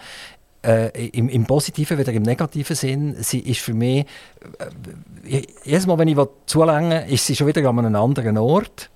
Äh, 0.63 1.09
im, 1.09 1.29
im, 1.29 1.47
positiven 1.47 1.99
wie 1.99 2.11
im 2.13 2.23
negativen 2.23 2.77
Sinn. 2.77 3.17
Sie 3.19 3.41
ist 3.41 3.61
für 3.61 3.75
mich, 3.75 4.07
äh, 5.25 5.43
jedes 5.65 5.89
Mal, 5.89 5.99
wenn 5.99 6.07
ich 6.07 6.19
zulänge, 6.47 7.11
ist 7.11 7.27
sie 7.27 7.35
schon 7.35 7.49
wieder 7.49 7.69
an 7.69 7.79
einem 7.81 7.97
anderen 7.97 8.39
Ort 8.39 8.89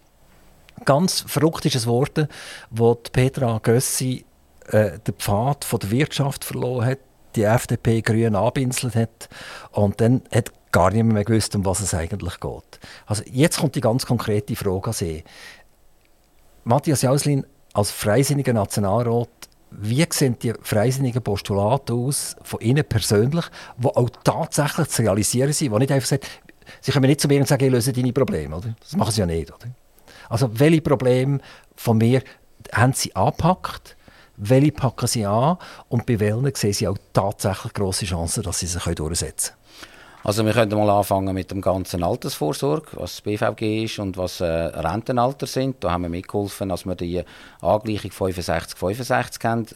ganz 0.85 1.25
verrückt 1.27 1.65
ist 1.67 1.77
es 1.77 1.85
geworden, 1.85 2.29
wo 2.71 2.95
Petra 2.95 3.59
Gössi 3.63 4.25
äh, 4.69 4.99
den 4.99 5.15
Pfad 5.15 5.65
von 5.65 5.81
der 5.81 5.91
Wirtschaft 5.91 6.45
verloren 6.45 6.87
hat, 6.87 6.99
die 7.35 7.45
FDP 7.45 8.03
grün 8.03 8.37
anbinselt 8.37 8.95
hat 8.95 9.29
und 9.71 10.01
dann 10.01 10.23
hat 10.33 10.53
gar 10.71 10.91
niemand 10.91 11.15
mehr 11.15 11.25
gewusst, 11.25 11.55
um 11.55 11.65
was 11.65 11.81
es 11.81 11.95
eigentlich 11.95 12.41
geht. 12.41 12.81
Also 13.07 13.23
jetzt 13.31 13.59
kommt 13.59 13.75
die 13.75 13.81
ganz 13.81 14.07
konkrete 14.07 14.57
Frage 14.57 14.87
an 14.87 14.93
Sie. 14.93 15.25
Matthias 16.65 17.03
Jauslin, 17.03 17.47
als 17.75 17.91
freisinniger 17.91 18.53
Nationalrat, 18.53 19.29
wie 19.71 20.07
sehen 20.11 20.39
die 20.39 20.53
freisinnigen 20.63 21.23
Postulate 21.23 21.95
aus 21.95 22.37
von 22.43 22.61
Ihnen 22.61 22.85
persönlich, 22.85 23.47
die 23.79 23.87
auch 23.87 24.11
tatsächlich 24.25 24.89
zu 24.89 25.03
realisieren 25.03 25.53
sind, 25.53 25.73
die 25.73 25.79
nicht 25.79 25.93
einfach 25.93 26.09
sagen, 26.09 26.23
Sie 26.81 26.93
können 26.93 27.07
nicht 27.07 27.21
zu 27.21 27.29
mir 27.29 27.41
und 27.41 27.49
sagen, 27.49 27.65
ich 27.65 27.71
löse 27.71 27.93
deine 27.93 28.13
Probleme. 28.13 28.57
Oder? 28.57 28.75
Das 28.81 28.97
machen 28.97 29.13
Sie 29.13 29.21
ja 29.21 29.27
nicht. 29.27 29.53
Oder? 29.53 29.67
Also 30.33 30.49
welche 30.59 30.81
Probleme 30.81 31.41
von 31.77 31.99
mir 31.99 32.23
haben 32.73 32.95
Sie 32.95 33.15
angepackt? 33.15 33.97
Welche 34.39 34.73
packen 34.73 35.07
Sie 35.07 35.27
an? 35.27 35.59
Und 35.91 36.07
bei 36.07 36.19
welchen 36.21 36.55
sehen 36.55 36.73
Sie 36.73 36.89
auch 36.89 36.97
tatsächlich 37.13 37.75
grosse 37.75 38.07
Chancen, 38.07 38.43
dass 38.43 38.61
Sie 38.61 38.67
sich 38.67 38.83
durchsetzen 38.83 39.53
können? 39.53 39.63
Also 40.25 40.47
wir 40.47 40.53
können 40.53 40.71
mal 40.79 40.89
anfangen 40.89 41.35
mit 41.35 41.51
dem 41.51 41.61
ganzen 41.61 42.03
Altersvorsorge, 42.03 42.87
was 42.93 43.21
BVG 43.21 43.85
ist 43.85 43.99
und 43.99 44.17
was 44.17 44.41
äh, 44.41 44.47
Rentenalter 44.47 45.47
sind. 45.47 45.83
Da 45.83 45.91
haben 45.91 46.03
wir 46.03 46.09
mitgeholfen, 46.09 46.69
dass 46.69 46.87
wir 46.87 46.95
die 46.95 47.23
Angleichung 47.61 48.13
65-65 48.13 49.45
haben, 49.45 49.67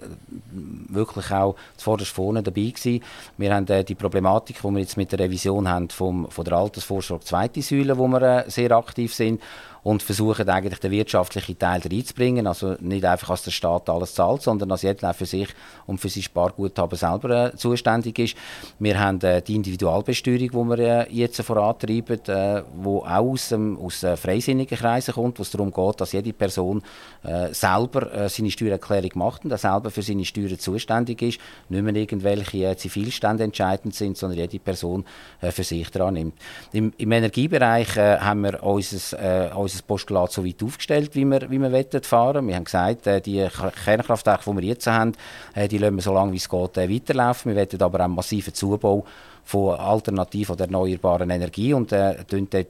wirklich 0.88 1.33
auch 1.33 1.57
zuvorderst 1.77 2.12
vorne 2.12 2.45
dabei 2.45 2.71
gewesen. 2.71 3.03
Wir 3.37 3.55
haben 3.55 3.66
äh, 3.66 3.83
die 3.83 3.97
Problematik, 3.97 4.62
die 4.62 4.71
wir 4.71 4.79
jetzt 4.79 4.97
mit 4.97 5.11
der 5.11 5.19
Revision 5.19 5.69
haben 5.69 5.90
vom, 5.90 6.31
von 6.31 6.45
der 6.45 6.55
Altersvorsorge 6.55 7.25
zweite 7.25 7.61
Säule, 7.61 7.99
wo 7.99 8.07
wir 8.07 8.23
äh, 8.23 8.51
sehr 8.51 8.71
aktiv 8.71 9.12
sind 9.12 9.42
und 9.87 10.03
versuchen 10.03 10.49
eigentlich 10.49 10.81
den 10.81 10.90
wirtschaftlichen 10.90 11.57
Teil 11.61 11.81
reinzubringen. 11.81 12.49
Also 12.49 12.75
nicht 12.81 13.05
einfach, 13.05 13.29
dass 13.29 13.44
der 13.44 13.53
Staat 13.53 13.88
alles 13.88 14.14
zahlt, 14.14 14.42
sondern 14.42 14.68
dass 14.68 14.83
jeder 14.83 15.14
für 15.14 15.27
sich 15.27 15.49
und 15.87 16.01
für 16.01 16.09
sein 16.09 16.25
Sparguthaben 16.25 16.99
selber 16.99 17.53
äh, 17.53 17.57
zuständig 17.57 18.18
ist. 18.18 18.37
Wir 18.81 18.99
haben 18.99 19.20
äh, 19.20 19.40
die 19.40 19.55
Individualbesteuerung, 19.55 20.49
die 20.49 20.77
wir 20.77 20.79
äh, 20.79 21.12
jetzt 21.12 21.40
vorantreiben, 21.40 22.18
äh, 22.27 22.62
auch 22.85 23.07
aus, 23.09 23.53
ähm, 23.53 23.79
aus 23.81 24.03
äh, 24.03 24.16
freisinnigen 24.16 24.77
Kreisen 24.77 25.14
kommt, 25.14 25.38
wo 25.38 25.42
es 25.42 25.53
darum 25.53 25.72
geht, 25.72 26.01
dass 26.01 26.11
jede 26.11 26.33
Person 26.33 26.83
äh, 27.22 27.55
selber 27.55 28.12
äh, 28.12 28.29
seine 28.29 28.51
Steuererklärung 28.51 29.11
macht 29.14 29.44
und 29.44 29.57
selber 29.57 29.92
für 29.92 30.03
seine 30.03 30.25
Steuern 30.25 30.59
zuständig 30.59 31.22
ist. 31.22 31.38
Nicht 31.68 31.85
mehr 31.85 31.94
irgendwelche 31.94 32.70
äh, 32.70 32.77
Zivilstände 32.77 33.44
entscheidend 33.44 33.94
sind, 33.94 34.16
sondern 34.16 34.40
jede 34.40 34.59
Person 34.59 35.05
für 35.40 35.62
sich 35.62 35.90
daran 35.90 36.14
nimmt. 36.14 36.35
Im, 36.72 36.92
im 36.96 37.12
Energiebereich 37.12 37.96
haben 37.96 38.40
wir 38.40 38.62
unser, 38.64 39.46
äh, 39.46 39.51
unser 39.77 39.87
Postulat 39.87 40.33
so 40.33 40.45
weit 40.45 40.62
aufgestellt, 40.62 41.15
wie 41.15 41.25
wir, 41.25 41.51
wie 41.51 41.59
wir 41.59 42.03
fahren 42.03 42.49
Wir 42.49 42.57
haben 42.57 42.65
gesagt, 42.65 43.07
äh, 43.07 43.21
die 43.21 43.47
Kernkraftwerke, 43.85 44.51
die 44.51 44.57
wir 44.57 44.65
jetzt 44.65 44.87
haben, 44.87 45.12
äh, 45.55 45.69
die 45.69 45.79
lassen 45.79 45.97
wir 45.97 46.03
so 46.03 46.15
lange 46.15 46.33
wie 46.33 46.37
es 46.37 46.49
geht 46.49 46.77
äh, 46.79 46.91
weiterlaufen. 46.91 47.55
Wir 47.55 47.57
wollen 47.57 47.83
aber 47.83 48.01
auch 48.01 48.05
einen 48.05 48.15
massiven 48.15 48.55
Zubau 48.55 49.05
von 49.45 49.79
alternativen 49.79 50.55
oder 50.55 50.65
erneuerbaren 50.65 51.31
Energie 51.31 51.73
und 51.73 51.93
äh, 51.93 52.17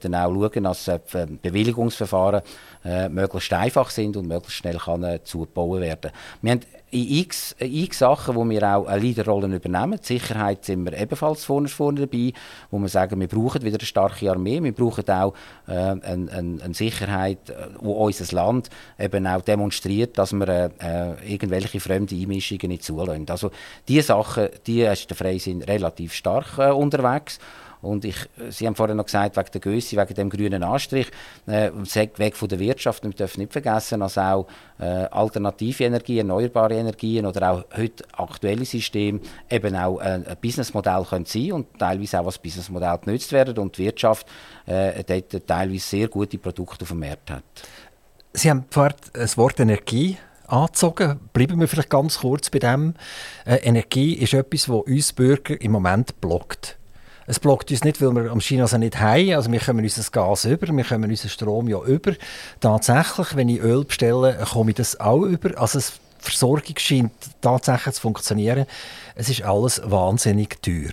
dann 0.03 0.15
auch 0.15 0.31
schauen, 0.31 0.63
dass 0.63 0.87
äh, 0.87 0.99
Bewilligungsverfahren 1.41 2.41
äh, 2.85 3.09
möglichst 3.09 3.51
einfach 3.53 3.89
sind 3.89 4.15
und 4.15 4.27
möglichst 4.27 4.59
schnell 4.59 4.77
kann, 4.77 5.03
äh, 5.03 5.23
zugebaut 5.23 5.81
werden. 5.81 6.11
Wir 6.41 6.59
in 6.89 7.19
x, 7.19 7.55
x 7.59 7.99
Sachen, 7.99 8.35
wo 8.35 8.47
wir 8.49 8.63
auch 8.63 8.87
eine 8.87 9.01
Leaderrolle 9.01 9.53
übernehmen. 9.53 9.99
Die 10.01 10.05
Sicherheit 10.05 10.63
sind 10.63 10.85
wir 10.85 10.97
ebenfalls 10.97 11.43
vorne, 11.43 11.67
vorne 11.67 12.01
dabei, 12.01 12.31
wo 12.71 12.79
wir 12.79 12.87
sagen, 12.87 13.19
wir 13.19 13.27
brauchen 13.27 13.61
wieder 13.63 13.77
eine 13.77 13.85
starke 13.85 14.31
Armee, 14.31 14.63
wir 14.63 14.71
brauchen 14.71 15.09
auch 15.09 15.33
äh, 15.67 15.71
eine, 15.73 16.01
eine, 16.03 16.63
eine 16.63 16.73
Sicherheit, 16.73 17.39
wo 17.79 17.93
unser 18.05 18.33
Land 18.35 18.69
eben 18.97 19.27
auch 19.27 19.41
demonstriert, 19.41 20.17
dass 20.17 20.31
wir 20.31 20.71
äh, 20.79 21.33
irgendwelche 21.33 21.79
fremde 21.79 22.15
Einmischungen 22.15 22.69
nicht 22.69 22.83
zulassen. 22.83 23.25
Also 23.29 23.51
diese 23.87 24.07
Sachen, 24.07 24.47
die 24.65 24.81
ist 24.81 25.09
der 25.09 25.17
Freisinn 25.17 25.61
relativ 25.63 26.13
stark 26.13 26.57
äh, 26.57 26.71
unterwegs. 26.71 27.39
Und 27.81 28.05
ich, 28.05 28.15
Sie 28.49 28.65
haben 28.65 28.75
vorhin 28.75 28.97
noch 28.97 29.05
gesagt, 29.05 29.37
wegen 29.37 29.51
der 29.51 29.61
Größe, 29.61 29.97
wegen 29.97 30.13
dem 30.13 30.29
grünen 30.29 30.63
Anstrich, 30.63 31.11
äh, 31.45 31.71
weg 32.17 32.35
von 32.35 32.49
der 32.49 32.59
Wirtschaft. 32.59 33.03
Und 33.03 33.11
wir 33.11 33.17
dürfen 33.17 33.41
nicht 33.41 33.53
vergessen, 33.53 33.99
dass 33.99 34.17
auch 34.17 34.47
äh, 34.79 34.83
alternative 34.85 35.83
Energien, 35.83 36.29
erneuerbare 36.29 36.75
Energien 36.75 37.25
oder 37.25 37.51
auch 37.51 37.65
heute 37.75 38.03
aktuelle 38.13 38.65
Systeme 38.65 39.19
eben 39.49 39.75
auch 39.75 39.99
ein, 39.99 40.25
ein 40.25 40.37
Businessmodell 40.41 41.03
können 41.03 41.25
sein 41.25 41.51
und 41.51 41.79
teilweise 41.79 42.19
auch 42.19 42.25
als 42.25 42.39
Businessmodell 42.39 42.97
genutzt 42.99 43.31
werden 43.31 43.57
und 43.57 43.77
die 43.77 43.85
Wirtschaft 43.85 44.27
äh, 44.65 45.03
dort 45.03 45.47
teilweise 45.47 45.79
sehr 45.79 46.07
gute 46.07 46.37
Produkte 46.37 46.83
auf 46.83 46.89
dem 46.89 46.99
Markt 46.99 47.31
hat. 47.31 47.43
Sie 48.33 48.49
haben 48.49 48.65
vorhin 48.69 48.95
das 49.13 49.37
Wort 49.37 49.59
Energie 49.59 50.17
angezogen. 50.47 51.19
Bleiben 51.33 51.59
wir 51.59 51.67
vielleicht 51.67 51.89
ganz 51.89 52.19
kurz 52.19 52.49
bei 52.49 52.59
dem. 52.59 52.93
Äh, 53.45 53.55
Energie 53.57 54.13
ist 54.13 54.33
etwas, 54.33 54.69
was 54.69 54.83
uns 54.83 55.13
Bürger 55.13 55.59
im 55.59 55.71
Moment 55.71 56.19
blockt. 56.21 56.77
Es 57.27 57.39
blockt 57.39 57.69
uns 57.69 57.83
nicht, 57.83 58.01
weil 58.01 58.15
wir 58.15 58.31
am 58.31 58.39
also 58.61 58.77
nicht 58.77 58.99
haben. 58.99 59.33
Also 59.33 59.51
wir 59.51 59.59
kommen 59.59 59.83
unser 59.83 60.11
Gas 60.11 60.45
über, 60.45 60.67
wir 60.67 60.83
kommen 60.83 61.09
unseren 61.09 61.29
Strom 61.29 61.67
ja 61.67 61.81
über. 61.83 62.13
Tatsächlich, 62.61 63.35
wenn 63.35 63.49
ich 63.49 63.59
Öl 63.59 63.83
bestelle, 63.83 64.45
komme 64.51 64.71
ich 64.71 64.77
das 64.77 64.99
auch 64.99 65.23
über. 65.23 65.59
Also 65.59 65.77
es 65.77 65.99
Versorgung 66.19 66.77
scheint 66.77 67.11
tatsächlich 67.41 67.95
zu 67.95 68.01
funktionieren. 68.01 68.65
Es 69.15 69.29
ist 69.29 69.43
alles 69.43 69.81
wahnsinnig 69.83 70.61
teuer. 70.61 70.91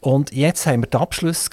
Und 0.00 0.32
jetzt 0.32 0.66
haben 0.66 0.82
wir 0.82 0.88
den 0.88 1.00
Abschluss 1.00 1.48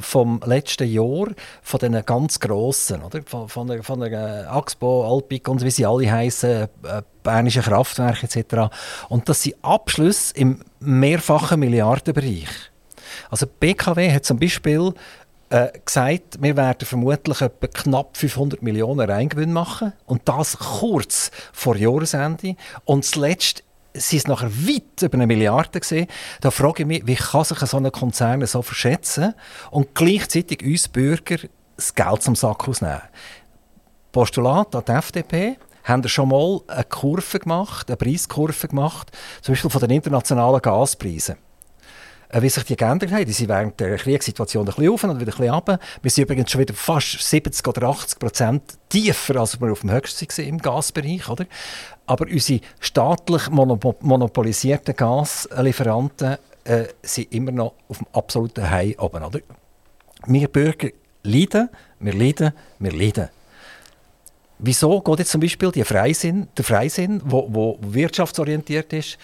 vom 0.00 0.40
letzten 0.44 0.88
Jahr 0.88 1.28
von 1.62 1.80
den 1.80 2.04
ganz 2.04 2.38
grossen, 2.40 3.02
oder? 3.02 3.22
Von, 3.24 3.48
von, 3.48 3.66
der, 3.66 3.82
von 3.82 4.00
der 4.00 4.52
Axpo, 4.52 5.10
Alpic 5.10 5.50
und 5.50 5.62
wie 5.62 5.70
sie 5.70 5.86
alle 5.86 6.10
heißen, 6.10 6.50
äh, 6.62 7.02
Bernische 7.22 7.62
Kraftwerke 7.62 8.26
etc. 8.26 8.72
Und 9.08 9.28
das 9.28 9.42
sind 9.42 9.56
Abschlüsse 9.62 10.34
im 10.36 10.60
mehrfachen 10.80 11.58
Milliardenbereich. 11.58 12.70
Also 13.30 13.46
BKW 13.46 14.12
hat 14.12 14.24
zum 14.24 14.38
Beispiel 14.38 14.92
äh, 15.50 15.68
gesagt, 15.84 16.42
wir 16.42 16.56
werden 16.56 16.86
vermutlich 16.86 17.40
etwa 17.40 17.66
knapp 17.68 18.16
500 18.16 18.62
Millionen 18.62 19.08
Reingewinn 19.08 19.52
machen 19.52 19.92
und 20.06 20.22
das 20.24 20.58
kurz 20.58 21.30
vor 21.52 21.76
Jahresende. 21.76 22.56
Und 22.84 23.04
zuletzt 23.04 23.62
sind 23.94 24.18
es 24.18 24.26
nachher 24.26 24.50
weit 24.50 25.02
über 25.02 25.14
eine 25.14 25.26
Milliarde 25.26 25.80
gesehen. 25.80 26.06
Da 26.40 26.50
frage 26.50 26.82
ich 26.82 26.86
mich, 26.86 27.06
wie 27.06 27.14
kann 27.14 27.44
sich 27.44 27.58
so 27.58 27.76
ein 27.76 27.90
Konzern 27.92 28.44
so 28.46 28.62
verschätzen 28.62 29.34
und 29.70 29.94
gleichzeitig 29.94 30.62
uns 30.64 30.88
Bürger 30.88 31.38
das 31.76 31.94
Geld 31.94 32.22
zum 32.22 32.34
Sack 32.34 32.68
ausnehmen. 32.68 33.02
Postulat 34.12 34.74
an 34.74 34.84
die 34.86 34.92
FDP 34.92 35.58
haben 35.84 36.02
wir 36.02 36.10
schon 36.10 36.28
mal 36.28 36.60
eine 36.66 36.84
Kurve 36.84 37.38
gemacht, 37.38 37.88
eine 37.88 37.96
Preiskurve 37.96 38.68
gemacht, 38.68 39.12
zum 39.42 39.52
Beispiel 39.52 39.70
von 39.70 39.80
den 39.80 39.90
internationalen 39.90 40.60
Gaspreisen. 40.60 41.36
Äh, 42.28 42.42
wie 42.42 42.48
sich 42.48 42.64
die 42.64 42.76
geändert 42.76 43.12
haben. 43.12 43.24
Die 43.24 43.32
sind 43.32 43.48
während 43.48 43.78
der 43.78 43.96
Kriegssituation 43.96 44.62
ein 44.62 44.74
bisschen 44.74 44.90
auf 44.90 45.04
und 45.04 45.20
wieder 45.20 45.32
ein 45.32 45.38
bisschen 45.38 45.50
runter. 45.50 45.78
Wir 46.02 46.10
sind 46.10 46.24
übrigens 46.24 46.50
schon 46.50 46.60
wieder 46.60 46.74
fast 46.74 47.20
70 47.20 47.66
oder 47.66 47.88
80 47.88 48.18
Prozent 48.18 48.62
tiefer, 48.88 49.36
als 49.36 49.60
wir 49.60 49.70
auf 49.70 49.80
dem 49.80 49.92
höchsten 49.92 50.26
waren 50.26 50.48
im 50.48 50.58
Gasbereich. 50.58 51.28
Oder? 51.28 51.46
Aber 52.06 52.26
unsere 52.26 52.60
staatlich 52.80 53.48
monopolisierten 53.50 54.96
Gaslieferanten 54.96 56.36
äh, 56.64 56.84
sind 57.02 57.32
immer 57.32 57.52
noch 57.52 57.74
auf 57.88 57.98
dem 57.98 58.06
absoluten 58.12 58.68
High 58.68 58.98
oben. 58.98 59.22
Oder? 59.22 59.40
Wir 60.26 60.48
Bürger 60.48 60.88
leiden, 61.22 61.68
wir 62.00 62.12
leiden, 62.12 62.52
wir 62.78 62.92
leiden. 62.92 63.28
Wieso 64.58 65.00
geht 65.00 65.18
jetzt 65.18 65.30
zum 65.30 65.42
Beispiel 65.42 65.70
die 65.70 65.84
Freisinn, 65.84 66.48
der 66.56 66.64
Freisinn, 66.64 67.20
der 67.24 67.76
wirtschaftsorientiert 67.80 68.92
ist, 68.94 69.18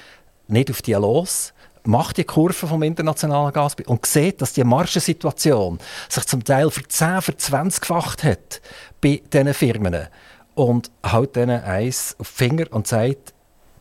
nicht 0.46 0.70
auf 0.70 0.82
die 0.82 0.92
los? 0.92 1.54
Macht 1.84 2.16
die 2.16 2.24
Kurve 2.24 2.66
vom 2.66 2.82
internationalen 2.82 3.52
Gas 3.52 3.76
und 3.86 4.06
sieht, 4.06 4.40
dass 4.40 4.52
die 4.52 4.64
Margensituation 4.64 5.78
sich 6.08 6.24
zum 6.26 6.44
Teil 6.44 6.70
für 6.70 6.86
10, 6.86 7.22
für 7.22 7.32
20-facht 7.32 8.22
hat 8.24 8.60
bei 9.00 9.22
diesen 9.32 9.54
Firmen 9.54 10.08
und 10.54 10.90
haut 11.04 11.36
denen 11.36 11.62
eins 11.62 12.14
auf 12.18 12.28
die 12.30 12.34
Finger 12.34 12.66
und 12.70 12.86
sagt, 12.86 13.34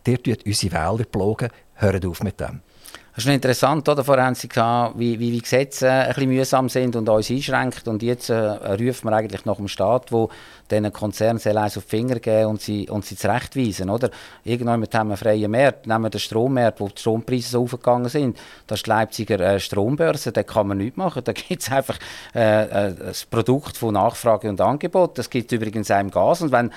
ihr 0.07 0.21
tut 0.21 0.45
unsere 0.45 0.73
Wähler 0.73 1.05
plagen, 1.05 1.49
hört 1.75 2.05
auf 2.05 2.23
mit 2.23 2.39
dem. 2.39 2.61
Das 3.13 3.25
ist 3.25 3.31
interessant, 3.31 3.89
oder? 3.89 4.05
Vorher 4.05 4.25
haben 4.25 4.35
Sie 4.35 4.47
gesagt, 4.47 4.97
wie, 4.97 5.19
wie, 5.19 5.33
wie 5.33 5.41
Gesetze 5.41 5.91
ein 5.91 6.29
mühsam 6.29 6.69
sind 6.69 6.95
und 6.95 7.09
uns 7.09 7.29
einschränkt. 7.29 7.89
Und 7.89 8.01
jetzt 8.03 8.29
äh, 8.29 8.35
rufen 8.35 9.09
wir 9.09 9.13
eigentlich 9.13 9.43
nach 9.43 9.57
dem 9.57 9.67
Staat, 9.67 10.13
wo 10.13 10.29
diesen 10.71 10.93
Konzernen 10.93 11.41
eins 11.57 11.77
auf 11.77 11.83
die 11.83 11.89
Finger 11.89 12.19
geben 12.19 12.51
und 12.51 12.61
sie, 12.61 12.89
und 12.89 13.03
sie 13.03 13.17
zurechtweisen. 13.17 13.89
Oder? 13.89 14.11
Irgendwann 14.45 14.81
haben 14.81 14.87
wir 14.87 14.99
einen 15.01 15.17
freien 15.17 15.51
Markt. 15.51 15.87
Nehmen 15.87 16.03
wir 16.03 16.09
den 16.09 16.21
Strommarkt, 16.21 16.79
wo 16.79 16.87
die 16.87 17.01
Strompreise 17.01 17.49
so 17.49 17.63
aufgegangen 17.63 18.07
sind. 18.07 18.37
Das 18.67 18.79
ist 18.79 18.85
die 18.85 18.89
Leipziger 18.89 19.39
äh, 19.41 19.59
Strombörse, 19.59 20.31
da 20.31 20.43
kann 20.43 20.67
man 20.67 20.77
nichts 20.77 20.95
machen. 20.95 21.21
Da 21.21 21.33
gibt 21.33 21.61
es 21.63 21.69
einfach 21.69 21.99
äh, 22.33 22.87
äh, 22.87 22.95
das 22.95 23.25
Produkt 23.25 23.75
von 23.75 23.93
Nachfrage 23.93 24.47
und 24.47 24.61
Angebot. 24.61 25.17
Das 25.17 25.29
gibt 25.29 25.51
es 25.51 25.57
übrigens 25.57 25.91
auch 25.91 25.99
im 25.99 26.11
Gas. 26.11 26.41
Und 26.41 26.53
wenn, 26.53 26.71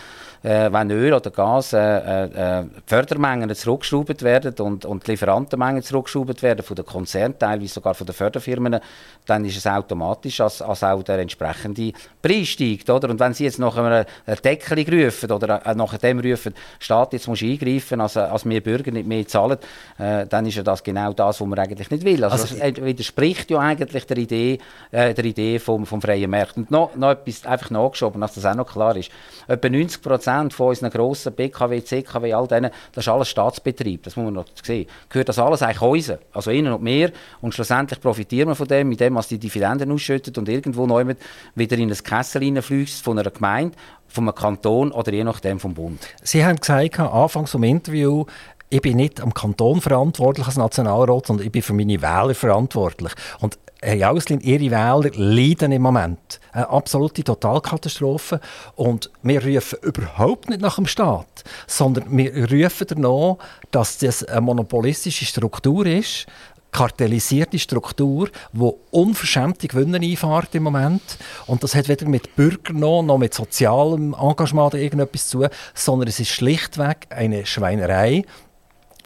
äh, 0.45 0.71
wenn 0.71 0.91
Öl 0.91 1.15
oder 1.15 1.31
Gas 1.31 1.73
äh, 1.73 2.59
äh, 2.59 2.65
Fördermengen 2.87 3.53
zurückgeschraubt 3.55 4.23
werden 4.23 4.55
und, 4.59 4.85
und 4.85 5.07
die 5.07 5.13
Lieferantenmengen 5.13 5.83
zurückgeschraubt 5.83 6.43
werden 6.43 6.63
von 6.63 6.77
den 6.77 6.85
Konzernen, 6.85 7.39
teilweise 7.39 7.73
sogar 7.73 7.95
von 7.95 8.07
den 8.07 8.15
Förderfirmen, 8.15 8.79
dann 9.25 9.45
ist 9.47 9.57
es 9.57 9.67
automatisch, 9.67 10.43
als, 10.43 10.61
als 10.61 10.85
auch 10.85 11.03
der 11.03 11.21
entsprechende 11.21 11.93
Preis 12.21 12.49
steigt. 12.49 12.91
Oder? 12.91 13.09
Und 13.09 13.19
wenn 13.21 13.33
Sie 13.33 13.45
jetzt 13.45 13.59
noch 13.59 13.79
eine, 13.79 14.05
eine 14.27 14.37
Deckelung 14.37 15.05
rufen 15.05 15.33
oder 15.33 15.65
äh, 15.65 15.75
nach 15.75 15.97
dem 15.97 16.21
rufen, 16.21 16.55
Staat, 16.79 17.15
jetzt 17.15 17.27
muss 17.27 17.43
eingreifen, 17.43 18.03
als, 18.03 18.19
als 18.19 18.45
wir 18.45 18.63
Bürger 18.63 18.91
nicht 18.91 19.07
mehr 19.07 19.27
zahlen, 19.27 19.57
äh, 19.99 20.27
dann 20.27 20.45
ist 20.45 20.57
ja 20.57 20.63
das 20.63 20.83
genau 20.83 21.15
das, 21.15 21.41
was 21.41 21.49
man 21.49 21.59
eigentlich 21.59 21.91
nicht 21.91 22.05
will. 22.05 22.23
Also, 22.23 22.43
also 22.43 22.57
das 22.59 22.85
widerspricht 22.85 23.51
ja 23.51 23.61
eigentlich 23.61 24.07
der 24.07 24.19
Idee, 24.19 24.59
äh, 24.91 25.15
der 25.15 25.25
Idee 25.25 25.59
vom, 25.59 25.87
vom 25.87 26.03
freien 26.03 26.31
Markt. 26.31 26.59
Und 26.59 26.71
noch, 26.71 26.95
noch 26.97 27.13
etwas 27.13 27.47
einfach 27.47 27.71
nachgeschoben, 27.71 28.21
dass 28.21 28.35
das 28.35 28.45
auch 28.45 28.55
noch 28.55 28.71
klar 28.71 28.95
ist. 28.95 29.11
Etwa 29.49 29.71
90 29.71 30.03
Prozent 30.03 30.34
von 30.51 30.69
unseren 30.69 30.91
grossen 30.91 31.33
BKW, 31.33 31.83
CKW, 31.83 32.33
all 32.33 32.47
denen, 32.47 32.71
das 32.93 33.05
ist 33.05 33.09
alles 33.09 33.29
Staatsbetrieb, 33.29 34.03
das 34.03 34.17
muss 34.17 34.25
man 34.25 34.35
noch 34.35 34.47
sehen. 34.63 34.87
Gehört 35.09 35.29
das 35.29 35.39
alles 35.39 35.63
eigentlich 35.63 35.83
uns, 35.83 36.13
also 36.33 36.51
Ihnen 36.51 36.73
und 36.73 36.83
mir 36.83 37.13
und 37.41 37.55
schlussendlich 37.55 38.01
profitieren 38.01 38.49
wir 38.49 38.55
von 38.55 38.69
dem, 38.69 38.89
mit 38.89 39.01
dem, 39.01 39.15
was 39.15 39.29
die 39.29 39.39
Dividenden 39.39 39.91
ausschüttet 39.93 40.37
und 40.39 40.49
irgendwo 40.49 40.87
neu 40.87 41.15
wieder 41.55 41.77
in 41.77 41.91
ein 41.91 41.97
Kessel 41.97 42.43
reinfliegt 42.43 42.91
von 42.91 43.19
einer 43.19 43.31
Gemeinde, 43.31 43.77
vom 44.09 44.33
Kanton 44.35 44.93
oder 44.93 45.13
je 45.13 45.25
nachdem 45.25 45.59
vom 45.59 45.75
Bund. 45.75 46.07
Sie 46.23 46.45
haben 46.45 46.57
gesagt, 46.57 47.01
anfangs 47.01 47.51
vom 47.51 47.65
Interview, 47.65 48.25
ich 48.71 48.81
bin 48.81 48.97
nicht 48.97 49.21
am 49.21 49.33
Kanton 49.35 49.81
verantwortlich 49.81 50.47
als 50.47 50.57
Nationalrat, 50.57 51.27
sondern 51.27 51.47
ich 51.47 51.53
bin 51.53 51.63
für 51.63 51.75
meine 51.75 52.01
Wähler 52.01 52.35
verantwortlich. 52.35 53.13
Und 53.41 53.59
Herr 53.85 53.97
Jauslin, 53.97 54.41
Ihre 54.41 54.71
Wähler 54.71 55.11
leiden 55.15 55.71
im 55.71 55.83
Moment. 55.83 56.41
Eine 56.53 56.71
absolute 56.71 57.23
Totalkatastrophe. 57.23 58.41
Und 58.77 59.11
wir 59.23 59.45
rufen 59.45 59.79
überhaupt 59.83 60.49
nicht 60.49 60.63
nach 60.63 60.77
dem 60.77 60.87
Staat, 60.87 61.45
sondern 61.67 62.05
wir 62.17 62.51
rufen 62.51 62.87
danach, 62.89 63.37
dass 63.71 63.99
das 63.99 64.25
eine 64.25 64.41
monopolistische 64.41 65.27
Struktur 65.27 65.85
ist, 65.85 66.27
kartellisierte 66.73 67.59
Struktur, 67.59 68.31
die 68.53 68.73
unverschämte 68.91 69.69
Gewinne 69.69 69.99
einfahrt 69.99 70.55
im 70.55 70.65
Moment. 70.65 71.03
Und 71.47 71.63
das 71.63 71.75
hat 71.75 71.89
weder 71.89 72.07
mit 72.07 72.35
Bürgern 72.37 72.81
noch, 72.81 73.03
noch 73.03 73.19
mit 73.19 73.33
sozialem 73.33 74.15
Engagement 74.19 74.75
irgendetwas 74.75 75.29
zu 75.29 75.43
tun, 75.43 75.49
sondern 75.73 76.09
es 76.09 76.19
ist 76.19 76.31
schlichtweg 76.31 77.07
eine 77.11 77.47
Schweinerei, 77.47 78.25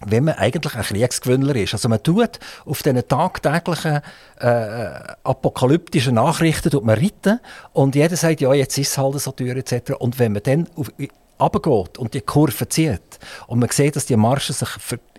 wenn 0.07 0.25
man 0.25 0.35
eigentlich 0.35 0.75
ein 0.75 0.83
Kriegsgewinner 0.83 1.57
ist. 1.57 1.75
Also 1.75 1.89
man 1.89 2.03
tut 2.03 2.39
auf 2.65 2.83
diesen 2.83 3.07
tagtäglichen 3.07 4.01
äh, 4.39 4.91
apokalyptischen 5.25 6.15
Nachrichten 6.15 6.71
tut 6.71 6.85
man 6.85 6.99
reiten 6.99 7.41
und 7.73 7.95
jeder 7.95 8.17
sagt, 8.17 8.41
ja, 8.41 8.53
jetzt 8.55 8.79
ist 8.79 8.91
es 8.91 8.99
halt 8.99 9.19
so 9.21 9.33
teuer 9.33 9.57
etc. 9.57 9.93
Und 9.99 10.19
wenn 10.19 10.33
man 10.33 10.43
dann 10.43 10.69
auf, 10.77 10.93
runtergeht 11.41 11.99
und 11.99 12.15
die 12.15 12.21
Kurve 12.21 12.69
zieht 12.69 13.19
und 13.47 13.59
man 13.59 13.71
sieht, 13.71 13.97
dass 13.97 14.07
die 14.07 14.17
Marschen 14.17 14.55
sich 14.55 14.69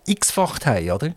x-facht 0.05 0.65
haben, 0.65 0.91
oder? 0.91 1.11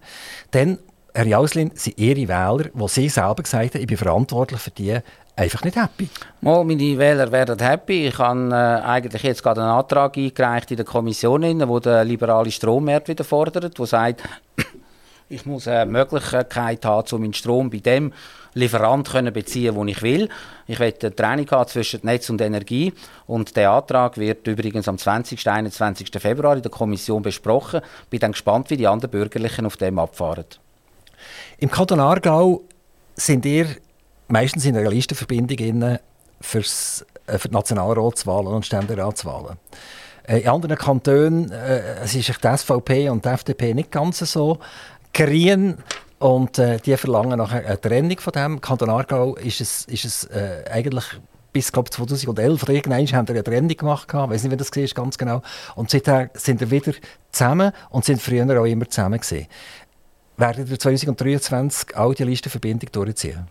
dann 0.51 0.79
Herr 1.15 1.27
Jauslin, 1.27 1.71
sind 1.75 1.99
Ihre 1.99 2.27
Wähler, 2.27 2.71
die 2.73 2.89
Sie 2.89 3.09
selber 3.11 3.43
gesagt 3.43 3.75
haben, 3.75 3.83
ich 3.83 3.87
bin 3.87 3.99
verantwortlich 3.99 4.61
für 4.61 4.71
die, 4.71 4.99
einfach 5.37 5.63
nicht 5.63 5.77
happy? 5.77 6.09
Mal, 6.41 6.65
meine 6.65 6.99
Wähler 6.99 7.31
werden 7.31 7.59
happy. 7.59 8.07
Ich 8.07 8.19
habe 8.19 8.49
äh, 8.51 8.87
eigentlich 8.87 9.23
jetzt 9.23 9.43
gerade 9.43 9.61
einen 9.61 9.71
Antrag 9.71 10.17
eingereicht 10.17 10.71
in 10.71 10.79
der 10.79 10.87
Kommission, 10.87 11.69
wo 11.69 11.81
der 11.81 12.05
liberale 12.05 12.51
Strommarkt 12.51 13.09
wieder 13.09 13.25
fordert, 13.25 13.79
der 13.79 13.87
sagt, 13.87 14.23
ich 15.29 15.45
muss 15.45 15.69
eine 15.69 15.91
Möglichkeit 15.91 16.83
haben, 16.85 17.07
um 17.13 17.21
meinen 17.21 17.35
Strom 17.35 17.69
bei 17.69 17.79
dem 17.79 18.13
Lieferant 18.55 19.11
können 19.11 19.35
beziehen, 19.35 19.75
wo 19.75 19.85
ich 19.85 20.03
will. 20.03 20.31
Ich 20.67 20.79
will 20.79 20.95
eine 20.99 21.15
Training 21.15 21.51
haben 21.51 21.69
zwischen 21.69 22.01
Netz 22.05 22.31
und 22.31 22.41
Energie 22.41 22.93
und 23.27 23.55
der 23.57 23.71
Antrag 23.71 24.17
wird 24.17 24.47
übrigens 24.47 24.89
am 24.89 24.97
20. 24.97 25.47
21. 25.47 26.11
Februar 26.19 26.57
in 26.57 26.63
der 26.63 26.71
Kommission 26.71 27.23
besprochen. 27.23 27.81
Ich 28.05 28.09
bin 28.09 28.21
dann 28.21 28.33
gespannt, 28.33 28.71
wie 28.71 28.77
die 28.79 28.87
anderen 28.87 29.11
Bürgerlichen 29.11 29.67
auf 29.67 29.77
dem 29.77 29.99
abfahren. 29.99 30.45
Im 31.63 31.71
Kanton 31.71 32.01
Aargau 32.01 32.63
sind 33.15 33.47
ihr 33.47 33.69
meistens 34.27 34.65
in 34.65 34.77
einer 34.77 34.91
Listenverbindung 34.91 35.97
fürs, 36.41 37.07
äh, 37.29 37.39
für 37.39 37.51
die 37.51 37.55
Nationalratswahlen 37.55 38.49
und 38.49 38.67
Ständeratswahlen. 38.67 39.59
Äh, 40.27 40.41
in 40.41 40.49
anderen 40.49 40.75
Kantonen 40.75 41.53
äh, 41.53 42.01
es 42.03 42.17
ist 42.17 42.27
die 42.27 42.57
SVP 42.57 43.09
und 43.11 43.25
die 43.25 43.29
FDP 43.29 43.75
nicht 43.75 43.93
ganz 43.93 44.19
so 44.19 44.59
grün 45.15 45.79
und 46.19 46.59
äh, 46.59 46.79
die 46.79 46.97
verlangen 46.97 47.39
nachher 47.39 47.65
eine 47.65 47.81
Trennung 47.81 48.19
von 48.19 48.33
dem. 48.33 48.55
Im 48.55 48.61
Kanton 48.61 48.91
Aargau 48.91 49.37
ist 49.37 49.61
es, 49.61 49.85
ist 49.85 50.05
es 50.05 50.25
äh, 50.25 50.65
eigentlich 50.69 51.05
bis 51.53 51.71
glaub, 51.71 51.93
2011 51.93 52.61
oder 52.61 52.73
irgendwann 52.73 53.07
haben 53.07 53.29
wir 53.29 53.37
eine 53.37 53.45
Trennung 53.45 53.77
gemacht. 53.77 54.09
Ich 54.09 54.15
weiß 54.15 54.43
nicht, 54.43 54.53
wie 54.53 54.57
das 54.57 54.75
war, 54.75 55.05
ganz 55.05 55.17
genau. 55.17 55.43
Und 55.77 55.91
seither 55.91 56.31
sind 56.35 56.59
wir 56.59 56.73
wieder 56.73 56.93
zusammen 57.31 57.71
und 57.91 58.05
sind 58.05 58.21
früher 58.21 58.61
auch 58.61 58.65
immer 58.65 58.89
zusammen 58.89 59.21
gewesen 59.21 59.47
werden 60.43 60.69
wir 60.69 60.77
2023 60.77 61.97
auch 61.97 62.15
die 62.15 62.25
Listenverbindung 62.25 62.91
durchziehen? 62.91 63.47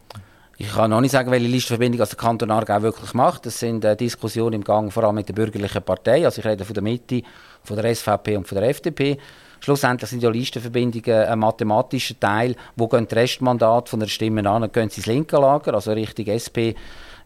Ich 0.57 0.73
kann 0.73 0.89
noch 0.89 0.99
nicht 0.99 1.11
sagen, 1.11 1.31
welche 1.31 1.47
Listenverbindung 1.47 2.05
der 2.05 2.17
Kanton 2.17 2.51
Aargau 2.51 2.81
wirklich 2.81 3.13
macht. 3.13 3.45
Das 3.45 3.57
sind 3.57 3.85
äh, 3.85 3.95
Diskussionen 3.95 4.55
im 4.55 4.63
Gang, 4.65 4.91
vor 4.91 5.05
allem 5.05 5.15
mit 5.15 5.29
der 5.29 5.33
bürgerlichen 5.33 5.81
Partei. 5.83 6.25
Also 6.25 6.41
ich 6.41 6.45
rede 6.45 6.65
von 6.65 6.73
der 6.73 6.83
Mitte, 6.83 7.21
von 7.63 7.77
der 7.77 7.95
SVP 7.95 8.35
und 8.35 8.45
von 8.45 8.57
der 8.57 8.67
FDP. 8.67 9.17
Schlussendlich 9.61 10.09
sind 10.09 10.21
ja 10.21 10.29
Listenverbindungen 10.29 11.27
ein 11.27 11.39
mathematischer 11.39 12.19
Teil, 12.19 12.57
wo 12.75 12.89
gehen 12.89 13.07
die 13.07 13.15
Restmandate 13.15 13.89
von 13.89 14.01
der 14.01 14.07
Stimme 14.07 14.47
an, 14.49 14.69
gehen 14.69 14.89
sie 14.89 14.97
ins 14.97 15.05
linke 15.05 15.37
Lager, 15.37 15.73
also 15.73 15.93
Richtung 15.93 16.27
SP, 16.27 16.75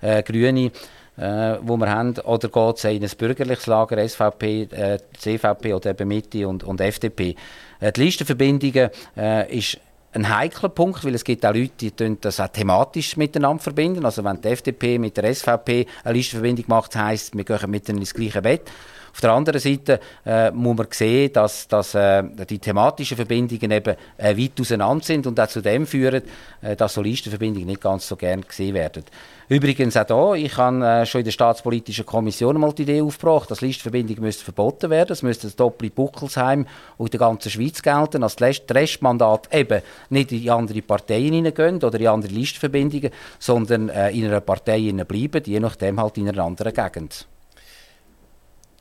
äh, 0.01 0.21
Grüne, 0.21 0.71
äh, 1.17 1.57
wo 1.61 1.77
wir 1.77 1.89
haben, 1.89 2.17
oder 2.19 2.49
geht 2.49 2.77
es 2.77 2.83
in 2.83 3.03
ein 3.03 3.11
bürgerliches 3.17 3.67
Lager, 3.67 4.07
SVP, 4.07 4.63
äh, 4.71 4.97
CVP 5.17 5.73
oder 5.73 5.91
eben 5.91 6.07
Mitte 6.07 6.47
und, 6.47 6.63
und 6.63 6.81
FDP. 6.81 7.35
Äh, 7.79 7.91
die 7.91 8.03
Listenverbindungen 8.03 8.89
äh, 9.15 9.57
ist 9.57 9.79
ein 10.13 10.33
heikler 10.33 10.69
Punkt, 10.69 11.03
weil 11.03 11.13
es 11.15 11.23
gibt 11.23 11.45
auch 11.45 11.53
Leute, 11.53 11.91
die 11.91 12.17
das 12.21 12.39
auch 12.39 12.47
thematisch 12.47 13.17
miteinander 13.17 13.61
verbinden. 13.61 14.05
Also 14.05 14.23
wenn 14.23 14.39
die 14.41 14.47
FDP 14.47 14.97
mit 14.97 15.17
der 15.17 15.33
SVP 15.33 15.85
eine 16.03 16.13
Listenverbindung 16.13 16.65
macht, 16.67 16.95
heisst, 16.95 17.35
wir 17.35 17.43
gehen 17.43 17.69
miteinander 17.69 18.01
ins 18.01 18.13
gleiche 18.13 18.41
Bett. 18.41 18.71
Auf 19.15 19.21
der 19.21 19.31
anderen 19.31 19.61
Seite 19.61 20.01
äh, 20.25 20.51
muss 20.51 20.75
man 20.75 20.87
sehen, 20.91 21.31
dass, 21.31 21.69
dass 21.69 21.95
äh, 21.95 22.21
die 22.49 22.59
thematischen 22.59 23.15
Verbindungen 23.15 23.71
eben 23.71 23.95
äh, 24.17 24.37
weit 24.37 24.59
auseinander 24.59 25.05
sind 25.05 25.25
und 25.25 25.39
auch 25.39 25.47
zu 25.47 25.61
dem 25.61 25.87
führen, 25.87 26.21
äh, 26.61 26.75
dass 26.75 26.95
so 26.95 27.01
Listenverbindungen 27.01 27.65
nicht 27.65 27.79
ganz 27.79 28.09
so 28.09 28.17
gern 28.17 28.41
gesehen 28.41 28.73
werden. 28.73 29.05
Übrigens 29.47 29.95
auch 29.95 30.35
hier, 30.35 30.45
ich 30.45 30.57
habe 30.57 30.85
äh, 30.85 31.05
schon 31.05 31.19
in 31.19 31.25
der 31.25 31.31
Staatspolitischen 31.31 32.05
Kommission 32.05 32.59
mal 32.59 32.73
die 32.73 32.81
Idee 32.81 33.01
aufgebracht, 33.01 33.49
dass 33.49 33.61
Listenverbindungen 33.61 34.21
müssen 34.21 34.43
verboten 34.43 34.89
werden. 34.89 35.13
Es 35.13 35.23
müsste 35.23 35.47
das 35.47 35.55
doppelte 35.55 35.95
Buckelsheim 35.95 36.67
und 36.97 37.13
der 37.13 37.19
ganzen 37.21 37.51
Schweiz 37.51 37.81
gelten, 37.81 38.19
dass 38.19 38.35
das 38.35 38.63
Restmandat 38.69 39.47
eben 39.53 39.81
nicht 40.09 40.33
in 40.33 40.49
andere 40.49 40.81
Parteien 40.81 41.31
hineingehen 41.31 41.81
oder 41.81 41.97
in 41.97 42.07
andere 42.07 42.33
Listenverbindungen, 42.33 43.11
sondern 43.39 43.87
äh, 43.87 44.09
in 44.09 44.25
einer 44.25 44.41
Partei 44.41 44.91
bleiben, 44.91 45.41
je 45.45 45.59
nachdem 45.61 46.01
halt 46.01 46.17
in 46.17 46.27
einer 46.27 46.43
anderen 46.43 46.73
Gegend. 46.73 47.27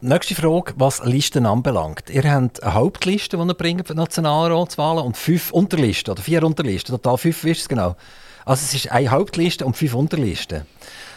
Nächste 0.07 0.35
Frage, 0.35 0.75
was 0.77 1.03
Listen 1.03 1.47
anbelangt. 1.47 2.11
Ihr 2.11 2.31
habt 2.31 2.63
eine 2.63 2.75
Hauptliste, 2.75 3.39
die 3.39 3.43
ihr 3.43 3.55
bringt 3.55 3.87
für 3.87 3.95
die 3.95 4.01
Nationalratswahlen 4.01 5.03
und 5.03 5.17
fünf 5.17 5.51
Unterlisten, 5.51 6.13
oder 6.13 6.21
vier 6.21 6.43
Unterlisten, 6.45 6.95
total 6.95 7.17
fünf 7.17 7.43
ist 7.45 7.63
es 7.63 7.69
genau. 7.71 7.97
Also 8.45 8.67
es 8.67 8.75
ist 8.75 8.93
eine 8.93 9.11
Hauptliste 9.11 9.65
und 9.65 9.79
fünf 9.79 9.95
Unterlisten. 9.95 10.67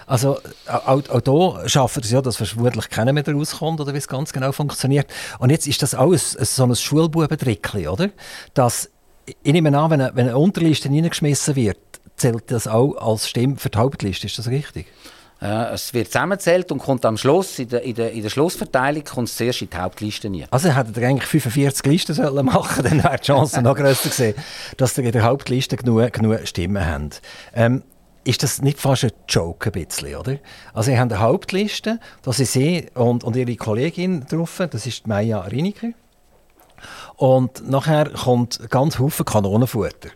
Also 0.05 0.39
auch, 0.67 1.03
auch 1.09 1.57
hier 1.57 1.67
schaffen 1.67 2.01
es 2.01 2.11
ja, 2.11 2.21
dass 2.21 2.37
vermutlich 2.37 2.89
keiner 2.89 3.11
mehr 3.11 3.27
rauskommt 3.27 3.81
oder 3.81 3.93
wie 3.93 3.97
es 3.97 4.07
ganz 4.07 4.31
genau 4.31 4.53
funktioniert. 4.53 5.13
Und 5.39 5.49
jetzt 5.49 5.67
ist 5.67 5.81
das 5.81 5.93
alles 5.93 6.31
so 6.31 6.63
ein 6.63 6.73
Schulbubentrickchen, 6.73 7.89
oder? 7.89 8.11
Dass, 8.53 8.89
ich 9.25 9.51
nehme 9.51 9.77
an, 9.77 9.91
wenn 9.91 9.99
eine, 9.99 10.15
wenn 10.15 10.29
eine 10.29 10.37
Unterliste 10.37 10.87
reingeschmissen 10.87 11.57
wird, 11.57 11.77
zählt 12.15 12.49
das 12.51 12.69
auch 12.69 12.93
als 12.93 13.27
Stimme 13.27 13.57
für 13.57 13.69
die 13.69 13.79
Hauptliste. 13.79 14.27
Ist 14.27 14.39
das 14.39 14.47
richtig? 14.47 14.87
Äh, 15.41 15.73
es 15.73 15.93
wird 15.93 16.07
zusammengezählt 16.07 16.71
und 16.71 16.79
kommt 16.79 17.05
am 17.05 17.17
Schluss, 17.17 17.59
in 17.59 17.69
der, 17.69 17.83
in 17.83 17.95
der, 17.95 18.11
in 18.11 18.23
der 18.23 18.29
Schlussverteilung, 18.29 19.03
kommt 19.03 19.27
es 19.27 19.37
zuerst 19.37 19.61
in 19.61 19.69
die 19.69 19.77
Hauptliste 19.77 20.27
rein. 20.27 20.45
Also 20.49 20.69
hättet 20.69 20.97
ihr 20.97 21.07
eigentlich 21.07 21.29
45 21.29 21.85
Listen 21.85 22.13
sollen 22.13 22.45
machen 22.45 22.83
dann 22.89 23.03
wäre 23.03 23.17
die 23.17 23.23
Chance 23.23 23.61
noch 23.61 23.75
grösser 23.75 24.09
gewesen, 24.09 24.33
dass 24.77 24.97
ihr 24.97 25.03
in 25.03 25.11
der 25.11 25.23
Hauptliste 25.23 25.77
genug, 25.77 26.11
genug 26.13 26.47
Stimmen 26.47 26.85
habt. 26.85 27.21
Ähm, 27.53 27.83
ist 28.23 28.43
das 28.43 28.61
nicht 28.61 28.79
fast 28.79 29.05
ein 29.05 29.11
Joke 29.29 29.69
ein 29.69 29.85
bisschen, 29.85 30.15
oder? 30.15 30.37
Also 30.73 30.91
ihr 30.91 30.99
habt 30.99 31.13
eine 31.13 31.21
Hauptliste, 31.21 31.99
da 32.23 32.33
sind 32.33 32.47
Sie 32.47 32.87
und, 32.93 33.23
und 33.23 33.35
Ihre 33.35 33.55
Kollegin 33.55 34.25
drauf, 34.25 34.61
das 34.69 34.85
ist 34.85 35.07
Maya 35.07 35.39
Riniker. 35.41 35.91
Und 37.15 37.67
nachher 37.69 38.09
kommt 38.09 38.69
ganz 38.69 38.99
Haufen 38.99 39.25
Kanonenfutter 39.25 40.09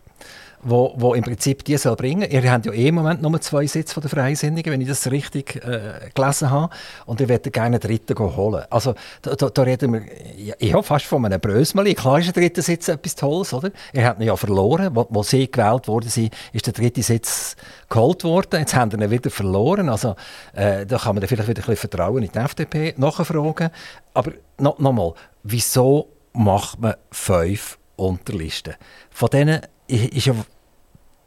wo, 0.63 0.93
wo 0.95 1.13
im 1.13 1.23
Prinzip 1.23 1.63
die 1.65 1.77
soll 1.77 1.95
bringen. 1.95 2.29
Ihr 2.29 2.51
habt 2.51 2.65
ja 2.65 2.71
eh 2.71 2.87
im 2.87 2.95
Moment 2.95 3.21
nur 3.21 3.39
zwei 3.41 3.65
Sitze 3.65 3.93
von 3.93 4.01
der 4.01 4.09
Freisinnigen, 4.09 4.71
wenn 4.71 4.81
ich 4.81 4.87
das 4.87 5.09
richtig 5.09 5.55
äh, 5.57 6.09
gelesen 6.13 6.51
habe. 6.51 6.73
Und 7.05 7.19
ihr 7.21 7.29
wollt 7.29 7.51
gerne 7.51 7.75
einen 7.75 7.79
dritten 7.79 8.17
holen. 8.17 8.63
Also 8.69 8.93
da, 9.21 9.35
da, 9.35 9.49
da 9.49 9.61
reden 9.63 9.93
wir 9.93 10.01
ja, 10.37 10.55
ja, 10.59 10.81
fast 10.81 11.05
von 11.05 11.25
einem 11.25 11.39
Brösmeli. 11.39 11.95
Klar 11.95 12.19
ist 12.19 12.27
der 12.27 12.41
dritte 12.41 12.61
Sitz 12.61 12.87
etwas 12.87 13.15
Tolles, 13.15 13.53
oder? 13.53 13.71
Ihr 13.93 14.05
habt 14.05 14.19
ihn 14.19 14.27
ja 14.27 14.35
verloren. 14.35 14.89
Wo, 14.93 15.07
wo 15.09 15.23
sie 15.23 15.49
gewählt 15.49 15.87
worden 15.87 16.09
sind, 16.09 16.33
ist 16.53 16.65
der 16.65 16.73
dritte 16.73 17.03
Sitz 17.03 17.55
geholt 17.89 18.23
worden. 18.23 18.59
Jetzt 18.59 18.75
haben 18.75 18.91
sie 18.91 18.97
ihn 18.97 19.11
wieder 19.11 19.29
verloren. 19.29 19.89
Also 19.89 20.15
äh, 20.53 20.85
da 20.85 20.97
kann 20.97 21.15
man 21.15 21.27
vielleicht 21.27 21.49
wieder 21.49 21.61
ein 21.61 21.65
bisschen 21.65 21.89
Vertrauen 21.89 22.23
in 22.23 22.31
die 22.31 22.39
FDP 22.39 22.93
nachfragen. 22.97 23.69
Aber 24.13 24.31
no, 24.57 24.75
nochmal, 24.77 25.13
wieso 25.43 26.09
macht 26.33 26.79
man 26.79 26.95
fünf 27.11 27.77
Unterlisten? 27.95 28.75
Von 29.09 29.29
denen 29.29 29.61
ist 29.91 30.25
ja, 30.25 30.35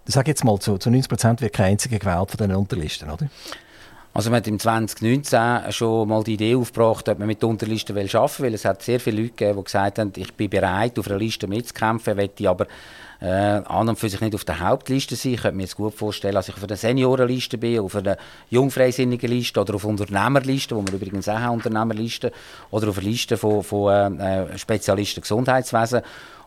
sag 0.06 0.28
jetzt 0.28 0.44
mal, 0.44 0.58
zu, 0.58 0.78
zu 0.78 0.90
90 0.90 1.08
Prozent 1.08 1.40
wird 1.40 1.52
kein 1.52 1.72
einziger 1.72 1.98
gewählt 1.98 2.30
von 2.30 2.38
diesen 2.38 2.54
Unterlisten, 2.54 3.10
oder? 3.10 3.28
Also 4.14 4.30
man 4.30 4.36
hat 4.36 4.46
im 4.46 4.60
2019 4.60 5.72
schon 5.72 6.08
mal 6.08 6.22
die 6.22 6.34
Idee 6.34 6.54
aufgebracht, 6.54 7.08
ob 7.08 7.18
man 7.18 7.26
mit 7.26 7.42
Unterlisten 7.42 7.96
arbeiten 7.96 8.12
will, 8.14 8.46
weil 8.46 8.54
es 8.54 8.64
hat 8.64 8.80
sehr 8.80 9.00
viele 9.00 9.22
Leute 9.22 9.30
gegeben, 9.30 9.58
die 9.58 9.64
gesagt 9.64 9.98
haben, 9.98 10.12
ich 10.14 10.32
bin 10.34 10.48
bereit, 10.48 10.96
auf 11.00 11.08
einer 11.08 11.18
Liste 11.18 11.48
mitzukämpfen, 11.48 12.16
möchte 12.16 12.48
aber 12.48 12.68
äh, 13.20 13.26
an 13.26 13.88
und 13.88 13.98
für 13.98 14.08
sich 14.08 14.20
nicht 14.20 14.36
auf 14.36 14.44
der 14.44 14.60
Hauptliste 14.60 15.16
sein. 15.16 15.32
Ich 15.32 15.42
könnte 15.42 15.56
mir 15.56 15.64
jetzt 15.64 15.76
gut 15.76 15.94
vorstellen, 15.94 16.34
dass 16.34 16.48
ich 16.48 16.54
auf 16.54 16.62
einer 16.62 16.76
Seniorenliste 16.76 17.58
bin, 17.58 17.80
auf 17.80 17.96
einer 17.96 18.16
jungfreisinnigen 18.50 19.28
Liste 19.28 19.60
oder 19.60 19.74
auf 19.74 19.84
Unternehmerliste, 19.84 20.76
wo 20.76 20.84
wir 20.86 20.94
übrigens 20.94 21.28
auch 21.28 21.40
haben, 21.40 21.54
Unternehmerliste, 21.54 22.30
oder 22.70 22.90
auf 22.90 22.98
einer 22.98 23.08
Liste 23.08 23.36
von, 23.36 23.64
von 23.64 24.20
äh, 24.20 24.56
Spezialisten 24.56 25.22
Gesundheitswesen. 25.22 26.02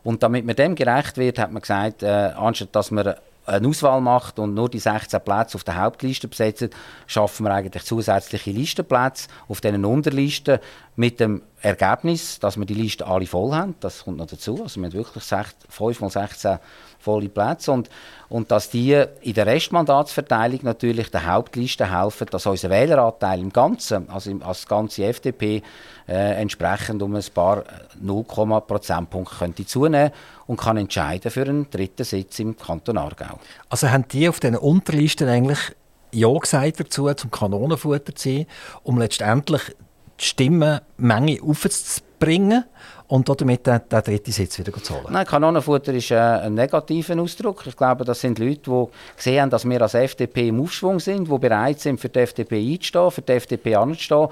Und 0.08 0.24
damit 0.24 0.46
man 0.46 0.56
dem 0.56 0.74
gerecht 0.74 1.18
wird, 1.18 1.38
hat 1.38 1.52
man 1.52 1.62
gesagt, 1.62 2.02
äh, 2.02 2.32
anstatt 2.38 2.74
dass 2.74 2.92
man 2.92 3.16
eine 3.46 3.68
Auswahl 3.68 4.00
macht 4.00 4.40
und 4.40 4.54
nur 4.54 4.70
die 4.70 4.80
16 4.80 5.20
Plätze 5.20 5.56
auf 5.56 5.66
der 5.66 5.82
Hauptliste 5.82 6.30
besetzt, 6.30 6.70
schaffen 7.08 7.46
wir 7.46 7.54
eigentlich 7.54 7.84
zusätzliche 7.84 8.52
Listenplätze 8.52 9.28
auf 9.50 9.60
diesen 9.60 9.84
Unterlisten 9.84 10.60
mit 10.96 11.20
dem 11.20 11.42
Ergebnis, 11.60 12.40
dass 12.40 12.56
wir 12.56 12.66
die 12.66 12.74
Liste 12.74 13.06
alle 13.06 13.26
voll 13.26 13.52
haben. 13.52 13.76
Das 13.82 14.06
kommt 14.06 14.20
noch 14.20 14.28
dazu. 14.28 14.64
Also 14.64 14.80
wir 14.80 14.88
haben 14.88 14.94
wirklich 14.94 15.26
5 15.26 16.00
mal 16.00 16.10
16 16.10 16.60
volle 17.08 17.30
Plätze 17.30 17.72
und, 17.72 17.90
und 18.30 18.52
dass 18.52 18.70
die 18.70 19.02
in 19.22 19.34
der 19.34 19.46
Restmandatsverteilung 19.46 20.60
natürlich 20.64 21.10
der 21.10 21.26
Hauptliste 21.26 21.98
helfen, 21.98 22.28
dass 22.30 22.46
unser 22.46 22.70
Wähleranteil 22.70 23.40
im 23.40 23.54
Ganzen, 23.54 24.10
also 24.10 24.32
als 24.42 24.68
ganze 24.68 25.06
FDP, 25.06 25.64
äh, 26.08 26.42
entsprechend 26.42 27.02
um 27.02 27.16
ein 27.16 27.24
paar 27.34 27.64
0, 28.00 28.24
Prozentpunkte 28.26 29.36
könnte 29.38 29.66
zunehmen 29.66 30.12
und 30.46 30.60
kann 30.60 30.78
entscheiden 30.78 31.32
für 31.32 31.44
einen 31.44 31.70
dritten 31.70 32.04
Sitz 32.04 32.40
im 32.40 32.58
Kanton 32.58 32.98
Aargau. 32.98 33.40
Also 33.70 33.90
haben 33.90 34.08
die 34.10 34.28
auf 34.28 34.40
diesen 34.40 34.58
Unterlisten 34.58 35.30
eigentlich 35.30 35.60
ja 36.12 36.32
gesagt 36.38 36.80
dazu, 36.80 37.14
zum 37.14 37.32
Kanonenfutter 37.32 38.16
zu 38.16 38.30
sein, 38.30 38.46
um 38.84 38.98
letztendlich 38.98 39.62
die 40.20 40.26
Stimmenmenge 40.26 41.42
aufzubringen 42.18 42.66
und 43.08 43.30
damit 43.30 43.66
den, 43.66 43.80
den 43.90 44.02
dritten 44.02 44.32
Sitz 44.32 44.60
wieder 44.60 44.74
zu 44.74 44.94
holen? 44.94 45.08
Nein, 45.12 45.26
Kanonenfutter 45.26 45.94
ist 45.94 46.12
äh, 46.12 46.16
ein 46.16 46.54
negativer 46.54 47.20
Ausdruck. 47.20 47.66
Ich 47.66 47.76
glaube, 47.76 48.04
das 48.04 48.20
sind 48.22 48.40
Leute, 48.40 48.62
die 48.70 48.86
gesehen 49.16 49.42
haben, 49.42 49.50
dass 49.50 49.68
wir 49.68 49.82
als 49.82 49.94
FDP 49.94 50.50
im 50.50 50.62
Aufschwung 50.62 51.00
sind, 51.00 51.30
die 51.32 51.38
bereit 51.38 51.80
sind, 51.80 52.00
für 52.00 52.10
die 52.10 52.20
FDP 52.20 52.74
einzustehen, 52.74 53.12
für 53.12 53.22
die 53.22 53.34
FDP 53.34 53.76
anzustehen 53.76 54.28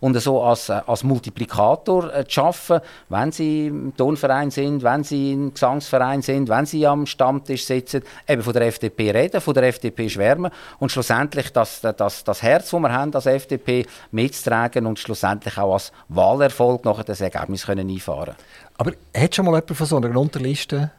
und 0.00 0.20
so 0.20 0.42
als, 0.42 0.68
äh, 0.68 0.80
als 0.86 1.04
Multiplikator 1.04 2.14
äh, 2.14 2.26
zu 2.26 2.42
arbeiten, 2.42 2.80
wenn 3.08 3.32
sie 3.32 3.66
im 3.68 3.96
Tonverein 3.96 4.50
sind, 4.50 4.82
wenn 4.82 5.04
sie 5.04 5.32
im 5.32 5.52
Gesangsverein 5.52 6.22
sind, 6.22 6.48
wenn 6.48 6.66
sie 6.66 6.86
am 6.86 7.06
Stammtisch 7.06 7.64
sitzen, 7.64 8.02
eben 8.26 8.42
von 8.42 8.52
der 8.52 8.62
FDP 8.62 9.10
reden, 9.10 9.40
von 9.40 9.54
der 9.54 9.64
FDP 9.64 10.08
schwärmen 10.08 10.50
und 10.78 10.92
schlussendlich 10.92 11.52
das, 11.52 11.80
das, 11.80 12.24
das 12.24 12.42
Herz, 12.42 12.70
das 12.70 12.80
wir 12.80 12.92
haben 12.92 13.14
als 13.14 13.26
FDP, 13.26 13.86
mitzutragen 14.10 14.86
und 14.86 14.98
schlussendlich 14.98 15.58
auch 15.58 15.74
als 15.74 15.92
Wahlerfolg 16.08 16.84
nachher 16.84 17.04
das 17.04 17.20
Ergebnis 17.20 17.66
können 17.66 17.88
einfahren 17.88 18.34
Aber 18.76 18.92
hat 19.16 19.34
schon 19.34 19.44
mal 19.44 19.52
jemand 19.52 19.76
von 19.76 19.86
so 19.86 19.96
einer 19.96 20.16
Unterliste 20.16 20.90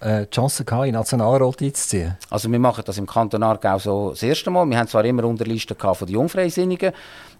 äh, 0.00 0.26
die 0.26 0.30
Chance 0.30 0.64
gehabt, 0.64 0.86
in 0.86 0.94
Nationalrat 0.94 1.62
einzuziehen? 1.62 2.16
Also 2.30 2.50
wir 2.50 2.58
machen 2.58 2.82
das 2.84 2.98
im 2.98 3.06
Kanton 3.06 3.42
Aargau 3.42 3.78
so 3.78 4.10
das 4.10 4.22
erste 4.22 4.50
Mal. 4.50 4.66
Wir 4.66 4.78
haben 4.78 4.88
zwar 4.88 5.04
immer 5.04 5.24
Unterlisten 5.24 5.76
von 5.76 5.96
den 6.06 6.14
Jungfreisinnigen. 6.14 6.92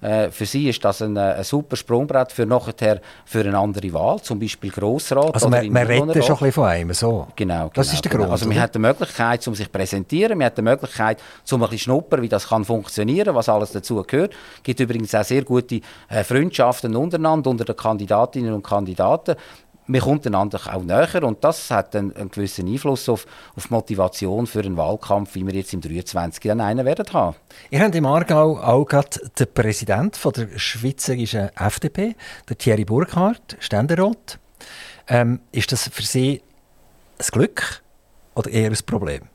Äh, 0.03 0.31
für 0.31 0.47
sie 0.47 0.69
ist 0.69 0.85
das 0.85 1.01
ein, 1.01 1.17
äh, 1.17 1.21
ein 1.21 1.45
super 1.45 1.77
Sprungbrett 1.77 2.33
für 2.33 2.45
nachher 2.45 3.01
für 3.25 3.41
eine 3.41 3.57
andere 3.57 3.93
Wahl, 3.93 4.21
zum 4.21 4.41
Beispiel 4.41 4.71
Grossrat. 4.71 5.33
Also 5.33 5.49
man, 5.49 5.71
man 5.71 5.87
redet 5.87 6.25
schon 6.25 6.37
ein 6.37 6.39
bisschen 6.39 6.53
von 6.53 6.65
einem, 6.65 6.93
so? 6.93 7.29
Genau. 7.37 7.71
Das 7.73 7.87
genau, 7.87 7.95
ist 7.95 8.05
der 8.05 8.11
genau. 8.11 8.23
Grund, 8.25 8.33
Also 8.33 8.49
man 8.49 8.61
hat 8.61 8.75
die 8.75 8.81
Möglichkeit, 8.81 9.47
um 9.47 9.55
sich 9.55 9.67
zu 9.67 9.73
präsentieren, 9.73 10.37
man 10.37 10.47
hat 10.47 10.59
die 10.59 10.63
Möglichkeit, 10.63 11.19
um 11.51 11.63
ein 11.63 11.71
bisschen 11.71 11.79
schnuppern, 11.85 12.21
wie 12.21 12.29
das 12.29 12.49
kann 12.49 12.65
funktionieren, 12.65 13.35
was 13.35 13.49
alles 13.49 13.71
dazu 13.71 14.03
gehört. 14.03 14.33
Es 14.57 14.63
gibt 14.65 14.81
übrigens 14.81 15.15
auch 15.15 15.25
sehr 15.25 15.45
gute 15.45 15.81
äh, 16.09 16.25
Freundschaften 16.25 16.97
untereinander, 16.97 17.51
unter 17.51 17.65
den 17.65 17.77
Kandidatinnen 17.77 18.53
und 18.53 18.65
Kandidaten 18.65 19.37
man 19.87 20.01
kommt 20.01 20.27
einander 20.27 20.61
auch 20.73 20.83
näher 20.83 21.25
und 21.25 21.43
das 21.43 21.71
hat 21.71 21.97
einen, 21.97 22.15
einen 22.15 22.31
gewissen 22.31 22.69
Einfluss 22.69 23.09
auf, 23.09 23.27
auf 23.57 23.71
Motivation 23.71 24.47
für 24.47 24.61
einen 24.61 24.77
Wahlkampf, 24.77 25.35
wie 25.35 25.47
wir 25.47 25.55
jetzt 25.55 25.73
im 25.73 25.81
23 25.81 26.43
dann 26.43 26.61
einen 26.61 26.85
werden 26.87 27.07
haben. 27.13 27.37
Ihr 27.71 27.81
habt 27.81 27.95
im 27.95 28.07
Aargau 28.07 28.59
auch 28.59 28.85
gerade 28.85 29.19
den 29.39 29.53
Präsident 29.53 30.17
von 30.17 30.33
der 30.33 30.59
schweizerischen 30.59 31.51
FDP, 31.57 32.15
der 32.49 32.59
Thierry 32.59 32.85
Burkhardt, 32.85 33.57
Ständerat. 33.59 34.39
Ähm, 35.09 35.41
ist 35.51 35.73
das 35.73 35.89
für 35.89 36.03
Sie 36.03 36.43
ein 37.19 37.27
Glück 37.31 37.83
oder 38.35 38.51
eher 38.51 38.71
ein 38.71 38.79
Problem? 38.87 39.32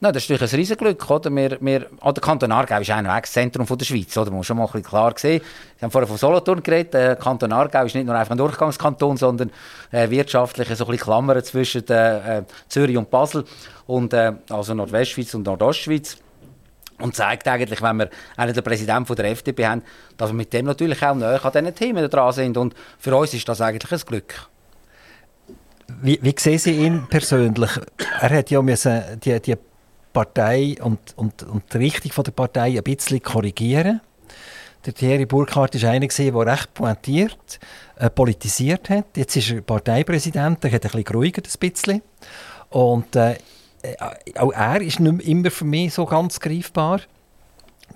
Nein, 0.00 0.12
das 0.12 0.22
ist 0.22 0.30
natürlich 0.30 0.52
ein 0.52 0.58
Riesenglück. 0.60 1.10
Oder? 1.10 1.34
Wir, 1.34 1.58
wir, 1.60 1.86
oh, 2.02 2.12
der 2.12 2.22
Kanton 2.22 2.52
Aargau 2.52 2.80
ist 2.80 2.90
ein 2.90 3.24
Zentrum 3.24 3.66
der 3.66 3.84
Schweiz. 3.84 4.16
Oder? 4.16 4.30
Muss 4.30 4.46
schon 4.46 4.56
mal 4.56 4.68
ein 4.72 4.82
klar 4.82 5.12
sehen. 5.16 5.42
Sie 5.76 5.84
haben 5.84 5.90
vorher 5.90 6.06
von 6.06 6.16
Solothurn 6.16 6.62
geredet. 6.62 6.94
Der 6.94 7.16
Kanton 7.16 7.52
Aargau 7.52 7.84
ist 7.84 7.96
nicht 7.96 8.06
nur 8.06 8.14
einfach 8.14 8.30
ein 8.30 8.38
Durchgangskanton, 8.38 9.16
sondern 9.16 9.50
äh, 9.90 10.08
wirtschaftlich 10.08 10.68
so 10.68 10.84
ein 10.84 10.90
bisschen 10.92 11.04
Klammern 11.04 11.42
zwischen 11.42 11.88
äh, 11.88 12.44
Zürich 12.68 12.96
und 12.96 13.10
Basel. 13.10 13.44
Und, 13.88 14.12
äh, 14.12 14.34
also 14.50 14.72
Nordwestschweiz 14.72 15.34
und 15.34 15.46
Nordostschweiz. 15.46 16.18
Und 17.00 17.16
zeigt 17.16 17.48
eigentlich, 17.48 17.82
wenn 17.82 17.96
wir 17.96 18.10
einen 18.36 18.54
der 18.54 18.62
Präsidenten 18.62 19.16
der 19.16 19.24
FDP 19.26 19.66
haben, 19.66 19.82
dass 20.16 20.30
wir 20.30 20.34
mit 20.34 20.52
dem 20.52 20.66
natürlich 20.66 21.04
auch 21.04 21.14
näher 21.16 21.44
an 21.44 21.52
diesen 21.52 21.74
Themen 21.74 22.08
dran 22.08 22.32
sind. 22.32 22.56
Und 22.56 22.74
für 23.00 23.16
uns 23.16 23.34
ist 23.34 23.48
das 23.48 23.60
eigentlich 23.60 23.90
ein 23.90 24.06
Glück. 24.06 24.48
Wie, 26.02 26.20
wie 26.22 26.34
sehen 26.38 26.58
Sie 26.58 26.72
ihn 26.72 27.06
persönlich? 27.08 27.70
Er 28.20 28.30
hat 28.30 28.50
ja 28.50 28.62
müssen 28.62 29.02
die, 29.24 29.40
die 29.40 29.56
Partei 30.12 30.76
und, 30.82 30.98
und, 31.16 31.42
und 31.42 31.72
die 31.72 31.78
Richtung 31.78 32.24
der 32.24 32.32
Partei 32.32 32.76
ein 32.76 32.82
bisschen 32.82 33.22
korrigieren. 33.22 34.00
Der 34.86 34.94
Thierry 34.94 35.26
Burkhardt 35.26 35.80
war 35.82 35.90
einer, 35.90 36.06
der 36.06 36.46
recht 36.46 36.74
pointiert 36.74 37.58
äh, 37.96 38.08
politisiert 38.10 38.88
hat. 38.90 39.16
Jetzt 39.16 39.36
ist 39.36 39.50
er 39.50 39.60
Parteipräsident, 39.60 40.62
der 40.62 40.72
hat 40.72 40.84
ein 40.84 40.90
bisschen 40.90 41.04
geruhigt 41.04 41.38
ein 41.38 41.58
bisschen. 41.58 42.02
Und 42.70 43.16
äh, 43.16 43.36
auch 44.36 44.52
er 44.52 44.80
ist 44.80 45.00
nicht 45.00 45.28
immer 45.28 45.50
für 45.50 45.64
mich 45.64 45.94
so 45.94 46.04
ganz 46.04 46.40
greifbar. 46.40 47.00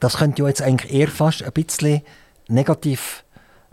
Das 0.01 0.19
könnte 0.19 0.43
ja 0.43 0.49
jetzt 0.49 0.63
eigentlich 0.63 0.93
eher 0.93 1.09
fast 1.09 1.43
ein 1.43 1.53
bisschen 1.53 2.03
negativ 2.49 3.25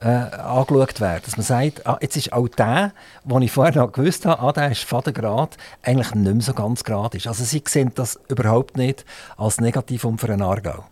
äh, 0.01 0.07
angeschaut 0.07 1.01
werden. 1.01 1.21
Dass 1.25 1.37
man 1.37 1.45
sagt, 1.45 1.85
ah, 1.85 1.97
jetzt 2.01 2.15
ist 2.15 2.33
auch 2.33 2.47
der, 2.47 2.91
den 3.23 3.41
ich 3.41 3.51
vorher 3.51 3.75
noch 3.75 3.91
gewusst 3.91 4.25
habe, 4.25 4.41
ah, 4.41 4.51
der 4.51 4.71
ist 4.71 4.83
Vatergrad, 4.83 5.57
eigentlich 5.83 6.13
nicht 6.15 6.33
mehr 6.33 6.41
so 6.41 6.53
ganz 6.53 6.83
gerade 6.83 7.17
ist. 7.17 7.27
Also 7.27 7.43
Sie 7.43 7.63
sehen 7.67 7.91
das 7.95 8.19
überhaupt 8.27 8.77
nicht 8.77 9.05
als 9.37 9.59
Negativum 9.59 10.17
für 10.17 10.31
einen 10.31 10.41
Aargau. 10.41 10.85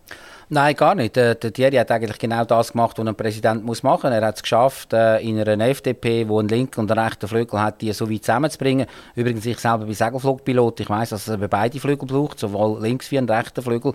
Nein, 0.50 0.78
gar 0.78 0.96
nicht. 0.96 1.18
Der, 1.18 1.36
der 1.36 1.52
Thierry 1.52 1.76
hat 1.76 1.92
eigentlich 1.92 2.20
genau 2.20 2.46
das 2.46 2.72
gemacht, 2.72 2.98
was 2.98 3.06
ein 3.06 3.16
Präsident 3.16 3.66
muss 3.66 3.84
machen 3.84 4.10
muss. 4.10 4.18
Er 4.18 4.26
hat 4.26 4.38
es 4.38 4.42
geschafft, 4.42 4.94
äh, 4.94 5.20
in 5.20 5.38
einer 5.38 5.68
FDP, 5.68 6.30
wo 6.30 6.40
ein 6.40 6.48
linker 6.48 6.80
und 6.80 6.90
ein 6.90 6.98
rechter 6.98 7.28
Flügel 7.28 7.60
hat, 7.60 7.82
die 7.82 7.92
so 7.92 8.10
weit 8.10 8.24
zusammenzubringen. 8.24 8.88
Übrigens, 9.16 9.46
ich 9.46 9.60
selber 9.60 9.84
bin 9.84 9.94
Segelflugpilot. 9.94 10.80
Ich 10.80 10.90
weiß, 10.90 11.10
dass 11.10 11.28
es 11.28 11.50
beide 11.50 11.80
Flügel 11.82 12.08
braucht, 12.08 12.40
sowohl 12.40 12.82
links 12.82 13.12
wie 13.12 13.18
ein 13.18 13.28
rechter 13.30 13.62
Flügel. 13.62 13.94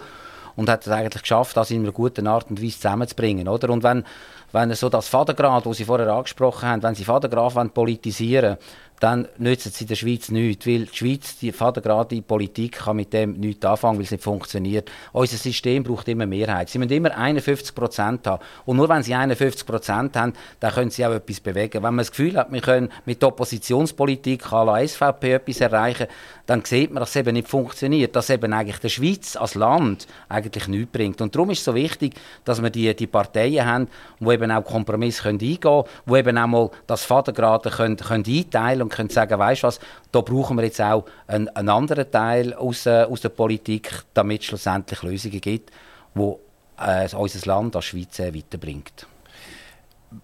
Und 0.55 0.69
hat 0.69 0.87
es 0.87 0.93
eigentlich 0.93 1.23
geschafft, 1.23 1.57
das 1.57 1.71
in 1.71 1.85
einer 1.85 1.93
guten 1.93 2.27
Art 2.27 2.51
und 2.51 2.63
Weise 2.63 2.77
zusammenzubringen. 2.77 3.49
Oder? 3.49 3.71
Und 3.71 3.83
wenn, 3.83 4.05
wenn 4.53 4.73
so 4.75 4.89
das 4.89 5.09
Vatergrad, 5.09 5.67
das 5.67 5.77
Sie 5.77 5.85
vorher 5.85 6.09
angesprochen 6.09 6.69
haben, 6.69 6.83
wenn 6.83 6.95
Sie 6.95 7.05
Vatergrad 7.05 7.75
politisieren 7.75 8.59
dann 9.03 9.27
nützt 9.39 9.67
es 9.67 9.81
in 9.81 9.89
der 9.89 9.97
Schweiz 9.97 10.31
nichts, 10.31 10.65
weil 10.65 10.87
die 10.87 10.97
Schweiz, 10.97 11.37
die 11.39 11.51
gerade 11.51 12.15
die 12.15 12.23
Politik, 12.23 12.85
kann 12.85 12.95
mit 12.95 13.13
dem 13.13 13.33
nichts 13.33 13.67
anfangen, 13.67 13.99
weil 13.99 14.05
es 14.05 14.13
nicht 14.13 14.23
funktioniert. 14.23 14.93
Unser 15.11 15.39
System 15.39 15.83
braucht 15.83 16.07
immer 16.07 16.25
Mehrheit. 16.25 16.69
Sie 16.69 16.79
müssen 16.79 16.93
immer 16.93 17.17
51 17.17 17.75
Prozent 17.75 18.25
haben. 18.29 18.41
Und 18.65 18.77
nur 18.77 18.89
wenn 18.89 19.03
Sie 19.03 19.13
51 19.13 19.67
Prozent 19.67 20.15
haben, 20.15 20.35
dann 20.61 20.73
können 20.73 20.91
Sie 20.91 21.05
auch 21.05 21.11
etwas 21.11 21.41
bewegen. 21.41 21.83
Wenn 21.83 21.95
man 21.95 21.99
das 21.99 22.13
Gefühl 22.13 22.37
hat, 22.37 22.53
wir 22.53 22.61
können 22.61 22.93
mit 23.05 23.21
der 23.21 23.31
Oppositionspolitik 23.31 24.45
à 24.53 24.65
la 24.65 24.87
SVP 24.87 25.33
etwas 25.33 25.61
erreichen, 25.61 26.07
dann 26.47 26.65
sieht 26.65 26.93
man, 26.93 27.01
dass 27.01 27.11
es 27.11 27.17
eben 27.17 27.35
nicht 27.35 27.49
funktioniert, 27.49 28.17
dass 28.17 28.31
eben 28.31 28.53
eigentlich 28.53 28.79
der 28.79 28.89
Schweiz 28.89 29.37
als 29.37 29.55
Land 29.55 30.07
eigentlich 30.29 30.67
nichts 30.69 30.93
bringt. 30.93 31.21
Und 31.21 31.35
darum 31.35 31.51
ist 31.51 31.61
es 31.61 31.65
so 31.65 31.75
wichtig, 31.75 32.15
dass 32.45 32.63
wir 32.63 32.71
die, 32.71 32.95
die 32.97 33.07
Parteien 33.07 33.65
haben, 33.65 33.89
die 34.19 34.29
eben 34.29 34.51
auch 34.51 34.65
Kompromisse 34.65 35.29
eingehen 35.29 35.61
können, 35.61 35.85
die 36.07 36.15
eben 36.15 36.39
auch 36.39 36.47
mal 36.47 36.71
das 36.87 37.05
Vatergrad 37.05 37.65
können, 37.73 37.97
können 37.97 38.25
einteilen 38.27 38.89
können 38.89 39.11
sagen, 39.11 39.39
weißt 39.39 39.63
was, 39.63 39.79
da 40.11 40.21
brauchen 40.21 40.57
wir 40.57 40.65
jetzt 40.65 40.81
auch 40.81 41.05
einen, 41.27 41.49
einen 41.51 41.69
anderen 41.69 42.11
Teil 42.11 42.55
aus, 42.55 42.87
äh, 42.87 43.05
aus 43.05 43.21
der 43.21 43.29
Politik, 43.29 44.03
damit 44.13 44.41
es 44.41 44.47
schlussendlich 44.47 45.03
Lösungen 45.03 45.41
gibt, 45.41 45.71
die 46.15 46.33
äh, 46.79 47.09
unser 47.15 47.47
Land 47.47 47.77
als 47.77 47.85
Schweiz 47.85 48.19
äh, 48.19 48.35
weiterbringt. 48.35 49.07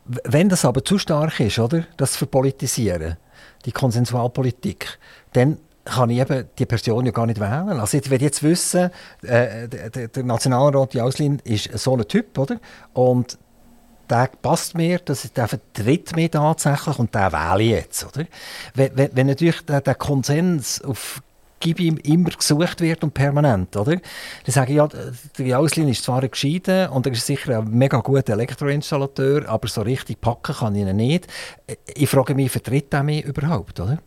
Wenn 0.04 0.48
das 0.48 0.64
aber 0.64 0.84
zu 0.84 0.98
stark 0.98 1.40
ist, 1.40 1.58
oder, 1.58 1.84
das 1.96 2.16
Verpolitisieren, 2.16 3.16
die 3.64 3.72
Konsensualpolitik, 3.72 4.98
dann 5.32 5.58
kann 5.88 6.10
ich 6.10 6.18
eben 6.18 6.48
die 6.58 6.66
Person 6.66 7.06
ja 7.06 7.12
gar 7.12 7.26
nicht 7.26 7.40
wählen. 7.40 7.80
Also 7.80 7.98
ich 7.98 8.10
will 8.10 8.22
jetzt 8.22 8.42
wissen, 8.42 8.90
äh, 9.22 9.68
der, 9.68 10.08
der 10.08 10.22
Nationalrat 10.22 10.94
Jauslin 10.94 11.40
ist 11.44 11.76
so 11.78 11.96
ein 11.96 12.06
Typ, 12.06 12.36
oder? 12.38 12.58
Und 12.92 13.38
der 14.08 14.30
passt 14.40 14.74
mir, 14.74 14.98
das, 15.00 15.30
der 15.32 15.48
vertritt 15.48 16.16
mich 16.16 16.30
tatsächlich 16.30 16.98
und 16.98 17.14
der 17.14 17.32
wähle 17.32 17.62
ich 17.62 17.70
jetzt. 17.70 18.04
Oder? 18.04 18.26
Wenn, 18.74 18.96
wenn, 18.96 19.10
wenn 19.14 19.26
natürlich 19.26 19.64
der, 19.64 19.80
der 19.80 19.94
Konsens 19.94 20.82
auf 20.82 21.22
Gib 21.60 21.80
ihm 21.80 21.96
immer 21.96 22.30
gesucht 22.30 22.80
wird 22.80 23.02
und 23.02 23.14
permanent, 23.14 23.76
oder? 23.76 23.96
Dann 23.96 24.02
sage 24.46 24.70
ich, 24.70 24.76
ja, 24.76 24.86
der 24.86 25.44
Jauslin 25.44 25.88
ist 25.88 26.04
zwar 26.04 26.20
geschieden 26.28 26.88
und 26.90 27.04
er 27.04 27.12
ist 27.12 27.26
sicher 27.26 27.58
ein 27.58 27.70
mega 27.70 27.98
guter 27.98 28.34
Elektroinstallateur, 28.34 29.48
aber 29.48 29.66
so 29.66 29.82
richtig 29.82 30.20
packen 30.20 30.54
kann 30.54 30.76
ich 30.76 30.86
ihn 30.86 30.94
nicht. 30.94 31.26
Ich 31.96 32.08
frage 32.08 32.36
mich, 32.36 32.52
vertritt 32.52 32.94
er 32.94 33.02
mich 33.02 33.24
überhaupt, 33.24 33.80
oder? 33.80 33.98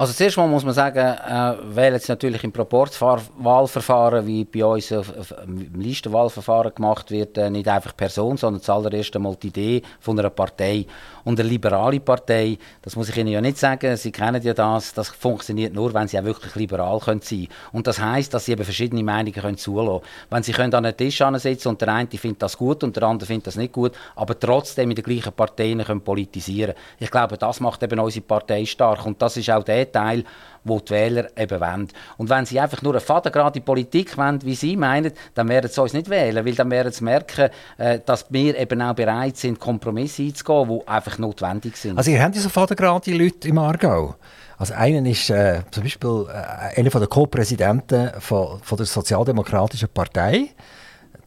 Also 0.00 0.14
zuerst 0.14 0.38
mal 0.38 0.48
muss 0.48 0.64
man 0.64 0.72
sagen, 0.72 0.98
äh, 0.98 1.56
weil 1.74 1.92
jetzt 1.92 2.08
natürlich 2.08 2.42
im 2.42 2.52
Proporzwahlverfahren, 2.52 4.26
wie 4.26 4.46
bei 4.46 4.64
uns 4.64 4.90
im 4.90 5.74
Listenwahlverfahren 5.74 6.74
gemacht 6.74 7.10
wird, 7.10 7.36
äh, 7.36 7.50
nicht 7.50 7.68
einfach 7.68 7.94
Person, 7.94 8.38
sondern 8.38 8.62
zuallererst 8.62 9.14
einmal 9.14 9.36
die 9.36 9.48
Idee 9.48 9.82
von 10.00 10.18
einer 10.18 10.30
Partei. 10.30 10.86
Und 11.24 11.38
eine 11.38 11.46
liberale 11.46 12.00
Partei, 12.00 12.56
das 12.80 12.96
muss 12.96 13.10
ich 13.10 13.16
Ihnen 13.18 13.28
ja 13.28 13.42
nicht 13.42 13.58
sagen, 13.58 13.94
Sie 13.98 14.10
kennen 14.10 14.40
ja 14.42 14.54
das, 14.54 14.94
das 14.94 15.10
funktioniert 15.10 15.74
nur, 15.74 15.92
wenn 15.92 16.08
Sie 16.08 16.18
auch 16.18 16.24
wirklich 16.24 16.54
liberal 16.54 16.98
können 16.98 17.20
sein 17.20 17.40
können. 17.40 17.48
Und 17.72 17.86
das 17.86 18.00
heißt, 18.00 18.32
dass 18.32 18.46
Sie 18.46 18.52
eben 18.52 18.64
verschiedene 18.64 19.02
Meinungen 19.02 19.34
können 19.34 19.58
zulassen 19.58 20.02
Wenn 20.30 20.42
Sie 20.42 20.52
können 20.52 20.72
an 20.72 20.86
einen 20.86 20.96
Tisch 20.96 21.22
sitzen 21.34 21.68
und 21.68 21.80
der 21.82 21.88
eine 21.88 22.08
findet 22.08 22.40
das 22.40 22.56
gut 22.56 22.82
und 22.84 22.96
der 22.96 23.02
andere 23.02 23.26
findet 23.26 23.48
das 23.48 23.56
nicht 23.56 23.74
gut, 23.74 23.92
aber 24.16 24.40
trotzdem 24.40 24.88
in 24.88 24.96
der 24.96 25.04
gleichen 25.04 25.34
Partei 25.34 25.74
können 25.74 26.00
politisieren 26.00 26.72
Ich 26.98 27.10
glaube, 27.10 27.36
das 27.36 27.60
macht 27.60 27.82
eben 27.82 28.00
unsere 28.00 28.24
Partei 28.24 28.64
stark. 28.64 29.04
Und 29.04 29.20
das 29.20 29.36
ist 29.36 29.50
auch 29.50 29.62
der 29.62 29.89
Teil, 29.90 30.24
wo 30.64 30.78
die 30.80 30.90
Wähler 30.90 31.28
eben 31.36 31.60
wollen. 31.60 31.88
Und 32.18 32.28
wenn 32.28 32.44
sie 32.44 32.60
einfach 32.60 32.82
nur 32.82 32.92
eine 32.92 33.00
fadengerade 33.00 33.60
Politik 33.60 34.16
wollen, 34.18 34.42
wie 34.44 34.54
sie 34.54 34.76
meinen, 34.76 35.12
dann 35.34 35.48
werden 35.48 35.70
sie 35.70 35.80
uns 35.80 35.92
nicht 35.92 36.10
wählen, 36.10 36.44
weil 36.44 36.54
dann 36.54 36.70
werden 36.70 36.92
sie 36.92 37.04
merken, 37.04 37.50
äh, 37.78 38.00
dass 38.04 38.26
wir 38.30 38.58
eben 38.58 38.82
auch 38.82 38.94
bereit 38.94 39.36
sind, 39.36 39.58
Kompromisse 39.58 40.22
einzugehen, 40.22 40.68
die 40.68 40.88
einfach 40.88 41.18
notwendig 41.18 41.76
sind. 41.76 41.96
Also 41.96 42.10
ihr 42.10 42.22
habt 42.22 42.34
so 42.36 42.48
fadengerade 42.48 43.12
Leute 43.12 43.48
im 43.48 43.58
Aargau. 43.58 44.16
Also 44.58 44.74
einer 44.74 45.08
ist 45.08 45.30
äh, 45.30 45.62
zum 45.70 45.82
Beispiel 45.84 46.26
äh, 46.28 46.78
einer 46.78 46.90
der 46.90 47.06
Co-Präsidenten 47.06 48.10
von, 48.18 48.60
von 48.62 48.76
der 48.76 48.86
Sozialdemokratischen 48.86 49.88
Partei 49.88 50.50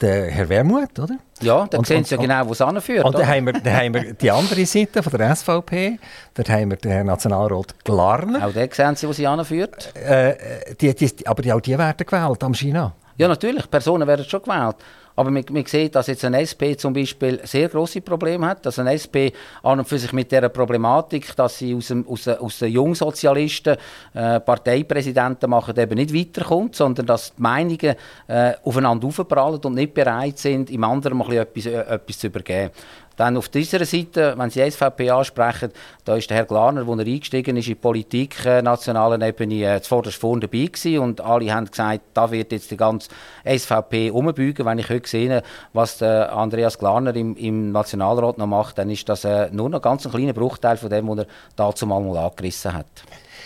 der 0.04 0.30
Herr 0.30 0.48
Wermuth, 0.48 0.98
oder? 0.98 1.16
Ja, 1.40 1.66
da 1.68 1.82
sehen 1.82 2.04
Sie 2.04 2.14
ja 2.14 2.20
genau, 2.20 2.46
wo 2.46 2.52
es 2.52 2.60
anführt. 2.60 3.04
Und 3.04 3.14
dann 3.18 3.26
haben, 3.26 3.46
wir, 3.46 3.52
dann 3.54 3.74
haben 3.74 3.94
wir 3.94 4.14
die 4.14 4.30
andere 4.30 4.66
Seite 4.66 5.02
von 5.02 5.12
der 5.18 5.34
SVP, 5.34 5.98
dort 6.34 6.48
haben 6.48 6.70
wir 6.70 6.76
den 6.76 6.92
Herrn 6.92 7.06
Nationalrat 7.06 7.74
Glarner. 7.84 8.46
Auch 8.46 8.52
der 8.52 8.68
sehen 8.70 8.96
Sie, 8.96 9.08
wo 9.08 9.12
sie 9.12 9.26
anführt. 9.26 9.94
Äh, 9.96 10.74
die, 10.80 10.94
die, 10.94 11.26
aber 11.26 11.42
die, 11.42 11.52
auch 11.52 11.60
die 11.60 11.76
werden 11.76 12.06
gewählt 12.06 12.44
am 12.44 12.54
China. 12.54 12.92
Ja, 13.16 13.28
natürlich, 13.28 13.70
Personen 13.70 14.06
werden 14.06 14.24
schon 14.24 14.42
gewählt. 14.42 14.76
Aber 15.16 15.30
man, 15.30 15.44
man 15.50 15.64
sieht, 15.64 15.94
dass 15.94 16.08
jetzt 16.08 16.24
ein 16.24 16.34
SP 16.34 16.74
zum 16.76 16.92
Beispiel 16.92 17.40
sehr 17.44 17.68
große 17.68 18.00
Probleme 18.00 18.46
hat. 18.46 18.66
Dass 18.66 18.78
ein 18.78 18.88
SP 18.90 19.30
an 19.62 19.78
und 19.78 19.88
für 19.88 19.98
sich 19.98 20.12
mit 20.12 20.32
der 20.32 20.48
Problematik, 20.48 21.34
dass 21.36 21.58
sie 21.58 21.74
aus, 21.74 21.88
dem, 21.88 22.06
aus, 22.08 22.26
aus 22.26 22.58
den 22.58 22.72
Jungsozialisten 22.72 23.76
äh, 24.14 24.40
Parteipräsidenten 24.40 25.48
machen, 25.48 25.78
eben 25.78 25.94
nicht 25.94 26.14
weiterkommt, 26.14 26.74
sondern 26.74 27.06
dass 27.06 27.34
die 27.34 27.42
Meinungen 27.42 27.94
äh, 28.26 28.52
aufeinander 28.64 29.06
aufprallen 29.06 29.60
und 29.64 29.74
nicht 29.74 29.94
bereit 29.94 30.38
sind, 30.38 30.70
im 30.70 30.82
anderen 30.82 31.18
mal 31.18 31.32
etwas, 31.32 31.66
äh, 31.66 31.80
etwas 31.80 32.18
zu 32.18 32.26
übergeben. 32.26 32.70
Dann 33.16 33.36
auf 33.36 33.48
dieser 33.48 33.84
Seite, 33.84 34.34
wenn 34.36 34.50
Sie 34.50 34.68
SVP 34.68 35.10
ansprechen, 35.10 35.70
da 36.04 36.16
ist 36.16 36.30
der 36.30 36.38
Herr 36.38 36.44
Glarner, 36.44 36.88
als 36.88 36.98
er 36.98 37.06
eingestiegen 37.06 37.56
ist 37.56 37.66
in 37.66 37.72
die 37.72 37.80
Politik 37.80 38.44
äh, 38.44 38.62
nationalen 38.62 39.22
Ebene, 39.22 39.76
äh, 39.76 39.80
zuvorderst 39.80 40.20
vorne 40.20 40.40
dabei 40.40 40.66
gewesen 40.66 40.98
und 40.98 41.20
alle 41.20 41.52
haben 41.52 41.66
gesagt, 41.66 42.00
da 42.14 42.30
wird 42.30 42.52
jetzt 42.52 42.70
die 42.70 42.76
ganze 42.76 43.08
SVP 43.44 44.10
umbeugen. 44.10 44.66
Wenn 44.66 44.78
ich 44.78 44.88
heute 44.88 45.08
sehe, 45.08 45.42
was 45.72 45.98
der 45.98 46.32
Andreas 46.32 46.78
Glarner 46.78 47.14
im, 47.14 47.36
im 47.36 47.72
Nationalrat 47.72 48.38
noch 48.38 48.46
macht, 48.46 48.78
dann 48.78 48.90
ist 48.90 49.08
das 49.08 49.24
äh, 49.24 49.48
nur 49.52 49.68
noch 49.68 49.82
ganz 49.82 50.04
ein 50.06 50.12
kleiner 50.12 50.32
Bruchteil 50.32 50.76
von 50.76 50.90
dem, 50.90 51.08
was 51.08 51.18
er 51.18 51.26
dazu 51.56 51.86
mal 51.86 52.16
angerissen 52.16 52.72
hat. 52.72 52.86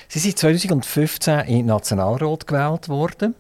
Sie 0.09 0.19
sind 0.19 0.39
2015 0.39 1.41
in 1.41 1.57
den 1.59 1.67
Nationalrat 1.67 2.47
gewählt 2.47 2.89
worden. 2.89 3.35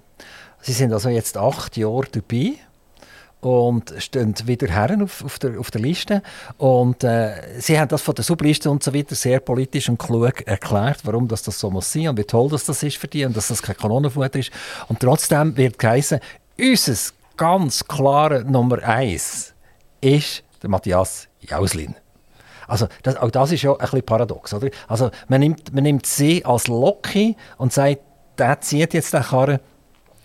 Sie 0.61 0.73
sind 0.73 0.93
also 0.93 1.09
jetzt 1.09 1.39
acht 1.39 1.77
Jahre 1.77 2.07
dabei 2.13 2.57
und 3.41 3.95
stehen 3.99 4.35
wieder 4.47 4.69
Herren 4.69 5.03
auf, 5.03 5.25
auf, 5.25 5.39
der, 5.39 5.59
auf 5.59 5.71
der 5.71 5.81
Liste. 5.81 6.23
Und 6.57 7.05
äh, 7.05 7.61
sie 7.61 7.79
haben 7.79 7.89
das 7.89 8.03
von 8.03 8.15
der 8.15 8.25
Subliste 8.25 8.71
und 8.71 8.83
so 8.83 8.93
weiter 8.93 9.15
sehr 9.15 9.41
politisch 9.41 9.89
und 9.89 9.99
klug 9.99 10.47
erklärt, 10.47 11.01
warum 11.05 11.29
das, 11.29 11.43
das 11.43 11.59
so 11.59 11.71
muss 11.71 11.93
sein 11.93 12.09
und 12.09 12.19
wie 12.19 12.25
toll 12.25 12.49
das, 12.49 12.65
das 12.65 12.83
ist 12.83 12.97
für 12.97 13.09
die 13.09 13.25
und 13.25 13.37
dass 13.37 13.49
das 13.49 13.63
kein 13.63 13.77
Kanonenfutter 13.77 14.39
ist. 14.39 14.51
Und 14.89 15.01
trotzdem 15.01 15.57
wird 15.57 15.79
geheißen, 15.79 16.21
unser 16.59 17.13
ganz 17.37 17.87
klare 17.87 18.45
Nummer 18.45 18.83
eins 18.83 19.55
ist 20.01 20.43
der 20.63 20.71
Matthias 20.71 21.29
Jauslin. 21.41 21.95
Also 22.67 22.87
das, 23.03 23.17
auch 23.17 23.31
das 23.31 23.53
ist 23.53 23.63
ja 23.63 23.73
ein 23.73 23.79
bisschen 23.79 24.03
paradox. 24.03 24.53
Oder? 24.53 24.69
Also 24.89 25.11
man 25.29 25.41
nimmt, 25.41 25.73
man 25.73 25.85
nimmt 25.85 26.07
sie 26.07 26.45
als 26.45 26.67
Loki 26.67 27.37
und 27.57 27.73
sagt, 27.73 28.01
der 28.37 28.61
zieht 28.61 28.95
jetzt 28.95 29.15
den 29.15 29.23
Karren 29.23 29.59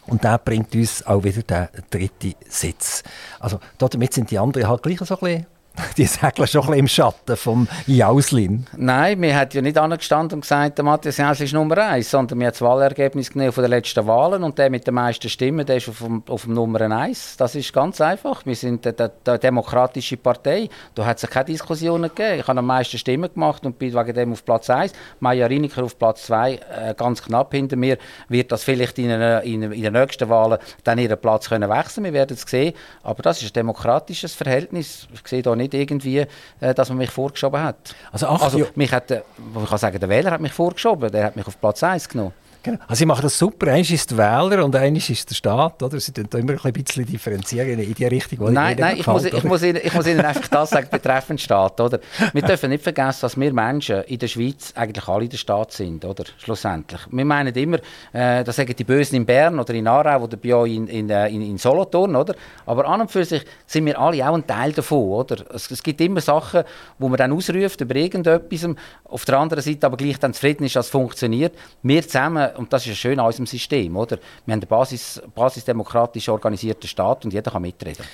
Und 0.07 0.23
der 0.23 0.37
bringt 0.37 0.75
uns 0.75 1.05
auch 1.05 1.23
wieder 1.23 1.41
den 1.43 1.83
dritten 1.89 2.35
Sitz. 2.47 3.03
Also 3.39 3.59
damit 3.77 4.13
sind 4.13 4.31
die 4.31 4.39
anderen 4.39 4.67
halt 4.67 4.83
gleich 4.83 4.99
so 4.99 5.15
ein 5.15 5.19
bisschen 5.19 5.45
Die 5.97 6.05
segeln 6.05 6.47
schon 6.47 6.61
ein 6.61 6.67
bisschen 6.67 6.79
im 6.79 6.87
Schatten 6.87 7.35
vom 7.35 7.67
Jauslin. 7.87 8.67
Nein, 8.77 9.19
wir 9.21 9.35
haben 9.35 9.49
ja 9.51 9.61
nicht 9.61 9.77
angestanden 9.77 10.37
und 10.37 10.41
gesagt, 10.41 10.77
der 10.77 10.85
Matthias 10.85 11.17
Jausli 11.17 11.45
ist 11.45 11.53
Nummer 11.53 11.77
eins, 11.77 12.11
sondern 12.11 12.39
wir 12.39 12.47
haben 12.47 12.53
das 12.53 12.61
Wahlergebnis 12.61 13.31
genommen 13.31 13.51
von 13.51 13.63
den 13.63 13.71
letzten 13.71 14.05
Wahlen 14.05 14.43
und 14.43 14.57
der 14.59 14.69
mit 14.69 14.85
den 14.85 14.93
meisten 14.93 15.29
Stimmen, 15.29 15.65
der 15.65 15.77
ist 15.77 15.89
auf 15.89 15.97
dem, 15.99 16.21
auf 16.29 16.43
dem 16.43 16.53
Nummer 16.53 16.81
eins. 16.81 17.37
Das 17.37 17.55
ist 17.55 17.73
ganz 17.73 18.01
einfach. 18.01 18.45
Wir 18.45 18.55
sind 18.55 18.85
eine, 18.85 19.39
demokratische 19.39 20.17
Partei. 20.17 20.69
Da 20.93 21.05
hat 21.05 21.23
es 21.23 21.29
keine 21.29 21.45
Diskussionen 21.45 22.09
gegeben. 22.09 22.41
Ich 22.41 22.47
habe 22.47 22.59
am 22.59 22.65
meisten 22.67 22.99
Stimmen 22.99 23.33
gemacht 23.33 23.65
und 23.65 23.79
bin 23.79 23.93
wegen 23.93 24.13
dem 24.13 24.31
auf 24.33 24.45
Platz 24.45 24.69
eins. 24.69 24.93
Maja 25.19 25.47
Riniker 25.47 25.83
auf 25.83 25.97
Platz 25.97 26.23
zwei, 26.23 26.59
äh, 26.71 26.93
ganz 26.95 27.23
knapp 27.23 27.51
hinter 27.51 27.77
mir. 27.77 27.97
Wird 28.29 28.51
das 28.51 28.63
vielleicht 28.63 28.99
in, 28.99 29.09
eine, 29.09 29.41
in, 29.41 29.63
in 29.63 29.81
den 29.81 29.93
nächsten 29.93 30.29
Wahlen 30.29 30.59
dann 30.83 30.99
ihren 30.99 31.19
Platz 31.19 31.49
können 31.49 31.69
wechseln? 31.69 32.03
Wir 32.03 32.13
werden 32.13 32.37
es 32.37 32.49
sehen. 32.49 32.73
Aber 33.01 33.23
das 33.23 33.41
ist 33.41 33.49
ein 33.49 33.53
demokratisches 33.53 34.35
Verhältnis. 34.35 35.07
Ich 35.13 35.27
sehe 35.27 35.41
da 35.41 35.55
nicht 35.55 35.62
nicht 35.63 35.73
irgendwie, 35.73 36.25
äh, 36.59 36.73
dass 36.73 36.89
man 36.89 36.97
mich 36.99 37.09
vorgeschoben 37.09 37.61
hat. 37.61 37.95
Also, 38.11 38.27
also 38.27 38.67
mich 38.75 38.91
hat, 38.91 39.11
ich 39.11 39.69
kann 39.69 39.77
sagen, 39.77 39.99
der 39.99 40.09
Wähler 40.09 40.31
hat 40.31 40.41
mich 40.41 40.53
vorgeschoben, 40.53 41.11
der 41.11 41.25
hat 41.25 41.35
mich 41.35 41.47
auf 41.47 41.59
Platz 41.59 41.83
1 41.83 42.09
genommen. 42.09 42.33
Genau. 42.63 42.79
Also 42.87 42.99
sie 42.99 43.05
machen 43.05 43.23
das 43.23 43.37
super. 43.37 43.67
Eins 43.73 43.91
ist 43.91 44.09
der 44.11 44.17
Wähler 44.17 44.63
und 44.63 44.73
eins 44.73 45.09
ist 45.09 45.29
der 45.29 45.35
Staat. 45.35 45.83
Oder? 45.83 45.99
Sie 45.99 46.13
tun 46.13 46.27
da 46.29 46.37
immer 46.37 46.53
ein 46.63 46.73
bisschen 46.73 47.05
differenzieren 47.05 47.77
in 47.77 47.93
die 47.93 48.05
Richtung. 48.05 48.53
Nein, 48.53 48.77
nein 48.79 48.97
ich, 48.99 49.05
muss, 49.05 49.25
ich, 49.25 49.43
muss 49.43 49.63
Ihnen, 49.63 49.81
ich 49.83 49.93
muss 49.93 50.07
Ihnen 50.07 50.21
einfach 50.21 50.47
das 50.47 50.69
sagen 50.69 50.87
betreffend 50.89 51.41
Staat. 51.41 51.81
Oder? 51.81 51.99
Wir 52.31 52.41
dürfen 52.41 52.69
nicht 52.69 52.81
vergessen, 52.81 53.19
dass 53.21 53.37
wir 53.37 53.53
Menschen 53.53 54.03
in 54.03 54.17
der 54.17 54.27
Schweiz 54.27 54.71
eigentlich 54.75 55.05
alle 55.09 55.27
der 55.27 55.35
Staat 55.35 55.73
sind. 55.73 56.05
Oder? 56.05 56.23
Schlussendlich. 56.37 57.01
Wir 57.11 57.25
meinen 57.25 57.53
immer, 57.53 57.79
äh, 58.13 58.45
das 58.45 58.55
sagen 58.55 58.73
die 58.77 58.83
Bösen 58.85 59.17
in 59.17 59.25
Bern 59.25 59.59
oder 59.59 59.73
in 59.73 59.85
Aarau 59.85 60.23
oder 60.23 60.37
bei 60.37 60.55
euch 60.55 60.73
in, 60.73 60.87
in, 60.87 61.09
äh, 61.09 61.27
in, 61.27 61.41
in 61.41 61.57
Solothurn. 61.57 62.15
Oder? 62.15 62.33
Aber 62.65 62.87
an 62.87 63.01
und 63.01 63.11
für 63.11 63.25
sich 63.25 63.43
sind 63.67 63.85
wir 63.87 63.99
alle 63.99 64.25
auch 64.25 64.35
ein 64.35 64.47
Teil 64.47 64.71
davon. 64.71 65.09
Oder? 65.09 65.43
Es, 65.53 65.69
es 65.69 65.83
gibt 65.83 65.99
immer 65.99 66.21
Sachen, 66.21 66.63
wo 66.97 67.09
man 67.09 67.17
dann 67.17 67.33
ausruft 67.33 67.81
über 67.81 67.95
irgendetwas, 67.97 68.69
auf 69.03 69.25
der 69.25 69.37
anderen 69.37 69.61
Seite 69.61 69.85
aber 69.85 69.97
gleich 69.97 70.17
dann 70.17 70.33
zufrieden 70.33 70.63
ist, 70.63 70.77
dass 70.77 70.85
es 70.85 70.91
funktioniert. 70.91 71.53
Wir 71.81 72.07
zusammen 72.07 72.52
und 72.57 72.71
das 72.71 72.85
ist 72.87 72.97
schön 72.97 73.19
an 73.19 73.25
unserem 73.25 73.45
System, 73.45 73.95
oder? 73.95 74.17
Wir 74.45 74.53
haben 74.53 74.61
einen 74.61 74.67
Basis, 74.67 75.21
basisdemokratisch 75.33 76.29
organisierten 76.29 76.87
Staat 76.87 77.25
und 77.25 77.33
jeder 77.33 77.51
kann 77.51 77.61
mitreden. 77.61 78.05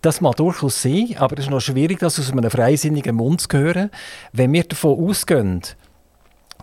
Das 0.00 0.20
mag 0.20 0.36
durchaus 0.36 0.82
sein, 0.82 1.14
aber 1.18 1.38
es 1.38 1.44
ist 1.44 1.50
noch 1.50 1.60
schwierig, 1.60 2.00
das 2.00 2.18
aus 2.18 2.32
einem 2.32 2.50
freisinnigen 2.50 3.14
Mund 3.14 3.40
zu 3.40 3.56
hören. 3.56 3.90
Wenn 4.32 4.52
wir 4.52 4.64
davon 4.64 4.98
ausgehen, 5.08 5.62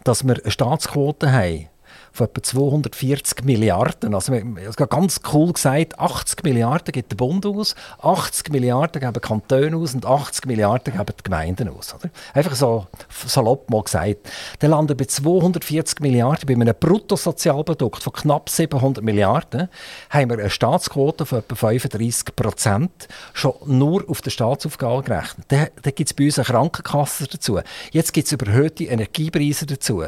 dass 0.03 0.25
wir 0.27 0.35
eine 0.41 0.51
Staatsquote 0.51 1.31
haben, 1.31 1.69
von 2.11 2.27
etwa 2.27 2.41
240 2.41 3.43
Milliarden. 3.43 4.13
Also, 4.13 4.33
es 4.33 4.75
ganz 4.75 5.21
cool 5.33 5.53
gesagt, 5.53 5.99
80 5.99 6.43
Milliarden 6.43 6.91
gibt 6.91 7.11
der 7.11 7.17
Bund 7.17 7.45
aus, 7.45 7.75
80 8.01 8.51
Milliarden 8.51 9.01
geben 9.01 9.21
Kantone 9.21 9.77
aus 9.77 9.93
und 9.93 10.05
80 10.05 10.45
Milliarden 10.45 10.93
geben 10.93 11.13
die 11.17 11.23
Gemeinden 11.23 11.69
aus. 11.69 11.93
Oder? 11.93 12.09
Einfach 12.33 12.55
so 12.55 12.87
salopp 13.25 13.69
mal 13.69 13.83
gesagt. 13.83 14.29
Dann 14.59 14.71
landen 14.71 14.97
bei 14.97 15.05
240 15.05 15.99
Milliarden, 15.99 16.47
bei 16.47 16.53
einem 16.53 16.75
Bruttosozialprodukt 16.79 18.03
von 18.03 18.13
knapp 18.13 18.49
700 18.49 19.03
Milliarden, 19.03 19.69
haben 20.09 20.29
wir 20.29 20.39
eine 20.39 20.49
Staatsquote 20.49 21.25
von 21.25 21.39
etwa 21.39 21.55
35 21.55 22.35
Prozent, 22.35 23.07
schon 23.33 23.53
nur 23.65 24.09
auf 24.09 24.21
der 24.21 24.31
Staatsaufgabe 24.31 25.03
gerechnet. 25.03 25.45
Dann, 25.49 25.67
dann 25.81 25.95
gibt 25.95 26.09
es 26.09 26.13
bei 26.13 26.25
uns 26.25 26.39
eine 26.39 26.45
Krankenkasse 26.45 27.27
dazu. 27.27 27.59
Jetzt 27.91 28.13
gibt 28.13 28.27
es 28.27 28.33
überhöhte 28.33 28.85
Energiepreise 28.85 29.65
dazu. 29.65 30.03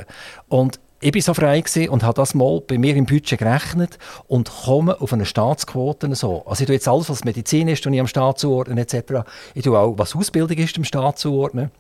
Und 0.47 0.79
ich 1.03 1.15
war 1.15 1.21
so 1.21 1.33
frei 1.33 1.63
und 1.89 2.03
habe 2.03 2.13
das 2.13 2.35
mal 2.35 2.61
bei 2.61 2.77
mir 2.77 2.95
im 2.95 3.07
Budget 3.07 3.39
gerechnet 3.39 3.97
und 4.27 4.51
komme 4.65 5.01
auf 5.01 5.11
eine 5.11 5.25
Staatsquote 5.25 6.13
so. 6.13 6.45
Also 6.45 6.61
ich 6.61 6.67
tue 6.67 6.75
jetzt 6.75 6.87
alles, 6.87 7.09
was 7.09 7.23
Medizin 7.23 7.67
ist, 7.67 7.85
und 7.87 7.93
ich 7.93 7.99
am 7.99 8.07
Staat 8.07 8.37
zuordnen 8.37 8.77
etc. 8.77 9.27
Ich 9.55 9.63
tue 9.63 9.77
auch, 9.77 9.97
was 9.97 10.15
Ausbildung 10.15 10.57
ist, 10.57 10.77
dem 10.77 10.83
Staat 10.83 11.17
zuordnen. 11.17 11.71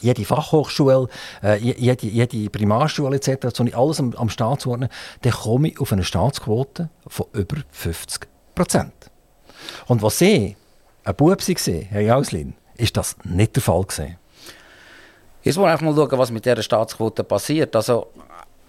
Jede 0.00 0.24
Fachhochschule, 0.24 1.08
äh, 1.44 1.56
jede, 1.58 2.06
jede 2.06 2.50
Primarschule 2.50 3.16
etc., 3.16 3.56
so 3.56 3.64
ich 3.64 3.76
alles 3.76 4.00
am, 4.00 4.12
am 4.14 4.28
Staat 4.28 4.62
zuordnen, 4.62 4.90
dann 5.22 5.32
komme 5.32 5.68
ich 5.68 5.80
auf 5.80 5.92
eine 5.92 6.04
Staatsquote 6.04 6.90
von 7.06 7.26
über 7.32 7.58
50 7.70 8.26
Prozent. 8.54 8.92
Und 9.86 10.02
was 10.02 10.20
ich, 10.20 10.56
ein 11.04 11.14
Bub 11.14 11.40
war, 11.40 11.74
Herr 11.88 12.00
Jauslin, 12.00 12.54
ist 12.74 12.96
das 12.96 13.16
nicht 13.22 13.54
der 13.54 13.62
Fall 13.62 13.84
gewesen. 13.84 14.16
Jetzt 15.46 15.56
wollen 15.56 15.68
wir 15.68 15.72
einfach 15.72 15.86
mal 15.86 15.94
schauen, 15.94 16.18
was 16.18 16.32
mit 16.32 16.44
dieser 16.44 16.60
Staatsquote 16.60 17.22
passiert. 17.22 17.76
Also, 17.76 18.08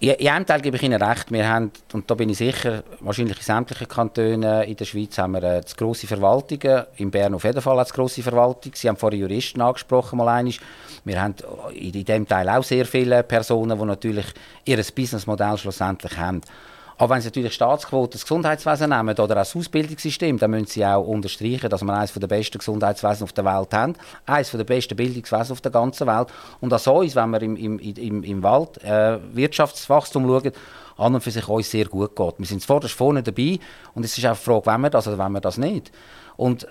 in 0.00 0.28
einem 0.28 0.46
Teil 0.46 0.60
gebe 0.60 0.76
ich 0.76 0.82
Ihnen 0.84 1.02
recht. 1.02 1.32
Wir 1.32 1.48
haben, 1.48 1.72
und 1.92 2.08
da 2.08 2.14
bin 2.14 2.28
ich 2.28 2.38
sicher, 2.38 2.84
wahrscheinlich 3.00 3.38
in 3.38 3.42
sämtlichen 3.42 3.88
Kantonen 3.88 4.62
in 4.62 4.76
der 4.76 4.84
Schweiz 4.84 5.18
haben 5.18 5.32
wir 5.32 5.42
äh, 5.42 5.62
grosse 5.76 6.06
Verwaltungen. 6.06 6.84
In 6.98 7.10
Bern 7.10 7.34
auf 7.34 7.42
jeden 7.42 7.60
Fall 7.60 7.80
eine 7.80 7.88
grosse 7.88 8.22
Verwaltung. 8.22 8.72
Sie 8.76 8.88
haben 8.88 8.96
vorhin 8.96 9.20
Juristen 9.20 9.60
angesprochen, 9.60 10.18
mal 10.18 10.28
einmal. 10.28 10.54
Wir 11.04 11.20
haben 11.20 11.34
in 11.74 11.90
diesem 11.90 12.28
Teil 12.28 12.48
auch 12.48 12.62
sehr 12.62 12.86
viele 12.86 13.24
Personen, 13.24 13.76
die 13.76 13.84
natürlich 13.84 14.26
ihr 14.66 14.76
Businessmodell 14.94 15.58
schlussendlich 15.58 16.16
haben. 16.16 16.42
Aber 16.98 17.14
wenn 17.14 17.20
Sie 17.20 17.28
natürlich 17.28 17.54
Staatsquote 17.54 18.12
das 18.12 18.22
Gesundheitswesen 18.22 18.90
nehmen 18.90 19.16
oder 19.16 19.36
das 19.36 19.54
Ausbildungssystem, 19.54 20.36
dann 20.38 20.50
müssen 20.50 20.66
Sie 20.66 20.84
auch 20.84 21.06
unterstreichen, 21.06 21.70
dass 21.70 21.82
wir 21.82 21.94
eines 21.94 22.12
der 22.12 22.26
besten 22.26 22.58
Gesundheitswesen 22.58 23.22
auf 23.22 23.32
der 23.32 23.44
Welt 23.44 23.72
haben, 23.72 23.94
eines 24.26 24.50
der 24.50 24.64
besten 24.64 24.96
Bildungswesen 24.96 25.52
auf 25.52 25.60
der 25.60 25.70
ganzen 25.70 26.08
Welt. 26.08 26.28
Und 26.60 26.74
auch 26.74 26.86
uns, 26.88 27.14
wenn 27.14 27.30
wir 27.30 27.40
im, 27.40 27.56
im, 27.56 27.78
im, 27.78 28.24
im 28.24 28.42
Wald 28.42 28.82
äh, 28.82 29.18
Wirtschaftswachstum 29.32 30.26
schauen, 30.26 30.52
an 30.96 31.14
und 31.14 31.20
für 31.20 31.30
sich 31.30 31.46
uns 31.48 31.70
sehr 31.70 31.84
gut 31.84 32.16
geht. 32.16 32.34
Wir 32.38 32.46
sind 32.46 32.64
vorderst 32.64 32.94
vorne 32.94 33.22
dabei 33.22 33.60
und 33.94 34.04
es 34.04 34.18
ist 34.18 34.26
auch 34.26 34.36
die 34.36 34.42
Frage, 34.42 34.66
wenn 34.66 34.80
wir 34.80 34.90
das 34.90 35.06
oder 35.06 35.18
wenn 35.18 35.30
wir 35.30 35.40
das 35.40 35.56
nicht. 35.56 35.92
Und 36.36 36.66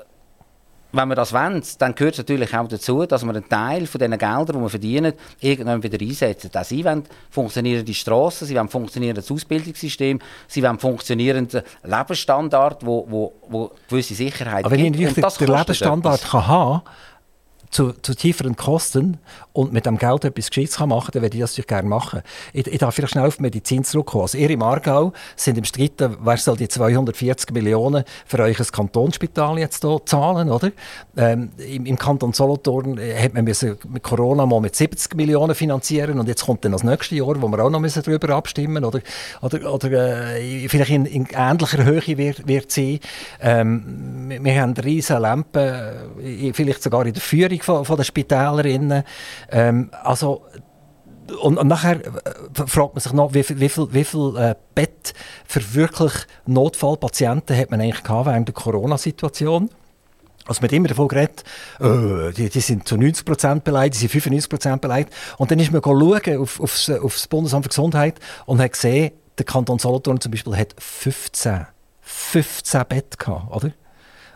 wenn 0.91 1.09
wir 1.09 1.15
das 1.15 1.33
wollen, 1.33 1.61
dann 1.79 1.95
gehört 1.95 2.13
es 2.13 2.17
natürlich 2.19 2.55
auch 2.55 2.67
dazu, 2.67 3.05
dass 3.05 3.23
wir 3.23 3.29
einen 3.29 3.47
Teil 3.47 3.87
von 3.87 3.99
diesen 3.99 4.17
Geldern, 4.17 4.55
die 4.55 4.61
wir 4.61 4.69
verdienen, 4.69 5.13
irgendwann 5.39 5.83
wieder 5.83 5.99
einsetzen. 5.99 6.49
Auch 6.53 6.63
sie 6.63 6.83
wollen 6.85 7.03
funktionierende 7.29 7.93
Strassen, 7.93 8.47
sie 8.47 8.55
wollen 8.55 8.69
funktionierendes 8.69 9.29
Ausbildungssystem, 9.29 10.19
sie 10.47 10.63
wollen 10.63 10.79
funktionierenden 10.79 11.61
Lebensstandard, 11.83 12.85
wo, 12.85 13.05
wo, 13.09 13.33
wo 13.49 13.71
gewisse 13.89 14.15
Sicherheit 14.15 14.65
Aber 14.65 14.75
wenn 14.75 14.93
ich 14.93 15.13
den 15.13 15.13
Lebensstandard 15.13 16.23
kann 16.23 16.47
haben 16.47 16.81
zu, 17.69 17.93
zu, 18.01 18.15
tieferen 18.15 18.55
Kosten 18.55 19.17
und 19.53 19.73
mit 19.73 19.85
dem 19.85 19.97
Geld 19.97 20.25
etwas 20.25 20.49
Gescheites 20.49 20.79
machen 20.79 20.89
kann, 20.89 21.11
dann 21.13 21.21
würde 21.23 21.37
ich 21.37 21.41
das 21.41 21.51
natürlich 21.51 21.67
gerne 21.67 21.89
machen. 21.89 22.21
Ich, 22.53 22.67
ich 22.67 22.77
darf 22.77 22.95
vielleicht 22.95 23.13
schnell 23.13 23.27
auf 23.27 23.39
Medizin 23.39 23.83
zurückkommen. 23.83 24.23
Also 24.23 24.37
ihr 24.37 24.49
im 24.49 24.61
Aargau 24.61 25.13
sind 25.35 25.57
im 25.57 25.63
Stritten, 25.63 26.17
wer 26.21 26.37
soll 26.37 26.57
die 26.57 26.67
240 26.67 27.51
Millionen 27.51 28.03
für 28.25 28.39
euch 28.39 28.59
ein 28.59 28.67
Kantonsspital 28.67 29.59
jetzt 29.59 29.83
hier 29.83 30.01
zahlen, 30.05 30.49
oder? 30.49 30.71
Ähm, 31.15 31.49
im, 31.57 31.85
im, 31.85 31.97
Kanton 31.97 32.33
Solothurn 32.33 32.97
äh, 32.97 33.21
hat 33.21 33.33
man 33.33 33.43
müssen 33.43 33.77
mit 33.87 34.03
Corona 34.03 34.45
mal 34.45 34.61
mit 34.61 34.75
70 34.75 35.15
Millionen 35.15 35.55
finanzieren 35.55 36.19
und 36.19 36.27
jetzt 36.27 36.45
kommt 36.45 36.63
dann 36.63 36.71
das 36.71 36.83
nächste 36.83 37.15
Jahr, 37.15 37.41
wo 37.41 37.47
wir 37.47 37.63
auch 37.63 37.69
noch 37.69 37.79
müssen 37.79 38.03
darüber 38.03 38.35
abstimmen 38.35 38.85
oder, 38.85 39.01
oder, 39.41 39.73
oder 39.73 39.91
äh, 40.37 40.67
vielleicht 40.69 40.91
in, 40.91 41.05
in, 41.05 41.27
ähnlicher 41.33 41.83
Höhe 41.83 42.17
wird, 42.17 42.47
wird 42.47 42.71
sein. 42.71 42.99
Ähm, 43.41 44.29
wir, 44.29 44.43
wir 44.43 44.61
haben 44.61 44.73
riesige 44.73 45.19
Lampen, 45.19 45.63
äh, 46.23 46.53
vielleicht 46.53 46.83
sogar 46.83 47.05
in 47.05 47.13
der 47.13 47.21
Führung 47.21 47.56
Führung 47.57 47.63
von, 47.63 47.85
von 47.85 47.95
den 47.97 48.05
Spitälerinnen. 48.05 49.03
Ähm, 49.51 49.89
also, 50.03 50.43
und, 51.41 51.57
und, 51.57 51.67
nachher 51.67 52.05
äh, 52.05 52.67
fragt 52.67 52.95
man 52.95 53.01
sich 53.01 53.13
noch, 53.13 53.33
wie 53.33 53.43
wie 53.49 53.69
viel, 53.69 53.87
wie 53.91 54.03
viel 54.03 54.35
äh, 54.37 54.55
Bett 54.75 55.13
für 55.45 55.73
wirklich 55.73 56.13
Notfallpatienten 56.45 57.57
hat 57.57 57.69
man 57.69 57.81
eigentlich 57.81 58.03
gehabt 58.03 58.27
während 58.27 58.47
der 58.47 58.55
Corona-Situation? 58.55 59.69
Also 60.45 60.61
man 60.61 60.69
hat 60.69 60.73
immer 60.73 60.87
davon 60.87 61.09
geredet, 61.09 61.43
äh, 61.81 62.31
die, 62.31 62.49
die, 62.49 62.61
sind 62.61 62.87
zu 62.87 62.95
90% 62.95 63.59
beleidigt, 63.61 64.01
die 64.01 64.07
sind 64.07 64.23
95% 64.23 64.77
beleidigt. 64.77 65.13
Und 65.37 65.51
dann 65.51 65.59
ist 65.59 65.73
man 65.73 65.81
schauen 65.83 66.37
auf, 66.37 66.61
aufs, 66.61 66.89
aufs 66.89 67.27
Bundesamt 67.27 67.65
für 67.65 67.69
Gesundheit 67.69 68.15
und 68.45 68.61
hat 68.61 68.71
gesehen, 68.71 69.11
der 69.37 69.45
Kanton 69.45 69.77
Solothurn 69.77 70.21
zum 70.21 70.31
Beispiel 70.31 70.55
hat 70.55 70.73
15, 70.79 71.67
15 71.99 72.85
Bett 72.87 73.19
gehabt, 73.19 73.53
oder? 73.53 73.73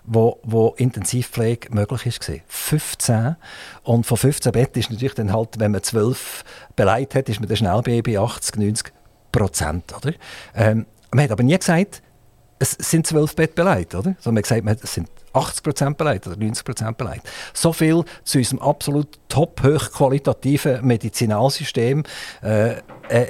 Wo, 0.04 0.40
wo 0.44 0.74
Intensivpflege 0.78 1.74
möglich 1.74 2.06
ist. 2.06 2.32
15. 2.48 3.36
Und 3.84 4.06
von 4.06 4.18
15 4.18 4.52
Betten 4.52 4.80
ist 4.80 4.92
natürlich 4.92 5.14
dann 5.14 5.32
halt, 5.32 5.60
wenn 5.60 5.72
man 5.72 5.84
12 5.84 6.44
beleidigt 6.76 7.16
hat, 7.16 7.30
ist 7.30 7.40
man 7.40 7.48
dann 7.48 7.58
schnell 7.58 8.02
bei 8.02 8.20
80, 8.20 8.58
90 8.58 8.94
Prozent. 9.32 9.96
Oder? 9.96 10.14
Ähm, 10.56 10.86
man 11.12 11.24
hat 11.26 11.32
aber 11.32 11.44
nie 11.44 11.58
gesagt, 11.58 12.02
es 12.60 12.72
sind 12.72 13.08
12 13.08 13.36
Betten 13.36 13.56
beleidigt. 13.56 13.96
Oder? 13.96 14.16
So, 14.20 14.32
man 14.32 14.44
hat 14.44 14.50
gesagt, 14.50 14.84
es 14.84 14.94
sind 14.94 15.10
80 15.34 15.64
Prozent 15.64 15.98
beleidigt 15.98 16.28
oder 16.28 16.38
90 16.38 16.66
Prozent 16.66 16.98
beleidigt. 16.98 17.30
So 17.54 17.74
viel 17.74 18.04
zu 18.24 18.38
unserem 18.38 18.60
absolut 18.60 19.20
top 19.30 19.62
hochqualitativen 19.64 20.86
Medizinalsystem. 20.86 22.04
Äh, 22.44 22.76
äh, 23.10 23.28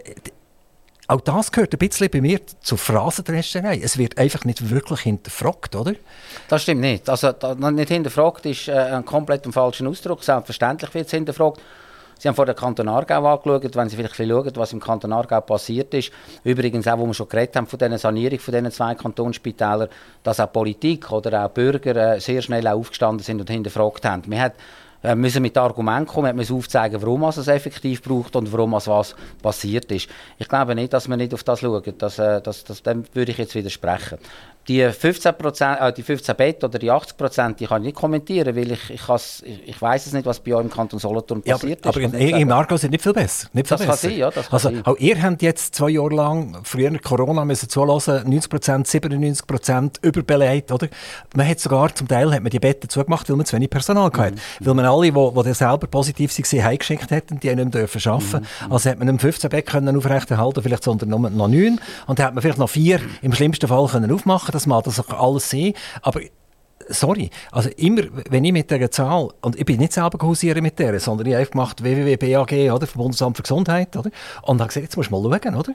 auch 1.12 1.22
das 1.22 1.51
gehört 1.51 1.74
ein 1.74 1.78
bisschen 1.78 2.09
bei 2.09 2.22
mir 2.22 2.39
zur 2.62 2.78
Phrasendrescherei. 2.78 3.82
Es 3.84 3.97
wird 3.97 4.18
einfach 4.18 4.45
nicht 4.45 4.70
wirklich 4.70 5.01
hinterfragt, 5.01 5.76
oder? 5.76 5.93
Das 6.47 6.64
stimmt 6.64 6.82
nicht. 6.82 7.09
Also 7.09 7.34
nicht 7.72 7.89
hinterfragt 7.89 8.45
ist 8.45 8.70
äh, 8.70 8.72
ein 8.72 9.05
komplett 9.05 9.45
falscher 9.51 9.88
Ausdruck. 9.88 10.24
Selbstverständlich 10.24 10.93
wird 10.93 11.07
es 11.07 11.12
hinterfragt. 11.12 11.59
Sie 12.18 12.28
haben 12.28 12.36
vor 12.36 12.45
den 12.45 12.55
Kanton 12.55 12.88
Aargau 12.88 13.26
angeschaut, 13.26 13.76
wenn 13.76 13.89
Sie 13.89 13.97
vielleicht 13.97 14.16
schauen, 14.16 14.51
was 14.53 14.74
im 14.74 14.80
Kanton 14.80 15.12
Aargau 15.12 15.41
passiert 15.41 15.93
ist. 15.95 16.12
Übrigens 16.43 16.88
auch, 16.88 16.99
wo 16.99 17.07
wir 17.07 17.14
schon 17.14 17.28
geredet 17.28 17.55
haben 17.55 17.68
von 17.68 17.80
dieser 17.80 17.97
Sanierung 17.97 18.39
von 18.39 18.53
diesen 18.53 18.72
zwei 18.72 18.95
Kantonsspitälern, 18.95 19.89
dass 20.24 20.39
auch 20.39 20.53
Politik 20.53 21.12
oder 21.12 21.45
auch 21.45 21.49
Bürger 21.49 21.95
äh, 21.95 22.20
sehr 22.22 22.41
schnell 22.41 22.68
aufgestanden 22.68 23.24
sind 23.24 23.41
und 23.41 23.49
hinterfragt 23.49 24.05
haben. 24.05 24.24
Wir 24.28 24.39
hat 24.39 24.53
äh, 25.04 25.16
müssen 25.16 25.41
mit 25.41 25.58
Argumenten 25.58 26.08
kommen, 26.08 26.28
wir 26.28 26.34
müssen 26.34 26.56
aufzeigen, 26.56 27.02
warum 27.02 27.24
es 27.24 27.47
effektiv 27.47 28.02
braucht 28.02 28.36
und 28.36 28.52
warum 28.52 28.74
es 28.76 28.88
was 28.88 29.16
passiert 29.41 29.91
ist. 29.91 30.10
Ich 30.38 30.47
glaube 30.47 30.76
nicht, 30.76 30.93
dass 30.93 31.08
wir 31.08 31.18
nicht 31.18 31.34
auf 31.34 31.43
das 31.43 31.60
schauen. 31.60 31.82
Das, 31.97 32.20
äh, 32.20 32.41
das, 32.41 32.64
das, 32.64 32.84
dem 32.84 33.04
würde 33.14 33.32
ich 33.32 33.38
jetzt 33.38 33.56
widersprechen. 33.56 34.18
Die 34.68 34.88
15, 34.89 35.34
äh, 35.80 35.93
die 35.93 36.03
15 36.03 36.36
Bett 36.36 36.64
oder 36.64 36.78
die 36.78 36.91
80 36.91 37.18
Prozent, 37.18 37.59
die 37.59 37.66
kann 37.66 37.82
ich 37.82 37.88
nicht 37.88 37.95
kommentieren, 37.95 38.55
weil 38.55 38.72
ich, 38.72 38.89
ich, 38.89 39.01
ich, 39.43 39.68
ich 39.68 39.82
weiß 39.82 40.05
es 40.05 40.14
nicht, 40.14 40.26
was 40.26 40.39
bei 40.39 40.53
euch 40.53 40.64
im 40.64 40.70
Kanton 40.70 40.99
Solothurn 40.99 41.41
passiert 41.41 41.84
ja, 41.84 41.91
aber, 41.91 42.01
ist. 42.01 42.14
Aber 42.14 42.20
im 42.20 42.51
Aargau 42.51 42.78
sind 42.78 42.91
nicht 42.91 43.01
viel 43.01 43.14
besser. 43.14 43.47
Nicht 43.53 43.68
viel 43.68 43.78
das 43.78 43.88
besser. 43.88 44.07
kann 44.07 44.12
sein, 44.12 44.20
ja. 44.20 44.30
Das 44.32 44.53
also, 44.53 44.70
sein. 44.70 44.86
auch 44.86 44.97
ihr 44.97 45.22
habt 45.22 45.41
jetzt 45.41 45.76
zwei 45.76 45.89
Jahre 45.89 46.14
lang, 46.14 46.59
früher 46.64 46.91
Corona, 46.99 47.43
müssen 47.43 47.70
zulassen, 47.70 48.22
90 48.30 48.49
Prozent, 48.49 48.88
97 48.88 49.47
Prozent 49.47 49.99
überbelegt, 50.03 50.72
oder? 50.72 50.88
Man 51.36 51.47
hat 51.47 51.59
sogar, 51.59 51.93
zum 51.95 52.07
Teil 52.07 52.32
hat 52.32 52.43
man 52.43 52.51
die 52.51 52.59
Betten 52.59 52.89
zugemacht, 52.89 53.30
weil 53.30 53.38
man 53.38 53.45
zu 53.45 53.55
wenig 53.55 53.70
Personal 53.70 54.12
hatte. 54.12 54.36
Mhm. 54.36 54.66
Weil 54.66 54.74
man 54.76 54.86
alle, 54.86 55.12
die, 55.12 55.43
die 55.43 55.53
selber 55.53 55.88
positiv 55.88 56.38
waren, 56.38 56.64
heimgeschickt 56.64 57.09
hätten, 57.09 57.39
die 57.39 57.47
nicht 57.47 57.55
mehr 57.55 57.66
dürfen 57.66 58.12
arbeiten 58.12 58.45
mhm. 58.66 58.72
Also 58.72 58.89
hat 58.89 58.99
man 58.99 59.07
nicht 59.07 59.22
15 59.22 59.49
Betten 59.49 59.72
können 59.72 59.97
aufrechterhalten 59.97 60.62
vielleicht 60.62 60.84
sondern 60.84 61.09
nur 61.09 61.30
noch 61.30 61.47
9. 61.47 61.80
Und 62.07 62.20
dann 62.20 62.28
hat 62.28 62.34
man 62.36 62.41
vielleicht 62.41 62.59
noch 62.59 62.70
vier 62.70 62.99
im 63.22 63.34
schlimmsten 63.34 63.68
Fall 63.68 63.88
können 63.88 64.12
aufmachen 64.12 64.51
Das 64.52 64.68
mag 64.68 64.84
das 64.84 64.99
alles 65.10 65.49
sein. 65.49 65.74
Aber 66.02 66.22
sorry, 66.89 67.30
also 67.52 67.70
immer, 67.78 68.04
wenn 68.30 68.43
ich 68.45 68.52
mit 68.52 68.70
dieser 68.70 68.91
Zahl, 68.91 69.30
und 69.41 69.56
ich 69.58 69.66
bin 69.66 69.80
nicht 69.80 69.93
selber 69.93 70.26
hausieren 70.26 70.62
mit 70.64 70.80
der, 70.80 70.99
sondern 70.99 71.28
ich 71.28 71.36
habe 71.36 71.45
gemacht 71.45 71.84
www.bag, 71.84 72.88
vom 72.88 73.04
Bundesamt 73.04 73.38
für 73.38 73.43
Gesundheit, 73.43 73.95
oder, 73.95 74.12
und 74.43 74.60
habe 74.60 74.68
gesagt, 74.68 74.84
jetzt 74.84 74.97
musst 74.97 75.12
du 75.12 75.20
mal 75.20 75.39
schauen, 75.41 75.56
oder? 75.56 75.74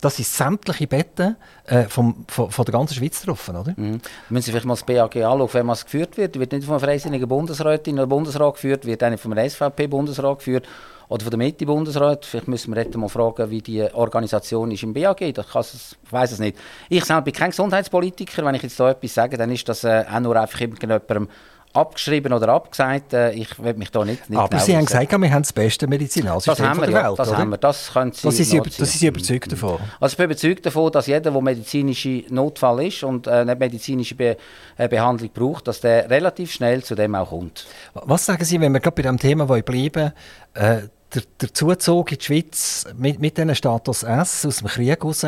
Das 0.00 0.16
sind 0.16 0.26
sämtliche 0.26 0.86
Betten 0.86 1.36
äh, 1.64 1.84
vom, 1.84 2.24
von, 2.28 2.50
von, 2.50 2.64
der 2.64 2.72
ganzen 2.72 2.94
Schweiz 2.94 3.22
drauf, 3.22 3.48
oder? 3.48 3.74
Mhm. 3.76 4.00
Müssen 4.28 4.44
Sie 4.44 4.50
vielleicht 4.50 4.66
mal 4.66 4.74
das 4.74 4.84
BAG 4.84 5.16
anschauen, 5.16 5.50
wenn 5.52 5.68
es 5.70 5.84
geführt 5.84 6.16
wird. 6.16 6.38
Wird 6.38 6.52
nicht 6.52 6.64
von 6.64 6.74
einer 6.74 6.80
freisinnigen 6.80 7.28
Bundesrätin 7.28 7.94
oder 7.94 8.06
Bundesrat 8.06 8.54
geführt, 8.54 8.84
wird 8.84 9.02
eigentlich 9.02 9.20
vom 9.20 9.32
SVP-Bundesrat 9.32 10.38
geführt 10.38 10.66
oder 11.08 11.22
von 11.22 11.30
der 11.30 11.38
Mitte-Bundesrat. 11.38 12.24
Vielleicht 12.24 12.48
müssen 12.48 12.74
wir 12.74 12.98
mal 12.98 13.08
fragen, 13.08 13.50
wie 13.50 13.62
die 13.62 13.82
Organisation 13.94 14.70
ist 14.70 14.82
im 14.82 14.92
BAG. 14.92 15.20
Ich 15.22 15.36
weiß 15.36 16.32
es 16.32 16.38
nicht. 16.38 16.58
Ich 16.88 17.04
selbst 17.04 17.24
bin 17.24 17.34
kein 17.34 17.50
Gesundheitspolitiker. 17.50 18.44
Wenn 18.44 18.54
ich 18.54 18.62
jetzt 18.62 18.78
da 18.78 18.90
etwas 18.90 19.14
sage, 19.14 19.36
dann 19.36 19.50
ist 19.50 19.68
das 19.68 19.84
äh, 19.84 20.04
auch 20.12 20.20
nur 20.20 20.36
einfach 20.36 20.60
irgendjemandem 20.60 21.28
abgeschrieben 21.76 22.32
oder 22.32 22.48
abgesagt. 22.48 23.12
Äh, 23.12 23.32
ich 23.32 23.62
will 23.62 23.74
mich 23.74 23.90
da 23.90 24.04
nicht, 24.04 24.28
nicht 24.28 24.38
Aber 24.38 24.48
genau 24.48 24.62
Sie 24.62 24.76
haben 24.76 24.86
gesagt, 24.86 25.10
wir 25.10 25.32
haben 25.32 25.42
das 25.42 25.52
beste 25.52 25.86
Medizinalsystem 25.86 26.64
das 26.64 26.68
haben 26.68 26.80
wir, 26.80 26.86
der 26.86 27.00
ja, 27.00 27.08
Welt, 27.08 27.18
das 27.18 27.28
oder? 27.28 27.38
haben 27.38 27.50
wir. 27.50 27.58
Das 27.58 27.92
können 27.92 28.12
Sie 28.12 28.22
das 28.22 28.40
ist, 28.40 28.52
über, 28.52 28.64
das 28.64 28.94
ist 28.94 29.02
überzeugt 29.02 29.52
davon? 29.52 29.78
Also 30.00 30.12
ich 30.14 30.16
bin 30.16 30.26
überzeugt 30.26 30.66
davon, 30.66 30.92
dass 30.92 31.06
jeder, 31.06 31.30
der 31.30 31.40
medizinische 31.40 32.24
Notfall 32.28 32.86
ist 32.86 33.02
und 33.02 33.26
äh, 33.26 33.30
eine 33.30 33.56
medizinische 33.56 34.14
Be 34.14 34.36
äh, 34.76 34.88
Behandlung 34.88 35.30
braucht, 35.32 35.68
dass 35.68 35.80
der 35.80 36.08
relativ 36.10 36.52
schnell 36.52 36.82
zu 36.82 36.94
dem 36.94 37.14
auch 37.14 37.30
kommt. 37.30 37.66
Was 37.94 38.26
sagen 38.26 38.44
Sie, 38.44 38.60
wenn 38.60 38.72
wir 38.72 38.80
gerade 38.80 38.94
bei 38.94 39.02
dem 39.02 39.18
Thema 39.18 39.46
bleiben 39.46 40.12
äh, 40.54 40.82
der, 41.16 41.22
der 41.40 41.54
Zuzug 41.54 42.12
in 42.12 42.18
die 42.18 42.24
Schweiz 42.24 42.84
mit, 42.96 43.20
mit 43.20 43.36
diesem 43.36 43.54
Status 43.54 44.02
S 44.02 44.44
aus 44.44 44.58
dem 44.58 44.68
Krieg 44.68 44.88
heraus 44.88 45.26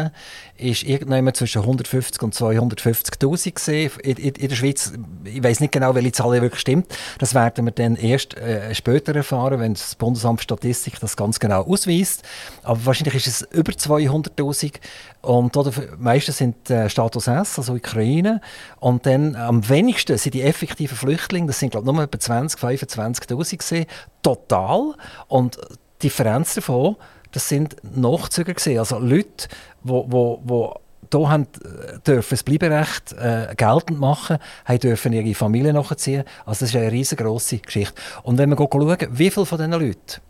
ist 0.57 0.83
irgendwann 0.83 1.33
zwischen 1.35 1.63
150 1.63 2.23
und 2.23 2.35
250'000 2.35 3.55
gesehen 3.55 3.91
in, 4.03 4.17
in, 4.17 4.35
in, 4.35 4.49
der 4.49 4.57
Schweiz. 4.57 4.93
Ich 5.25 5.43
weiß 5.43 5.61
nicht 5.61 5.73
genau, 5.73 5.95
welche 5.95 6.13
Zahl 6.13 6.41
wirklich 6.43 6.61
stimmt. 6.61 6.95
Das 7.19 7.35
werden 7.35 7.65
wir 7.65 7.73
dann 7.73 7.97
erst 7.97 8.37
äh, 8.37 8.75
später 8.75 9.15
erfahren, 9.15 9.61
wenn 9.61 9.75
das 9.75 9.95
Bundesamt 9.95 10.43
Statistik 10.43 11.01
das 11.01 11.17
ganz 11.17 11.41
genau 11.41 11.63
ausweist. 11.63 12.23
Aber 12.63 12.85
wahrscheinlich 12.87 13.15
ist 13.15 13.27
es 13.27 13.43
über 13.53 13.73
200'000 13.73 14.75
und 15.21 15.57
oder, 15.57 15.73
meistens 15.99 16.39
sind 16.39 16.71
äh, 16.71 16.89
Status 16.89 17.27
S, 17.27 17.59
also 17.59 17.75
Ukraine. 17.75 18.41
Und 18.79 19.07
dann 19.07 19.35
am 19.35 19.69
wenigsten 19.69 20.17
sind 20.17 20.35
die 20.35 20.43
effektiven 20.43 20.97
Flüchtlinge, 20.97 21.49
das 21.49 21.59
sind 21.59 21.71
glaube 21.71 21.89
ich 21.89 21.93
nur 21.93 22.05
etwa 22.05 22.19
20, 22.19 22.61
25'000 22.61 23.57
gesehen, 23.57 23.87
total. 24.23 24.95
Und 25.27 25.57
die 25.57 26.09
Differenz 26.09 26.55
davon, 26.55 26.97
das 27.33 27.49
sind 27.49 27.77
Nachzüger 27.83 28.55
gesehen, 28.55 28.79
also 28.79 28.99
Leute, 28.99 29.49
wo, 29.83 30.07
wo, 30.09 30.41
wo 30.45 30.75
hier 31.13 31.29
haben, 31.29 31.47
äh, 31.65 31.99
dürfen 32.01 32.31
das 32.31 32.43
Bleiberecht 32.43 33.13
äh, 33.15 33.55
geltend 33.57 33.99
machen, 33.99 34.39
haben 34.65 34.79
dürfen 34.79 35.13
ihre 35.13 35.35
Familie 35.35 35.73
nachziehen. 35.73 36.25
Also 36.45 36.61
das 36.61 36.71
ist 36.71 36.77
eine 36.77 36.93
riesengroße 36.93 37.59
Geschichte. 37.59 38.01
Und 38.23 38.39
wenn 38.39 38.51
wir 38.51 38.57
schauen, 38.57 38.99
wie 39.11 39.31
viele 39.31 39.47
von 39.47 39.59
diesen 39.59 39.73
Leuten, 39.73 40.21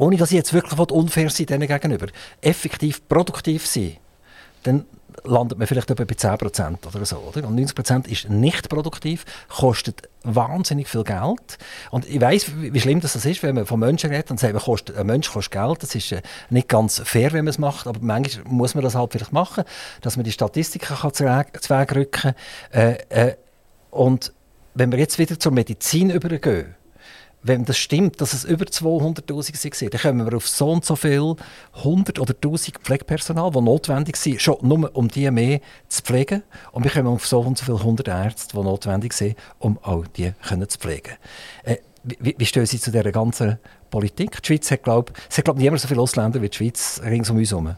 ohne 0.00 0.16
dass 0.16 0.30
ich 0.30 0.36
jetzt 0.36 0.52
wirklich 0.52 0.78
unfair 0.78 1.30
sein 1.30 1.46
denen 1.46 1.68
gegenüber, 1.68 2.06
effektiv 2.40 3.06
produktiv 3.06 3.66
sind, 3.66 3.98
dann 4.62 4.86
landet 5.24 5.58
man 5.58 5.66
vielleicht 5.66 5.94
bei 5.94 6.04
10% 6.04 6.86
oder 6.86 7.04
so. 7.04 7.18
Oder? 7.18 7.46
Und 7.46 7.58
90% 7.58 8.08
ist 8.08 8.30
nicht 8.30 8.68
produktiv, 8.68 9.24
kostet 9.48 10.08
wahnsinnig 10.22 10.88
viel 10.88 11.04
Geld. 11.04 11.58
Und 11.90 12.08
ich 12.08 12.20
weiß, 12.20 12.52
wie 12.56 12.80
schlimm 12.80 13.00
das 13.00 13.14
ist, 13.16 13.42
wenn 13.42 13.54
man 13.54 13.66
von 13.66 13.80
Menschen 13.80 14.10
redet 14.10 14.30
und 14.30 14.40
sagt, 14.40 14.54
man 14.54 14.62
kostet, 14.62 14.96
ein 14.96 15.06
Mensch 15.06 15.30
kostet 15.30 15.52
Geld. 15.52 15.82
Das 15.82 15.94
ist 15.94 16.12
äh, 16.12 16.22
nicht 16.48 16.68
ganz 16.68 17.00
fair, 17.04 17.32
wenn 17.32 17.44
man 17.44 17.50
es 17.50 17.58
macht, 17.58 17.86
aber 17.86 17.98
manchmal 18.00 18.44
muss 18.46 18.74
man 18.74 18.84
das 18.84 18.94
halt 18.94 19.12
vielleicht 19.12 19.32
machen, 19.32 19.64
dass 20.00 20.16
man 20.16 20.24
die 20.24 20.32
Statistiken 20.32 20.96
kann 20.96 21.12
zu 21.12 21.24
Weg 21.24 21.94
rücken 21.94 22.10
kann. 22.10 22.34
Äh, 22.72 22.92
äh, 23.10 23.34
und 23.90 24.32
wenn 24.74 24.92
wir 24.92 24.98
jetzt 24.98 25.18
wieder 25.18 25.38
zur 25.38 25.52
Medizin 25.52 26.10
übergehen, 26.10 26.74
wenn 27.42 27.64
das 27.64 27.78
stimmt, 27.78 28.20
dass 28.20 28.32
es 28.32 28.44
über 28.44 28.66
200'000 28.66 29.28
waren, 29.28 29.90
dann 29.90 30.00
kommen 30.00 30.30
wir 30.30 30.36
auf 30.36 30.46
so 30.46 30.70
und 30.70 30.84
so 30.84 30.96
viel 30.96 31.36
100 31.76 32.18
oder 32.18 32.34
1000 32.34 32.78
Pflegepersonal, 32.78 33.50
die 33.50 33.60
notwendig 33.60 34.16
sind, 34.16 34.42
schon 34.42 34.56
nur 34.62 34.94
um 34.94 35.08
die 35.08 35.30
mehr 35.30 35.60
zu 35.88 36.02
pflegen. 36.02 36.42
Und 36.72 36.84
wir 36.84 36.90
kommen 36.90 37.08
auf 37.08 37.26
so 37.26 37.40
und 37.40 37.56
so 37.56 37.64
viele 37.64 37.78
100 37.78 38.08
Ärzte, 38.08 38.56
die 38.56 38.62
notwendig 38.62 39.12
sind, 39.14 39.36
um 39.58 39.78
all 39.82 40.04
die 40.16 40.32
können 40.46 40.68
zu 40.68 40.78
pflegen. 40.78 41.14
Äh, 41.64 41.76
wie, 42.02 42.34
wie 42.38 42.46
stehen 42.46 42.66
Sie 42.66 42.80
zu 42.80 42.90
dieser 42.90 43.12
ganzen 43.12 43.58
Politik? 43.90 44.40
Die 44.42 44.46
Schweiz 44.46 44.70
hat, 44.70 44.82
glaube 44.82 45.12
ich, 45.30 45.44
glaub, 45.44 45.56
niemand 45.56 45.80
so 45.80 45.88
viele 45.88 46.00
Ausländer 46.00 46.40
wie 46.40 46.48
die 46.48 46.56
Schweiz 46.56 47.00
rings 47.04 47.30
um 47.30 47.36
uns 47.36 47.50
herum. 47.50 47.76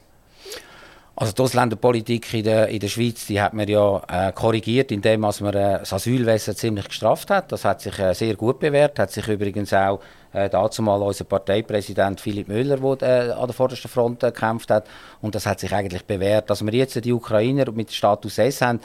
Also 1.14 1.34
die 1.34 1.42
Ausländerpolitik 1.42 2.32
in 2.32 2.44
der, 2.44 2.68
in 2.68 2.80
der 2.80 2.88
Schweiz, 2.88 3.26
die 3.26 3.40
hat 3.40 3.52
man 3.52 3.68
ja 3.68 4.02
äh, 4.08 4.32
korrigiert, 4.32 4.90
indem 4.90 5.20
man 5.20 5.30
äh, 5.30 5.52
das 5.52 5.92
Asylwesen 5.92 6.56
ziemlich 6.56 6.88
gestraft 6.88 7.28
hat. 7.28 7.52
Das 7.52 7.66
hat 7.66 7.82
sich 7.82 7.98
äh, 7.98 8.14
sehr 8.14 8.34
gut 8.34 8.60
bewährt, 8.60 8.98
hat 8.98 9.10
sich 9.10 9.28
übrigens 9.28 9.74
auch 9.74 10.00
äh, 10.32 10.48
dazu 10.48 10.80
mal 10.80 11.02
unser 11.02 11.24
Parteipräsident 11.24 12.18
Philipp 12.18 12.48
Müller, 12.48 12.78
der 12.96 13.28
äh, 13.28 13.30
an 13.32 13.46
der 13.46 13.52
vordersten 13.52 13.90
Front 13.90 14.22
äh, 14.22 14.32
gekämpft 14.32 14.70
hat. 14.70 14.86
Und 15.20 15.34
das 15.34 15.44
hat 15.44 15.60
sich 15.60 15.72
eigentlich 15.74 16.06
bewährt. 16.06 16.48
Dass 16.48 16.64
wir 16.64 16.72
jetzt 16.72 17.04
die 17.04 17.12
Ukrainer 17.12 17.70
mit 17.72 17.92
Status 17.92 18.38
S 18.38 18.62
haben, 18.62 18.80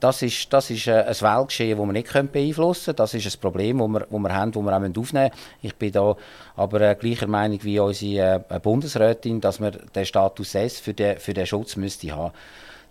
das 0.00 0.22
ist, 0.22 0.52
das 0.52 0.70
ist 0.70 0.86
äh, 0.86 1.02
ein 1.02 1.20
Weltgeschehen, 1.20 1.78
das 1.78 1.86
wir 1.86 1.92
nicht 1.92 2.32
beeinflussen 2.32 2.84
können. 2.86 2.96
Das 2.96 3.14
ist 3.14 3.26
ein 3.26 3.40
Problem, 3.40 3.78
das 3.78 3.88
wir, 3.88 4.00
das 4.00 4.10
wir 4.10 4.34
haben, 4.34 4.52
das 4.52 4.62
wir 4.62 4.72
auch 4.72 4.76
aufnehmen 4.76 4.92
müssen. 4.96 5.30
Ich 5.62 5.74
bin 5.74 5.92
da 5.92 6.16
aber 6.56 6.80
äh, 6.80 6.94
gleicher 6.94 7.26
Meinung 7.26 7.58
wie 7.62 7.80
unsere 7.80 8.44
äh, 8.48 8.60
Bundesrätin, 8.60 9.40
dass 9.40 9.60
wir 9.60 9.72
den 9.72 10.06
Status 10.06 10.54
S 10.54 10.78
für 10.78 10.94
den, 10.94 11.18
für 11.18 11.34
den 11.34 11.46
Schutz 11.46 11.76
müsste 11.76 12.14
haben 12.14 12.32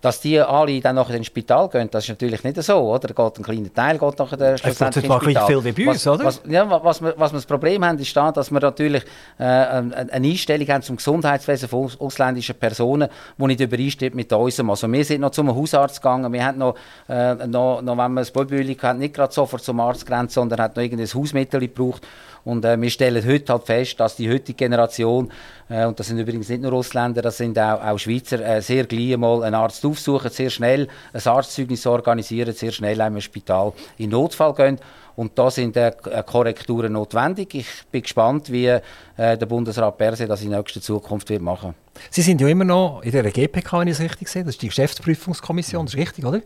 dass 0.01 0.21
die 0.21 0.39
alle 0.39 0.79
dann 0.79 0.95
nachher 0.95 1.15
ins 1.15 1.27
Spital 1.27 1.69
gehen, 1.69 1.89
das 1.89 2.03
ist 2.03 2.09
natürlich 2.09 2.43
nicht 2.43 2.61
so, 2.61 2.77
oder? 2.77 3.07
Geht 3.07 3.39
ein 3.39 3.43
kleiner 3.43 3.73
Teil 3.73 3.97
geht 3.97 4.19
nachher 4.19 4.37
der 4.37 4.57
schlussendlich 4.57 5.05
ins 5.05 5.15
Spital. 5.15 5.47
viel 5.47 5.63
wie 5.63 5.71
bei 5.71 5.91
uns, 5.91 6.07
oder? 6.07 6.25
Was, 6.25 6.41
ja, 6.47 6.69
was, 6.83 7.01
wir, 7.01 7.13
was 7.17 7.31
wir 7.31 7.37
das 7.37 7.45
Problem 7.45 7.83
haben, 7.83 7.97
ist 7.97 8.15
da, 8.15 8.31
dass 8.31 8.51
wir 8.51 8.59
natürlich 8.59 9.03
äh, 9.39 9.43
eine 9.43 10.11
Einstellung 10.11 10.67
haben 10.67 10.81
zum 10.83 10.97
Gesundheitswesen 10.97 11.67
von 11.67 11.89
ausländischen 11.99 12.55
Personen, 12.55 13.09
die 13.37 13.45
nicht 13.45 13.59
übereinstimmt 13.59 14.15
mit 14.15 14.31
unserem. 14.31 14.69
Also 14.69 14.91
wir 14.91 15.05
sind 15.05 15.21
noch 15.21 15.31
zum 15.31 15.53
Hausarzt 15.55 16.01
gegangen, 16.01 16.31
wir 16.31 16.45
haben 16.45 16.59
noch, 16.59 16.75
äh, 17.09 17.33
noch, 17.47 17.81
noch 17.81 17.97
wenn 17.97 18.13
wir 18.13 18.21
ein 18.21 18.27
Baubühling 18.31 18.79
hatten, 18.81 18.99
nicht 18.99 19.15
gerade 19.15 19.33
sofort 19.33 19.63
zum 19.63 19.79
Arzt 19.79 20.05
gerannt, 20.05 20.31
sondern 20.31 20.59
hat 20.59 20.75
noch 20.75 20.83
irgendein 20.83 21.07
Hausmittel 21.07 21.59
gebraucht. 21.61 22.05
Und 22.47 22.63
äh, 22.63 22.79
wir 22.79 22.89
stellen 22.89 23.25
heute 23.27 23.51
halt 23.51 23.65
fest, 23.65 23.99
dass 23.99 24.15
die 24.15 24.31
heutige 24.31 24.53
Generation, 24.53 25.29
äh, 25.69 25.85
und 25.85 25.99
das 25.99 26.07
sind 26.07 26.17
übrigens 26.17 26.47
nicht 26.47 26.61
nur 26.61 26.71
Ausländer, 26.71 27.21
das 27.21 27.35
sind 27.35 27.59
auch, 27.59 27.83
auch 27.83 27.97
Schweizer, 27.97 28.39
äh, 28.39 28.61
sehr 28.61 28.85
gleich 28.85 29.17
mal 29.17 29.43
einen 29.43 29.53
Arzt 29.53 29.85
aufsuchen, 29.85 30.31
sehr 30.31 30.49
schnell 30.49 30.87
ein 31.11 31.21
Arztzeugnis 31.25 31.85
organisieren, 31.85 32.53
sehr 32.53 32.71
schnell 32.71 33.01
einem 33.01 33.19
Spital 33.19 33.73
in 33.97 34.11
Notfall 34.11 34.53
gehen. 34.53 34.79
Und 35.17 35.37
da 35.37 35.51
sind 35.51 35.75
äh, 35.75 35.91
Korrekturen 36.25 36.93
notwendig. 36.93 37.53
Ich 37.53 37.67
bin 37.91 38.03
gespannt, 38.03 38.49
wie 38.49 38.67
äh, 38.67 38.81
der 39.17 39.45
Bundesrat 39.45 39.97
Perse 39.97 40.25
das 40.25 40.41
in 40.41 40.51
nächster 40.51 40.79
Zukunft 40.79 41.29
wird 41.29 41.41
machen 41.41 41.75
Sie 42.11 42.21
sind 42.21 42.39
ja 42.39 42.47
immer 42.47 42.63
noch 42.63 43.01
in 43.01 43.11
der 43.11 43.29
GPK, 43.29 43.79
wenn 43.79 43.87
ich 43.87 43.95
es 43.95 43.99
richtig 43.99 44.27
sehe. 44.29 44.43
Das 44.43 44.55
ist 44.55 44.61
die 44.61 44.67
Geschäftsprüfungskommission, 44.67 45.85
das 45.85 45.95
ist 45.95 45.99
richtig, 45.99 46.23
oder? 46.23 46.41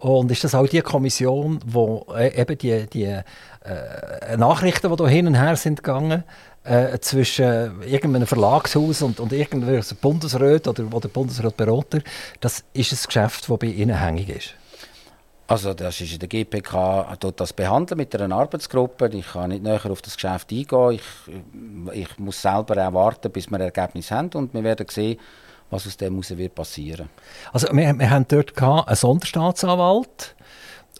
Und 0.00 0.30
ist 0.30 0.42
das 0.42 0.54
auch 0.54 0.66
die 0.66 0.80
Kommission, 0.80 1.60
wo 1.66 2.06
äh, 2.16 2.40
eben 2.40 2.56
die, 2.56 2.86
die 2.86 3.20
äh, 3.64 4.36
Nachrichten, 4.36 4.90
die 4.90 4.96
da 4.96 5.06
hin 5.06 5.26
und 5.26 5.34
her 5.34 5.56
sind 5.56 5.82
gegangen, 5.82 6.24
äh, 6.64 6.98
zwischen 6.98 7.82
irgendeinem 7.82 8.26
Verlagshaus 8.26 9.02
und, 9.02 9.20
und 9.20 9.32
irgendeinem 9.32 9.82
Bundesrat 10.00 10.68
oder, 10.68 10.84
oder 10.92 11.08
Bundesratberater, 11.08 12.00
das 12.40 12.64
ist 12.72 12.92
ein 12.92 13.06
Geschäft, 13.06 13.48
das 13.48 13.58
bei 13.58 13.66
Ihnen 13.66 13.98
hängig 13.98 14.28
ist? 14.28 14.54
Also 15.46 15.74
das 15.74 16.00
ist 16.00 16.12
in 16.12 16.20
der 16.20 16.28
GPK 16.28 17.16
dort 17.18 17.40
das 17.40 17.52
behandeln 17.52 17.98
mit 17.98 18.14
einer 18.14 18.36
Arbeitsgruppe. 18.36 19.10
Ich 19.12 19.32
kann 19.32 19.50
nicht 19.50 19.64
näher 19.64 19.90
auf 19.90 20.00
das 20.00 20.14
Geschäft 20.14 20.52
eingehen. 20.52 20.90
Ich, 20.92 21.02
ich 21.92 22.18
muss 22.20 22.40
selber 22.40 22.86
auch 22.86 22.94
warten, 22.94 23.32
bis 23.32 23.50
wir 23.50 23.56
ein 23.56 23.62
Ergebnis 23.62 24.12
haben 24.12 24.30
und 24.34 24.54
wir 24.54 24.62
werden 24.62 24.86
sehen, 24.88 25.18
was 25.68 25.88
aus 25.88 25.96
dem 25.96 26.12
heraus 26.12 26.36
wird 26.36 26.54
passieren. 26.54 27.08
Also 27.52 27.66
wir, 27.72 27.98
wir 27.98 28.10
haben 28.10 28.26
dort 28.28 28.56
einen 28.62 28.96
Sonderstaatsanwalt 28.96 30.36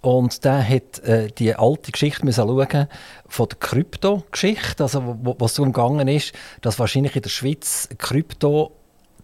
und 0.01 0.44
der 0.44 0.66
hat 0.66 0.98
äh, 1.01 1.28
die 1.30 1.55
alte 1.55 1.92
Geschichte 1.92 2.24
müssen 2.24 2.46
schauen 2.46 2.88
von 3.26 3.48
der 3.48 3.59
Krypto-Geschichte, 3.59 4.82
also 4.82 5.16
wo, 5.22 5.36
was 5.38 5.55
darum 5.55 5.72
gegangen 5.72 6.09
ist, 6.09 6.32
dass 6.62 6.78
wahrscheinlich 6.78 7.16
in 7.16 7.22
der 7.22 7.30
Schweiz 7.30 7.88
Krypto 7.98 8.72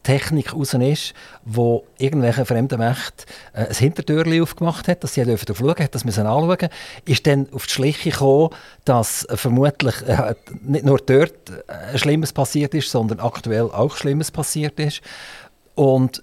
Technik 0.06 0.54
raus 0.54 0.72
ist, 0.74 1.14
wo 1.44 1.84
irgendwelche 1.98 2.44
fremden 2.44 2.78
Mächte 2.78 3.24
äh, 3.52 3.66
ein 3.66 3.74
Hintertürchen 3.74 4.40
aufgemacht 4.40 4.86
hat, 4.86 5.02
dass 5.02 5.14
sie 5.14 5.24
dürfen 5.24 5.52
schauen, 5.52 5.78
hat 5.78 5.94
das 5.96 6.04
müssen 6.04 6.26
anschauen, 6.26 6.68
ist 7.04 7.26
dann 7.26 7.48
auf 7.52 7.66
die 7.66 7.72
Schliche 7.72 8.10
gekommen, 8.10 8.50
dass 8.84 9.26
vermutlich 9.30 10.02
äh, 10.02 10.36
nicht 10.62 10.84
nur 10.84 10.98
dort 10.98 11.50
äh, 11.66 11.98
Schlimmes 11.98 12.32
passiert 12.32 12.72
ist, 12.74 12.88
sondern 12.88 13.18
aktuell 13.18 13.68
auch 13.72 13.96
Schlimmes 13.96 14.30
passiert 14.30 14.78
ist. 14.78 15.00
Und 15.74 16.22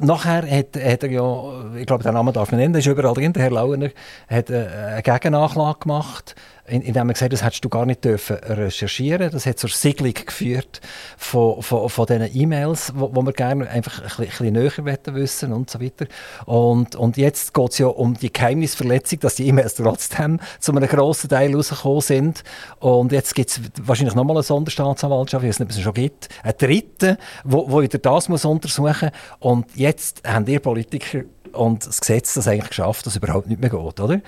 Nachher 0.00 0.42
hat, 0.48 0.76
hat, 0.76 1.02
er 1.02 1.10
ja, 1.10 1.74
ich 1.76 1.86
glaube, 1.86 2.04
den 2.04 2.14
Namen 2.14 2.32
darf 2.32 2.50
man 2.52 2.60
nennen, 2.60 2.74
ist 2.74 2.86
überall 2.86 3.14
drin, 3.14 3.32
der 3.32 3.42
Herr 3.42 3.50
Lauener, 3.50 3.90
hat 4.28 4.50
äh, 4.50 4.66
eine 4.92 5.02
Gegennachlage 5.02 5.80
gemacht 5.80 6.34
indem 6.68 7.08
er 7.08 7.14
gesagt 7.14 7.32
hat, 7.32 7.32
das 7.32 7.44
hättest 7.44 7.64
du 7.64 7.68
gar 7.68 7.86
nicht 7.86 8.04
dürfen 8.04 8.36
recherchieren 8.36 9.30
Das 9.30 9.46
hat 9.46 9.58
zur 9.58 9.70
Siedlung 9.70 10.14
geführt 10.14 10.80
von, 11.16 11.62
von, 11.62 11.88
von 11.88 12.06
diesen 12.06 12.36
E-Mails, 12.36 12.92
wo, 12.94 13.14
wo 13.14 13.22
wir 13.22 13.32
gerne 13.32 13.68
einfach 13.68 13.98
ein 13.98 14.04
bisschen, 14.04 14.46
ein 14.46 14.54
bisschen 14.54 14.84
näher 14.84 15.14
wissen 15.14 15.52
und 15.52 15.70
so 15.70 15.80
weiter. 15.80 16.06
Und, 16.46 16.96
und 16.96 17.16
jetzt 17.16 17.54
geht 17.54 17.70
es 17.70 17.78
ja 17.78 17.86
um 17.86 18.14
die 18.14 18.32
Geheimnisverletzung, 18.32 19.20
dass 19.20 19.36
die 19.36 19.48
E-Mails 19.48 19.74
trotzdem 19.74 20.40
zu 20.60 20.72
einem 20.72 20.88
grossen 20.88 21.30
Teil 21.30 21.54
rausgekommen 21.54 22.00
sind. 22.00 22.44
Und 22.78 23.12
jetzt 23.12 23.34
gibt 23.34 23.50
es 23.50 23.60
wahrscheinlich 23.82 24.14
nochmal 24.14 24.36
eine 24.36 24.42
Sonderstaatsanwaltschaft, 24.42 25.44
wie 25.44 25.48
es 25.48 25.58
nicht 25.58 25.80
schon 25.80 25.94
gibt, 25.94 26.28
einen 26.42 26.56
dritten, 26.58 27.16
wo 27.44 27.80
wieder 27.80 27.98
das 27.98 28.28
muss 28.28 28.44
untersuchen 28.44 29.10
muss. 29.10 29.38
Und 29.40 29.76
jetzt 29.76 30.26
haben 30.26 30.44
die 30.44 30.58
Politiker 30.58 31.20
und 31.52 31.86
das 31.86 32.00
Gesetz 32.00 32.34
das 32.34 32.48
eigentlich 32.48 32.70
geschafft, 32.70 33.06
dass 33.06 33.14
es 33.14 33.16
überhaupt 33.16 33.48
nicht 33.48 33.60
mehr 33.60 33.70
geht, 33.70 34.00
oder? 34.00 34.20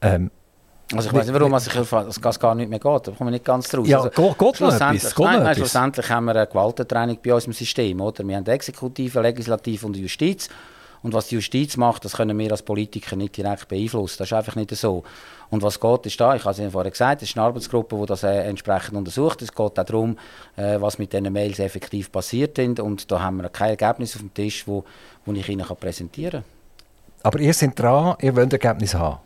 Ähm, 0.00 0.30
also 0.94 1.08
ich 1.08 1.14
weiß 1.14 1.26
nicht, 1.26 1.34
warum 1.34 1.54
also 1.54 1.70
ich, 1.70 2.20
das 2.20 2.38
gar 2.38 2.54
nicht 2.54 2.68
mehr 2.68 2.78
geht. 2.78 3.06
Da 3.06 3.12
kommen 3.12 3.28
wir 3.28 3.32
nicht 3.32 3.44
ganz 3.44 3.68
draus. 3.68 3.88
Ja, 3.88 3.98
also, 3.98 4.10
geht, 4.10 4.38
geht 4.38 4.56
schlussendlich, 4.56 5.04
etwas, 5.04 5.18
nein, 5.18 5.42
nein, 5.42 5.54
schlussendlich 5.54 6.10
haben 6.10 6.24
wir 6.26 6.36
eine 6.36 6.46
Gewaltentrennung 6.46 7.18
bei 7.24 7.34
unserem 7.34 7.52
System. 7.54 8.00
Oder? 8.00 8.26
Wir 8.26 8.36
haben 8.36 8.46
Exekutive, 8.46 9.20
Legislative 9.20 9.86
und 9.86 9.96
Justiz. 9.96 10.48
Und 11.02 11.14
was 11.14 11.28
die 11.28 11.34
Justiz 11.34 11.76
macht, 11.76 12.04
das 12.04 12.12
können 12.12 12.38
wir 12.38 12.50
als 12.52 12.62
Politiker 12.62 13.16
nicht 13.16 13.36
direkt 13.36 13.68
beeinflussen. 13.68 14.16
Das 14.18 14.28
ist 14.28 14.32
einfach 14.32 14.54
nicht 14.54 14.70
so. 14.76 15.02
Und 15.50 15.62
was 15.62 15.80
geht, 15.80 16.06
ist 16.06 16.20
da, 16.20 16.34
ich 16.36 16.42
habe 16.42 16.52
es 16.52 16.58
Ihnen 16.60 16.70
vorher 16.70 16.90
gesagt, 16.90 17.22
es 17.22 17.30
ist 17.30 17.36
eine 17.36 17.46
Arbeitsgruppe, 17.46 17.96
die 17.96 18.06
das 18.06 18.22
äh, 18.22 18.44
entsprechend 18.44 18.94
untersucht. 18.94 19.42
Es 19.42 19.50
geht 19.50 19.60
auch 19.60 19.84
darum, 19.84 20.16
äh, 20.56 20.80
was 20.80 20.98
mit 20.98 21.12
diesen 21.12 21.32
Mails 21.32 21.58
effektiv 21.58 22.12
passiert 22.12 22.56
ist. 22.58 22.78
Und 22.78 23.10
da 23.10 23.20
haben 23.20 23.38
wir 23.38 23.48
kein 23.48 23.70
Ergebnis 23.70 24.14
auf 24.14 24.20
dem 24.20 24.32
Tisch, 24.32 24.66
wo, 24.66 24.84
wo 25.26 25.32
ich 25.32 25.48
Ihnen 25.48 25.66
präsentieren 25.66 26.42
kann. 26.42 27.24
Aber 27.24 27.38
ihr 27.40 27.54
seid 27.54 27.78
dran, 27.78 28.16
ihr 28.20 28.34
wollt 28.36 28.52
Ergebnis 28.52 28.94
haben? 28.94 29.18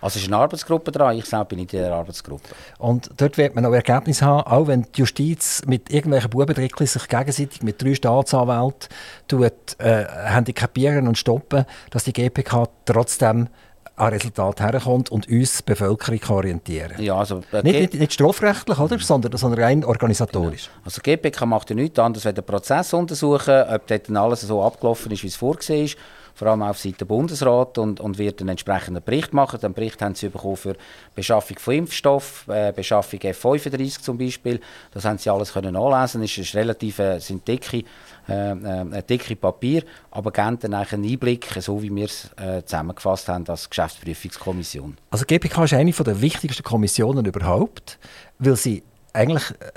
Also 0.00 0.16
es 0.16 0.22
ist 0.22 0.28
eine 0.28 0.38
Arbeitsgruppe 0.38 0.90
dran, 0.92 1.16
ich 1.16 1.26
selbst 1.26 1.48
bin 1.48 1.58
in 1.58 1.66
dieser 1.66 1.92
Arbeitsgruppe. 1.92 2.48
Und 2.78 3.10
dort 3.16 3.36
wird 3.36 3.54
man 3.54 3.66
auch 3.66 3.72
Ergebnisse 3.72 4.24
haben, 4.24 4.46
auch 4.46 4.66
wenn 4.66 4.82
die 4.82 5.00
Justiz 5.00 5.62
mit 5.66 5.90
irgendwelchen 5.92 6.30
Bubentrickchen 6.30 6.86
sich 6.86 7.08
gegenseitig 7.08 7.62
mit 7.62 7.82
drei 7.82 7.94
Staatsanwälten 7.94 8.88
tut, 9.28 9.52
äh, 9.78 10.04
handicapieren 10.06 11.06
und 11.06 11.18
stoppen, 11.18 11.66
dass 11.90 12.04
die 12.04 12.12
GPK 12.12 12.68
trotzdem 12.86 13.48
an 13.96 14.12
Resultat 14.14 14.60
herkommt 14.60 15.10
und 15.10 15.28
uns 15.28 15.62
Bevölkerung 15.62 16.20
orientieren 16.30 17.02
ja, 17.02 17.16
also, 17.16 17.42
äh, 17.52 17.62
nicht, 17.62 17.78
nicht, 17.78 17.94
nicht, 17.94 18.12
strafrechtlich, 18.14 18.78
oder? 18.78 18.98
Sondern, 18.98 19.36
sondern 19.36 19.62
rein 19.62 19.84
organisatorisch. 19.84 20.68
Genau. 20.68 20.84
Also 20.86 21.02
die 21.02 21.10
GPK 21.10 21.44
macht 21.44 21.68
ja 21.68 21.76
nichts 21.76 21.98
anderes, 21.98 22.24
als 22.24 22.34
den 22.34 22.44
Prozess 22.44 22.94
untersuchen, 22.94 23.62
ob 23.68 23.86
dort 23.86 24.10
alles 24.10 24.40
so 24.40 24.62
abgelaufen 24.62 25.12
ist, 25.12 25.22
wie 25.22 25.28
es 25.28 25.36
vorgesehen 25.36 25.84
ist 25.84 25.98
vor 26.34 26.48
allem 26.48 26.62
auf 26.62 26.78
Seite 26.78 27.04
Bundesrat 27.06 27.78
und, 27.78 28.00
und 28.00 28.18
wird 28.18 28.40
einen 28.40 28.50
entsprechenden 28.50 29.02
Bericht 29.02 29.32
machen. 29.32 29.60
Den 29.60 29.72
Bericht 29.72 30.00
haben 30.02 30.14
sie 30.14 30.28
bekommen 30.28 30.56
für 30.56 30.76
Beschaffung 31.14 31.58
von 31.58 31.74
Impfstoff, 31.74 32.46
äh, 32.48 32.72
Beschaffung 32.72 33.20
F35 33.20 34.00
zum 34.00 34.18
Beispiel. 34.18 34.60
Das 34.92 35.04
haben 35.04 35.18
sie 35.18 35.30
alles 35.30 35.52
können 35.52 35.74
nachlesen. 35.74 36.22
Es 36.22 36.36
ist 36.36 36.54
relativ 36.54 36.98
äh, 36.98 37.18
sind 37.18 37.46
dicke, 37.46 37.84
äh, 38.28 38.50
äh, 38.52 39.02
dicke 39.02 39.36
Papier, 39.36 39.84
aber 40.10 40.30
geben 40.30 40.58
dann 40.60 40.74
einen 40.74 41.04
Einblick, 41.04 41.46
so 41.60 41.82
wie 41.82 41.94
wir 41.94 42.06
es 42.06 42.30
äh, 42.36 42.62
zusammengefasst 42.64 43.28
haben 43.28 43.46
als 43.48 43.68
Geschäftsprüfungskommission. 43.68 44.96
Also 45.10 45.24
GPK 45.26 45.64
ist 45.64 45.74
eine 45.74 45.92
der 45.92 46.20
wichtigsten 46.20 46.62
Kommissionen 46.62 47.24
überhaupt, 47.24 47.98
weil 48.38 48.56
sie 48.56 48.82
eigentlich 49.12 49.50
äh, 49.50 49.72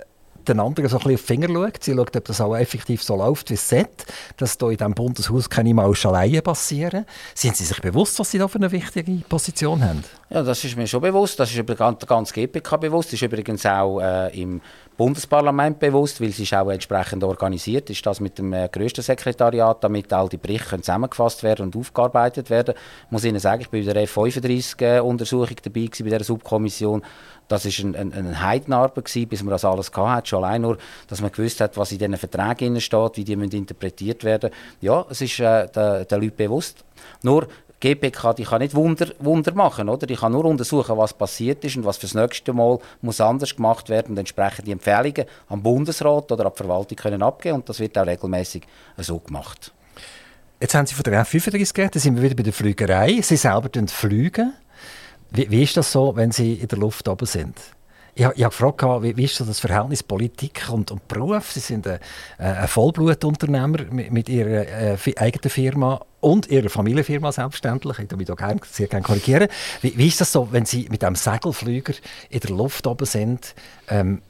den 0.48 0.60
anderen 0.60 0.90
so 0.90 0.98
ein 0.98 1.04
bisschen 1.04 1.16
auf 1.16 1.22
Finger 1.22 1.48
schaut. 1.48 1.84
Sie 1.84 1.94
schaut, 1.94 2.16
ob 2.16 2.26
das 2.26 2.42
auch 2.42 2.56
effektiv 2.56 3.04
so 3.04 3.16
läuft, 3.16 3.50
wie 3.50 3.56
es 3.56 3.70
sollte, 3.70 4.06
dass 4.38 4.58
hier 4.60 4.70
in 4.70 4.78
diesem 4.78 4.94
Bundeshaus 4.94 5.50
keine 5.50 5.74
Mauschaleien 5.74 6.42
passieren. 6.42 7.06
Sind 7.34 7.56
Sie 7.56 7.66
sich 7.66 7.82
bewusst, 7.82 8.20
was 8.20 8.32
Sie 8.32 8.38
da 8.38 8.48
für 8.48 8.58
eine 8.58 8.72
wichtige 8.72 9.12
Position 9.28 9.84
haben? 9.84 10.04
Ja, 10.30 10.42
das 10.42 10.64
ist 10.64 10.76
mir 10.76 10.88
schon 10.88 11.02
bewusst. 11.02 11.40
Das 11.40 11.52
ist 11.52 11.58
über 11.58 11.76
der 11.76 11.94
ganzen 12.06 12.34
GPK 12.34 12.78
bewusst. 12.78 13.10
Das 13.10 13.14
ist 13.14 13.22
übrigens 13.22 13.66
auch 13.66 14.00
äh, 14.00 14.42
im 14.42 14.62
Bundesparlament 14.98 15.80
bewusst, 15.80 16.22
weil 16.22 16.30
es 16.30 16.40
ist 16.40 16.54
auch 16.54 16.70
entsprechend 16.70 17.24
organisiert 17.24 17.90
ist, 17.90 18.06
das 18.06 18.20
mit 18.20 18.38
dem 18.38 18.54
äh, 18.54 18.70
grössten 18.72 19.02
Sekretariat, 19.02 19.84
damit 19.84 20.14
all 20.14 20.30
die 20.30 20.38
Berichte 20.38 20.80
zusammengefasst 20.80 21.42
werden 21.44 21.66
und 21.66 21.76
aufgearbeitet 21.76 22.50
werden. 22.50 22.76
Ich 23.06 23.12
muss 23.12 23.26
Ihnen 23.26 23.40
sagen, 23.40 23.62
ich 23.62 23.70
bin 23.70 23.86
bei 23.86 23.94
der 23.94 24.08
F35-Untersuchung 24.08 25.58
dabei 25.64 25.86
gewesen, 25.86 26.04
bei 26.04 26.10
dieser 26.12 26.24
Subkommission. 26.24 27.02
Das 27.54 27.66
war 27.66 27.86
ein, 27.86 27.96
ein, 27.96 28.14
eine 28.14 28.42
Heidenarbeit, 28.42 29.04
bis 29.30 29.44
man 29.44 29.52
das 29.52 29.66
alles 29.66 29.92
hatte. 29.96 30.28
Schon 30.28 30.44
allein 30.44 30.62
nur, 30.62 30.78
dass 31.08 31.22
man 31.22 31.32
gewusst 31.32 31.62
hat, 31.62 31.78
was 31.78 31.92
in 31.92 32.00
diesen 32.00 32.18
Verträgen 32.18 32.80
steht, 32.82 33.18
wie 33.18 33.24
die 33.24 33.36
müssen 33.36 33.56
interpretiert 33.58 34.24
werden 34.24 34.50
Ja, 34.82 35.06
es 35.10 35.22
ist 35.22 35.40
äh, 35.40 35.68
den, 35.68 36.08
den 36.08 36.22
Leuten 36.22 36.38
bewusst. 36.38 36.84
Nur, 37.22 37.48
GPK 37.84 38.34
die 38.34 38.44
kann 38.46 38.62
nicht 38.62 38.76
Wunder, 38.76 39.08
Wunder 39.20 39.54
machen, 39.54 39.90
oder? 39.90 40.08
Die 40.08 40.16
kann 40.16 40.32
nur 40.32 40.46
untersuchen, 40.46 40.98
was 40.98 41.14
passiert 41.14 41.66
ist 41.66 41.76
und 41.76 41.84
was 41.84 41.98
fürs 41.98 42.14
nächste 42.14 42.54
Mal 42.54 42.80
muss 43.02 43.20
anders 43.20 43.54
gemacht 43.54 43.90
werden 43.90 44.12
und 44.12 44.18
entsprechend 44.18 44.68
die 44.68 44.72
Empfehlungen 44.72 45.26
am 45.50 45.62
Bundesrat 45.62 46.32
oder 46.32 46.46
an 46.46 46.54
die 46.54 46.64
Verwaltung 46.64 46.98
können 46.98 47.22
abgeben 47.22 47.56
und 47.56 47.68
das 47.68 47.82
wird 47.82 47.98
auch 47.98 48.08
regelmäßig 48.08 48.64
so 48.98 49.20
gemacht. 49.20 49.74
Jetzt 50.62 50.76
haben 50.76 50.86
Sie 50.86 50.96
von 50.96 51.04
der 51.04 51.26
F35 51.26 51.74
geredet, 51.74 51.96
da 51.96 52.00
sind 52.00 52.16
wir 52.16 52.24
wieder 52.24 52.36
bei 52.36 52.44
der 52.44 52.54
Flügerei. 52.54 53.20
Sie 53.22 53.36
selber 53.36 53.70
fliegen. 53.88 54.54
Wie, 55.34 55.50
wie 55.50 55.64
ist 55.64 55.76
das 55.76 55.92
so, 55.92 56.16
wenn 56.16 56.32
Sie 56.32 56.54
in 56.54 56.68
der 56.68 56.78
Luft 56.78 57.08
oben 57.08 57.26
sind? 57.26 57.58
Ich, 58.16 58.24
ich 58.24 58.44
habe 58.44 58.56
gefragt, 58.56 58.84
wie, 59.02 59.18
wie 59.18 59.24
ist 59.24 59.36
so 59.36 59.44
das 59.44 59.60
Verhältnis 59.60 60.04
Politik 60.04 60.70
und, 60.70 60.92
und 60.92 61.08
Beruf? 61.08 61.52
Sie 61.52 61.60
sind 61.60 61.88
ein, 61.88 62.00
ein 62.38 62.68
Vollblutunternehmer 62.68 63.86
mit, 63.90 64.12
mit 64.12 64.30
Ihrer 64.30 64.68
äh, 64.68 64.98
eigenen 65.18 65.50
Firma 65.50 66.00
und 66.20 66.48
Ihrer 66.48 66.70
Familienfirma 66.70 67.32
selbstverständlich. 67.32 67.98
Ich 67.98 68.04
würde 68.04 68.18
mich 68.18 68.28
da 68.28 68.36
sehr 68.70 68.88
gerne 68.88 69.04
korrigieren. 69.04 69.48
Wie, 69.82 69.98
wie, 69.98 70.08
ist 70.08 70.22
das 70.22 70.32
so, 70.32 70.48
wenn 70.52 70.66
Sie 70.66 70.88
mit 70.92 71.04
einem 71.04 71.16
Segelflüger 71.16 71.94
in 72.30 72.40
der 72.40 72.52
Luft 72.52 72.86
oben 72.86 73.06
sind? 73.06 73.56
Ähm, 73.90 74.22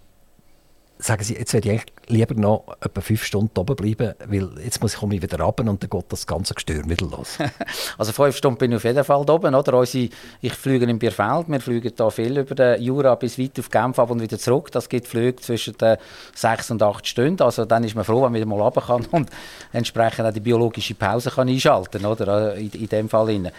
sagen 1.04 1.24
Sie, 1.24 1.36
jetzt 1.36 1.54
werde 1.54 1.74
ich 1.74 1.84
lieber 2.08 2.34
noch 2.36 2.64
etwa 2.80 3.02
fünf 3.02 3.24
Stunden 3.24 3.60
oben 3.60 3.76
bleiben, 3.76 4.14
weil 4.28 4.50
jetzt 4.64 4.82
muss 4.82 4.96
ich 4.96 5.02
wieder 5.02 5.40
runter 5.40 5.64
und 5.68 5.84
dann 5.84 5.90
geht 5.90 6.06
das 6.10 6.26
ganze 6.26 6.54
Gestürm 6.54 6.90
wieder 6.90 7.06
los. 7.06 7.38
also 7.98 8.12
fünf 8.12 8.38
Stunden 8.38 8.58
bin 8.58 8.72
ich 8.72 8.78
auf 8.78 8.84
jeden 8.84 9.04
Fall 9.04 9.30
oben. 9.30 9.54
Oder? 9.54 9.74
Unsere, 9.78 10.10
ich 10.42 10.54
fliege 10.54 10.86
in 10.86 11.00
Bierfeld, 11.00 11.50
wir 11.50 11.60
fliegen 11.60 11.92
da 11.96 12.10
viel 12.10 12.38
über 12.38 12.56
den 12.56 12.82
Jura 12.82 13.16
bis 13.16 13.38
weit 13.38 13.60
auf 13.60 13.70
Genf 13.70 14.00
ab 14.00 14.12
und 14.12 14.22
wieder 14.22 14.40
zurück. 14.40 14.72
Das 14.72 14.88
gibt 14.88 15.08
Flüge 15.08 15.36
zwischen 15.42 15.78
den 15.78 15.98
sechs 16.34 16.72
und 16.72 16.82
acht 16.82 17.08
Stunden. 17.08 17.42
Also 17.44 17.66
dann 17.66 17.84
ist 17.84 17.96
man 17.96 18.06
froh, 18.06 18.24
wenn 18.24 18.32
man 18.32 18.36
wieder 18.36 18.46
mal 18.46 18.62
runter 18.62 18.82
kann 18.82 19.06
und 19.12 19.30
entsprechend 19.74 20.26
auch 20.26 20.34
die 20.34 20.40
biologische 20.40 20.96
Pause 20.96 21.32
kann 21.32 21.50
einschalten 21.50 22.02
kann, 22.02 22.58
in, 22.58 22.72
in 22.72 22.90
dem 22.90 23.10
Fall. 23.10 23.52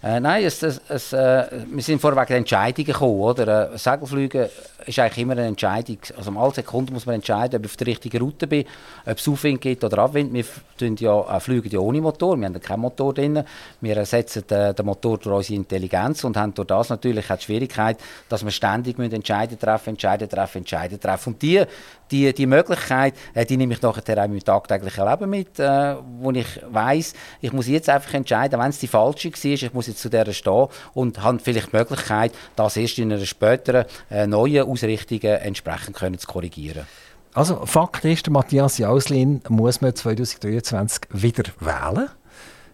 Äh, 0.00 0.20
nein, 0.20 0.44
es, 0.44 0.62
es, 0.62 0.80
es, 0.88 1.12
äh, 1.12 1.46
wir 1.72 1.82
sind 1.82 2.00
vorweg 2.00 2.30
Entscheidungen 2.30 2.86
gekommen. 2.86 3.20
Oder? 3.20 3.72
Äh, 3.72 3.78
Segelflüge 3.78 4.50
ist 4.86 4.98
eigentlich 4.98 5.18
immer 5.18 5.32
eine 5.32 5.46
Entscheidung. 5.46 5.98
Also 6.16 6.30
alle 6.38 6.54
Sekunden 6.54 6.92
muss 6.92 7.06
man 7.06 7.16
entscheiden, 7.16 7.58
ob 7.58 7.64
ich 7.64 7.72
auf 7.72 7.76
der 7.76 7.86
richtigen 7.88 8.22
Route 8.22 8.46
bin, 8.46 8.64
ob 9.06 9.18
es 9.18 9.28
Aufwind 9.28 9.60
gibt 9.60 9.82
oder 9.82 9.98
Abwind. 9.98 10.32
Wir 10.32 10.44
fliegen 10.44 10.96
ja, 10.96 11.36
äh, 11.36 11.40
fliegen 11.40 11.70
ja 11.70 11.80
ohne 11.80 12.00
Motor, 12.00 12.38
wir 12.38 12.46
haben 12.46 12.60
keinen 12.60 12.80
Motor 12.80 13.14
drin. 13.14 13.42
Wir 13.80 13.96
ersetzen 13.96 14.44
den, 14.48 14.74
den 14.74 14.86
Motor 14.86 15.18
durch 15.18 15.36
unsere 15.36 15.56
Intelligenz 15.56 16.22
und 16.24 16.36
haben 16.36 16.54
durch 16.54 16.68
das 16.68 16.90
natürlich 16.90 17.30
auch 17.30 17.36
die 17.36 17.44
Schwierigkeit, 17.44 17.98
dass 18.28 18.44
wir 18.44 18.50
ständig 18.50 18.98
Entscheidungen 18.98 19.58
treffen, 19.58 19.90
Entscheidungen 19.90 20.30
treffen, 20.30 20.58
Entscheidungen 20.58 21.00
treffen. 21.00 21.32
Und 21.32 21.42
die, 21.42 21.64
die, 22.10 22.32
die 22.32 22.46
Möglichkeit, 22.46 23.14
äh, 23.34 23.44
die 23.44 23.56
nehme 23.56 23.74
ich 23.74 23.82
nachher 23.82 24.18
auch 24.18 24.24
im 24.24 24.42
tagtäglichen 24.42 25.08
Leben 25.08 25.30
mit, 25.30 25.58
äh, 25.58 25.96
wo 26.20 26.30
ich 26.30 26.60
weiß, 26.70 27.14
ich 27.40 27.52
muss 27.52 27.66
jetzt 27.66 27.88
einfach 27.88 28.14
entscheiden, 28.14 28.60
wenn 28.60 28.70
es 28.70 28.78
die 28.78 28.86
falsche 28.86 29.30
war, 29.30 29.44
ich 29.44 29.74
muss 29.74 29.86
jetzt 29.88 30.00
zu 30.00 30.08
der 30.08 30.32
stehen 30.32 30.68
und 30.94 31.22
habe 31.22 31.38
vielleicht 31.38 31.72
die 31.72 31.76
Möglichkeit, 31.76 32.32
das 32.56 32.76
erst 32.76 32.98
in 32.98 33.12
einer 33.12 33.24
späteren 33.24 33.84
äh, 34.10 34.26
neuen 34.26 34.67
Ausrichtung 34.68 35.20
entsprechend 35.20 35.96
können 35.96 36.18
zu 36.18 36.26
korrigieren. 36.26 36.86
Also 37.34 37.66
Fakt 37.66 38.04
ist, 38.04 38.28
Matthias 38.30 38.78
Jauslin 38.78 39.42
muss 39.48 39.80
man 39.80 39.94
2023 39.94 41.02
wieder 41.10 41.44
wählen, 41.60 42.08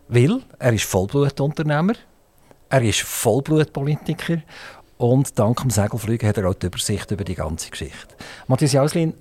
weil 0.09 0.40
er 0.59 0.72
ist 0.72 0.84
Vollblutunternehmer 0.84 1.95
Er 2.68 2.82
ist 2.82 3.01
Vollblutpolitiker 3.01 4.42
und 4.97 5.38
dank 5.38 5.61
dem 5.61 5.70
Segelfliegen 5.70 6.28
hat 6.28 6.38
er 6.38 6.49
auch 6.49 6.55
die 6.55 6.66
Übersicht 6.66 7.11
über 7.11 7.24
die 7.24 7.34
ganze 7.34 7.70
Geschichte. 7.70 8.14
Matthias 8.47 8.72
Jauslin, 8.72 9.14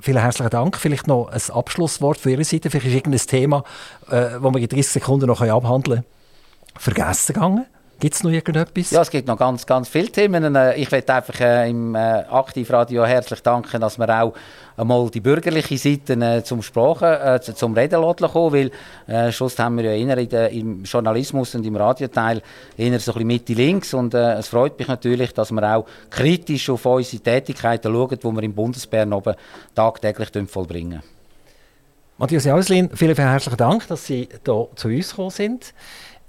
vielen 0.00 0.22
herzlichen 0.22 0.50
Dank. 0.50 0.76
Vielleicht 0.76 1.06
noch 1.06 1.28
ein 1.28 1.54
Abschlusswort 1.54 2.18
von 2.18 2.32
Ihrer 2.32 2.44
Seite. 2.44 2.70
Vielleicht 2.70 2.86
ist 2.86 2.94
irgendein 2.94 3.26
Thema, 3.26 3.64
äh, 4.08 4.30
das 4.30 4.42
wir 4.42 4.56
in 4.56 4.68
30 4.68 4.86
Sekunden 4.86 5.26
noch 5.26 5.40
abhandeln 5.40 6.02
können, 6.02 6.06
vergessen 6.78 7.34
gegangen. 7.34 7.66
Gibt 8.00 8.14
es 8.14 8.22
noch 8.22 8.30
irgendetwas? 8.30 8.92
Ja, 8.92 9.02
es 9.02 9.10
gibt 9.10 9.28
noch 9.28 9.36
ganz, 9.36 9.66
ganz 9.66 9.86
viele 9.86 10.08
Themen. 10.08 10.56
Äh, 10.56 10.76
ich 10.76 10.90
möchte 10.90 11.12
einfach 11.12 11.38
äh, 11.38 11.68
im 11.68 11.94
äh, 11.94 11.98
Aktivradio 11.98 13.04
herzlich 13.04 13.42
danken, 13.42 13.78
dass 13.78 13.98
wir 13.98 14.08
auch 14.22 14.32
einmal 14.78 15.10
die 15.10 15.20
bürgerliche 15.20 15.76
Seite 15.76 16.14
äh, 16.14 16.42
zum 16.42 16.62
Sprachen, 16.62 17.08
äh, 17.08 17.40
zum 17.42 17.74
Reden 17.74 18.00
kommen, 18.00 18.52
weil 18.54 18.70
äh, 19.06 19.30
Schluss 19.30 19.58
haben 19.58 19.76
wir 19.76 19.84
ja 19.84 19.92
eher 19.92 20.16
in 20.16 20.28
der, 20.30 20.48
im 20.48 20.84
Journalismus 20.84 21.54
und 21.54 21.66
im 21.66 21.76
Radioteil 21.76 22.40
eher 22.78 22.98
so 22.98 23.12
ein 23.12 23.18
bisschen 23.18 23.26
Mitte 23.26 23.52
links 23.52 23.92
und 23.92 24.14
äh, 24.14 24.32
es 24.38 24.48
freut 24.48 24.78
mich 24.78 24.88
natürlich, 24.88 25.34
dass 25.34 25.52
wir 25.52 25.76
auch 25.76 25.84
kritisch 26.08 26.70
auf 26.70 26.86
unsere 26.86 27.22
Tätigkeiten 27.22 27.92
schauen, 27.92 28.18
die 28.18 28.24
wir 28.24 28.42
im 28.42 28.54
Bundesbären 28.54 29.12
oben 29.12 29.34
tagtäglich 29.74 30.30
vollbringen. 30.48 31.02
Matthias 32.16 32.44
Jauslin, 32.44 32.90
vielen, 32.94 33.14
vielen 33.14 33.28
herzlichen 33.28 33.56
Dank, 33.56 33.86
dass 33.88 34.06
Sie 34.06 34.28
hier 34.30 34.68
zu 34.74 34.88
uns 34.88 35.10
gekommen 35.10 35.30
sind. 35.30 35.74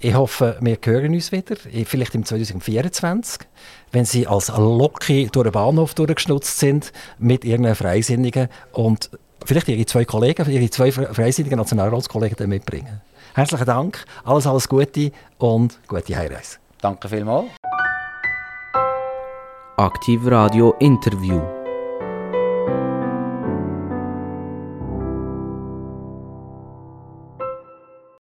Ich 0.04 0.14
hoffe, 0.14 0.56
wir 0.60 0.78
hören 0.84 1.14
uns 1.14 1.30
wieder, 1.30 1.54
vielleicht 1.84 2.16
im 2.16 2.24
2024, 2.24 3.46
wenn 3.92 4.04
Sie 4.04 4.26
als 4.26 4.48
Loki 4.48 5.28
durch 5.30 5.44
den 5.44 5.52
Bahnhof 5.52 5.94
durchgeschnutzt 5.94 6.58
sind 6.58 6.92
mit 7.20 7.44
irgendeinem 7.44 7.76
Freisinnigen 7.76 8.48
und 8.72 9.10
vielleicht 9.46 9.68
Ihre 9.68 9.86
zwei 9.86 10.04
Kollegen, 10.04 10.50
Ihre 10.50 10.68
zwei 10.70 10.90
freisinnigen 10.90 11.56
Nationalratskollegen 11.56 12.48
mitbringen. 12.48 13.00
Herzlichen 13.34 13.64
Dank, 13.64 14.04
alles, 14.24 14.44
alles 14.44 14.68
Gute 14.68 15.12
und 15.38 15.78
gute 15.86 16.16
Heimreise. 16.16 16.56
Danke 16.80 17.08
vielmals. 17.08 17.46
Aktiv 19.76 20.20
Radio 20.24 20.74
Interview. 20.80 21.61